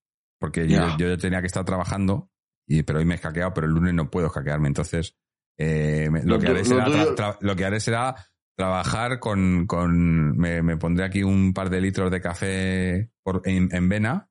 [0.43, 2.29] porque yo, yo tenía que estar trabajando,
[2.67, 4.67] y, pero hoy me he hackeado, pero el lunes no puedo hackearme.
[4.67, 5.17] Entonces,
[5.57, 8.17] eh, me- lo, Lo que haré lo será, tuyo- tra- tra- lo que haré será
[8.57, 13.69] trabajar con, con me, me pondré aquí un par de litros de café por, en,
[13.73, 14.29] en vena,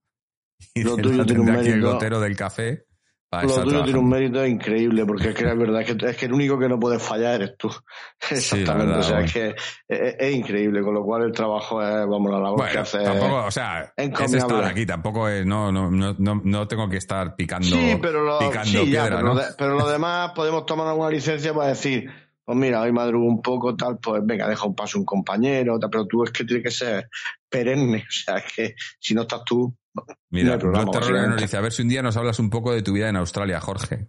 [0.75, 2.85] y Lo tendré tuyo tiene un aquí el gotero del café.
[3.31, 6.25] Lo tuyo tiene un mérito increíble, porque es que es verdad, es que, es que
[6.25, 7.71] el único que no puede fallar eres tú.
[8.29, 8.97] Exactamente.
[8.99, 9.25] o sea, bueno.
[9.25, 9.55] es que
[9.87, 12.99] es, es increíble, con lo cual el trabajo es, vamos, la labor que hace.
[12.99, 16.97] tampoco, o sea, es estar aquí, tampoco es, no, no, no, no, no tengo que
[16.97, 19.33] estar picando, Sí, pero lo, picando sí, ya, piedra, pero, ¿no?
[19.35, 22.11] lo de- pero lo demás podemos tomar alguna licencia para decir,
[22.51, 25.89] pues mira, hoy madrugo un poco, tal, pues venga, deja un paso un compañero, tal,
[25.89, 27.09] pero tú es que tiene que ser
[27.49, 31.61] perenne, o sea, es que si no estás tú, no Mira, hay programa, dice, a
[31.61, 34.07] ver si un día nos hablas un poco de tu vida en Australia, Jorge.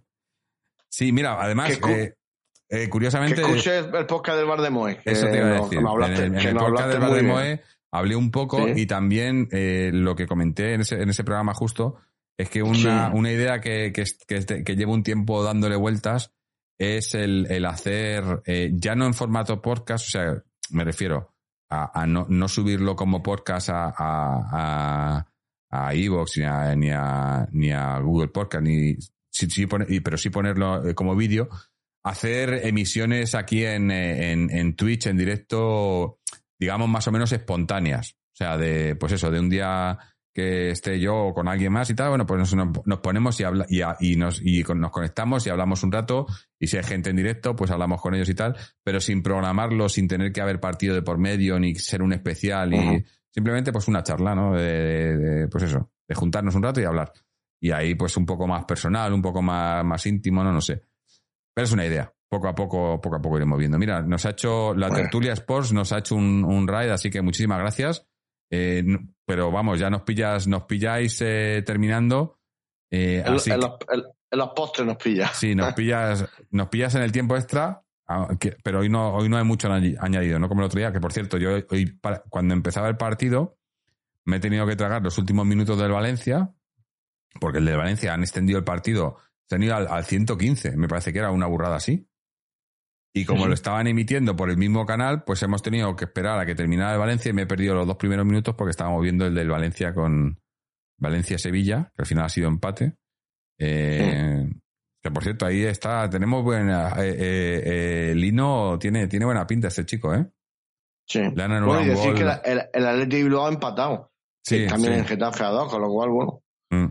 [0.89, 2.15] Sí, mira, además, eh,
[2.69, 4.99] eh, que curiosamente, escuches el podcast del Bar de Moe.
[5.05, 5.81] eso te iba a no- decir.
[5.81, 7.23] no hablaste, en el, en que el no podcast del Bar de.
[7.23, 7.61] Moe
[7.91, 8.73] hablé un poco Sí.
[8.81, 11.97] y también eh, lo que comenté en ese, en ese programa justo
[12.37, 13.17] es que una, Sí.
[13.17, 16.31] una idea que, que, que llevo un tiempo dándole vueltas
[16.77, 21.33] es el, el hacer, eh, ya no en formato podcast, o sea, me refiero
[21.69, 25.25] a, a no, no subirlo como podcast a, a, a,
[25.69, 28.95] a Evox ni a, ni, a, ni a Google Podcast, ni,
[29.29, 31.49] sí, sí pone- pero sí ponerlo eh, como vídeo,
[32.03, 36.19] hacer emisiones aquí en, en, en Twitch en directo,
[36.59, 38.15] digamos, más o menos espontáneas.
[38.33, 39.97] O sea, de, pues eso, de un día
[40.33, 43.65] que esté yo o con alguien más y tal, bueno, pues nos, ponemos y, habla,
[43.69, 46.25] y, a- y nos, y con- nos conectamos y hablamos un rato
[46.59, 49.89] y si hay gente en directo, pues hablamos con ellos y tal, pero sin programarlo,
[49.89, 53.87] sin tener que haber partido de por medio ni ser un especial y simplemente pues
[53.87, 54.53] una charla, ¿no?
[54.55, 57.11] De, de- de, pues eso, de juntarnos un rato y hablar.
[57.61, 60.83] Y ahí pues un poco más personal, un poco más, más íntimo, no, no sé.
[61.53, 62.11] Pero es una idea.
[62.27, 63.77] Poco a poco, poco a poco iremos viendo.
[63.77, 65.03] Mira, nos ha hecho la Bueno.
[65.03, 68.07] Tertulia Sports, nos ha hecho un, un raid, así que muchísimas gracias.
[68.49, 68.83] Eh,
[69.25, 72.39] pero vamos, ya nos pillas, nos pilláis eh, terminando.
[72.91, 75.27] Eh, En, así en los, en- en los postres nos pilla.
[75.33, 78.27] Sí, nos pillas, nos pillas en el tiempo extra, ah,
[78.63, 80.99] pero hoy no, hoy no hay mucho añadi- añadido, no como el otro día, que
[80.99, 83.57] por cierto, yo hoy, para- cuando empezaba el partido,
[84.25, 86.51] me he tenido que tragar los últimos minutos del Valencia,
[87.39, 89.17] porque el de Valencia han extendido el partido,
[89.49, 92.07] se han ido al, al 115, me parece que era una burrada así.
[93.15, 96.45] Y como lo estaban emitiendo por el mismo canal, pues hemos tenido que esperar a
[96.47, 99.25] que terminara el Valencia y me he perdido los dos primeros minutos porque estábamos viendo
[99.27, 100.39] el del Valencia con
[100.99, 102.95] Valencia-Sevilla, que al final ha sido empate.
[103.59, 104.49] Eh,
[105.01, 106.89] Que por cierto, ahí está, tenemos buena.
[107.03, 107.63] eh, eh,
[108.11, 110.25] eh, Lino tiene, tiene buena pinta este chico, ¿eh?
[111.07, 111.19] Sí.
[111.19, 112.17] Le han anulado Bueno, y un decir gol.
[112.17, 114.11] que la- el, el Atleti de Bilbao ha empatado.
[114.45, 114.99] Sí, también sí.
[114.99, 116.39] en Getafe a dos, con lo cual, bueno,
[116.71, 116.87] Mm.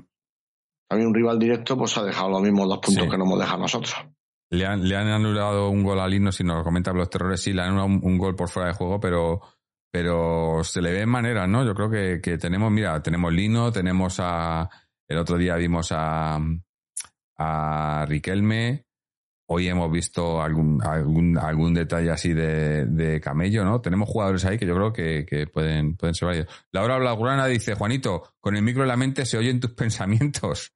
[0.88, 3.10] también un rival directo pues ha dejado los mismos dos puntos Sí.
[3.10, 3.94] que nos hemos dejado nosotros.
[4.52, 7.40] Le han, le han anulado un gol a Lino, si nos lo comentan los terrores,
[7.40, 9.40] sí, le han anulado un, un gol por fuera de juego, pero,
[9.90, 11.64] pero se le ve en maneras, ¿no?
[11.64, 14.68] Yo creo que, que tenemos, mira, tenemos Lino, tenemos a.
[15.08, 16.38] El otro día vimos a,
[17.38, 18.84] a Riquelme.
[19.48, 23.80] Hoy hemos visto algún, algún, algún detalle así de, de camello, ¿no?
[23.80, 26.66] Tenemos jugadores ahí que yo creo que, que pueden, pueden ser válidos.
[26.72, 30.74] Laura Blaugrana dice, Juanito, con el micro en la mente se oyen tus pensamientos.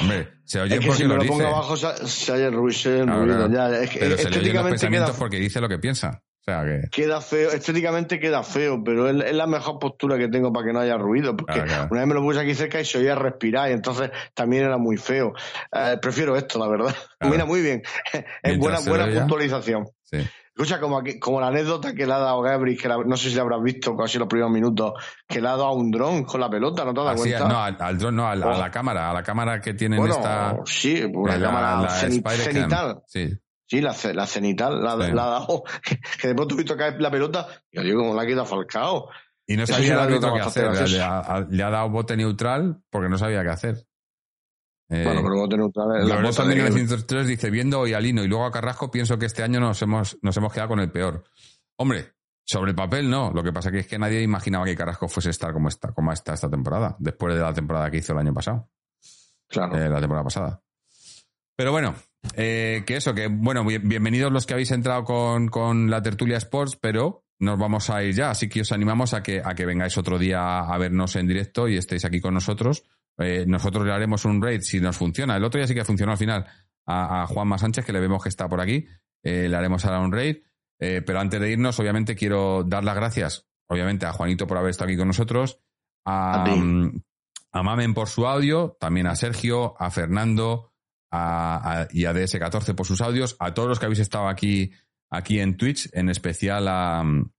[0.00, 1.54] Hombre, se oyen Es que porque si me los lo pongo dice.
[1.54, 3.68] abajo se, se haya ruido, ruido, ya.
[3.80, 6.22] Es que Pero se le oyen los estéticamente pensamientos queda, porque dice lo que piensa.
[6.40, 6.88] O sea que.
[6.90, 10.72] queda feo, estéticamente queda feo, pero es, es la mejor postura que tengo para que
[10.72, 11.36] no haya ruido.
[11.36, 11.88] Porque Claro, claro.
[11.92, 14.76] una vez me lo puse aquí cerca y se oía respirar y entonces también era
[14.76, 15.34] muy feo.
[15.72, 16.94] Eh, prefiero esto, la verdad.
[17.18, 17.34] Claro.
[17.34, 17.82] Mira, muy bien.
[18.42, 19.86] Es buena, buena puntualización.
[20.02, 20.18] Sí.
[20.54, 23.30] Escucha, como, aquí- como la anécdota que le ha dado Gabri, que la- no sé
[23.30, 24.92] si la habrás visto casi los primeros minutos,
[25.26, 27.48] que le ha dado a un dron con la pelota, ¿no te das Así, cuenta?
[27.48, 28.58] no, al, al dron, no, al- a Oh.
[28.58, 30.56] la cámara, a la cámara que tienen bueno, esta.
[30.66, 33.02] sí, una la- cámara la cenital.
[33.06, 33.30] Sí.
[33.66, 35.12] Sí, la, la cenital la, Sí.
[35.12, 35.62] la ha dado.
[36.20, 38.44] Que de pronto he visto caer la pelota y yo digo, como la ha quitado
[38.44, 39.08] Falcao.
[39.46, 40.90] Y no sabía el la árbitro qué hacer.
[40.90, 43.76] Le, ha, le ha dado bote neutral porque no sabía qué hacer.
[44.94, 45.88] Eh, bueno, pero bote neutral.
[45.88, 49.18] la Glorioso bota de- 1903 dice, viendo hoy a Lino y luego a Carrasco, pienso
[49.18, 51.24] que este año nos hemos, nos hemos quedado con el peor.
[51.76, 52.12] Hombre,
[52.44, 53.30] sobre el papel no.
[53.32, 55.92] Lo que pasa que es que nadie imaginaba que Carrasco fuese a estar como está,
[55.92, 58.68] como está esta temporada, después de la temporada que hizo el año pasado.
[59.48, 59.76] Claro.
[59.78, 60.62] eh, la temporada pasada.
[61.56, 61.94] Pero bueno,
[62.36, 66.38] eh, que eso, que bueno, bien- bienvenidos los que habéis entrado con, con la tertulia
[66.38, 69.66] Sports, pero nos vamos a ir ya, así que os animamos a que, a que
[69.66, 72.84] vengáis otro día a vernos en directo y estéis aquí con nosotros.
[73.18, 75.36] Eh, nosotros le haremos un raid si nos funciona.
[75.36, 76.46] El otro día sí que funcionó al final
[76.86, 78.86] a, a Juanma Sánchez, que le vemos que está por aquí.
[79.22, 80.36] Eh, le haremos ahora un raid.
[80.80, 84.70] Eh, pero antes de irnos, obviamente quiero dar las gracias, obviamente, a Juanito por haber
[84.70, 85.60] estado aquí con nosotros,
[86.04, 87.02] a, A mm,
[87.52, 90.72] a Mamen por su audio, también a Sergio, a Fernando
[91.12, 94.72] a, a- y a DS14 por sus audios, a todos los que habéis estado aquí,
[95.10, 97.30] aquí en Twitch, en especial a, mm,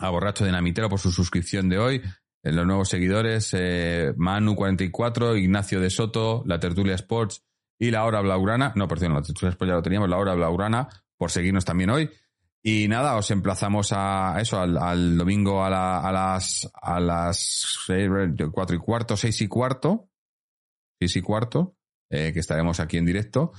[0.00, 2.02] a Borracho Dinamitero por su suscripción de hoy,
[2.42, 7.44] los nuevos seguidores, eh, Manu44, Ignacio de Soto, La Tertulia Sports
[7.78, 10.88] y La Hora Blaugrana, no, perdón, La Tertulia Sports ya lo teníamos, La Hora Blaugrana,
[11.16, 12.10] por seguirnos también hoy.
[12.64, 17.38] Y nada, os emplazamos a eso, al, domingo a, la- a las a las
[17.86, 18.08] seis,
[18.52, 20.08] cuatro y cuarto, seis y cuarto,
[21.00, 21.76] seis y cuarto,
[22.08, 23.52] eh, que estaremos aquí en directo.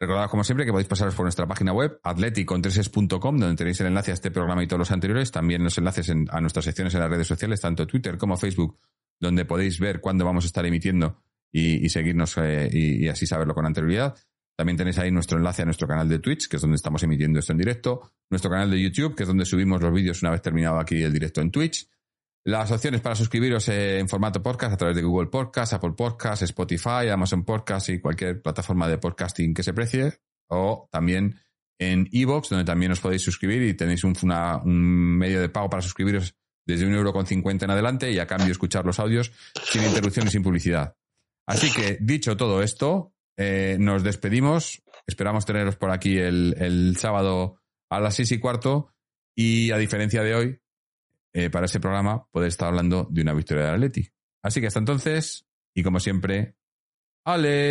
[0.00, 4.12] Recordad, como siempre, que podéis pasaros por nuestra página web, atleticontreses.com, donde tenéis el enlace
[4.12, 5.30] a este programa y todos los anteriores.
[5.30, 8.78] También los enlaces en- a nuestras secciones en las redes sociales, tanto Twitter como Facebook,
[9.20, 11.22] donde podéis ver cuándo vamos a estar emitiendo
[11.52, 14.16] y, seguirnos eh, y, y así saberlo con anterioridad.
[14.56, 17.38] También tenéis ahí nuestro enlace a nuestro canal de Twitch, que es donde estamos emitiendo
[17.38, 18.10] esto en directo.
[18.30, 21.12] Nuestro canal de YouTube, que es donde subimos los vídeos una vez terminado aquí el
[21.12, 21.86] directo en Twitch.
[22.44, 26.42] Las opciones para suscribiros eh, en formato podcast a través de Google Podcast, Apple Podcast,
[26.42, 30.20] Spotify, Amazon Podcast y cualquier plataforma de podcasting que se precie.
[30.48, 31.38] O también
[31.78, 35.68] en Evox, donde también os podéis suscribir y tenéis un, una- un medio de pago
[35.68, 36.34] para suscribiros
[36.66, 39.32] desde un euro con cincuenta en adelante y a cambio escuchar los audios
[39.64, 40.96] sin interrupción y sin publicidad.
[41.46, 44.82] Así que, dicho todo esto, eh, nos despedimos.
[45.06, 47.60] Esperamos teneros por aquí el, el sábado
[47.90, 48.92] a las seis y cuarto.
[49.36, 50.60] Y a diferencia de hoy,
[51.32, 54.08] eh, para ese programa poder estar hablando de una victoria de Atleti.
[54.42, 56.56] Así que hasta entonces, y como siempre,
[57.24, 57.70] Aleti.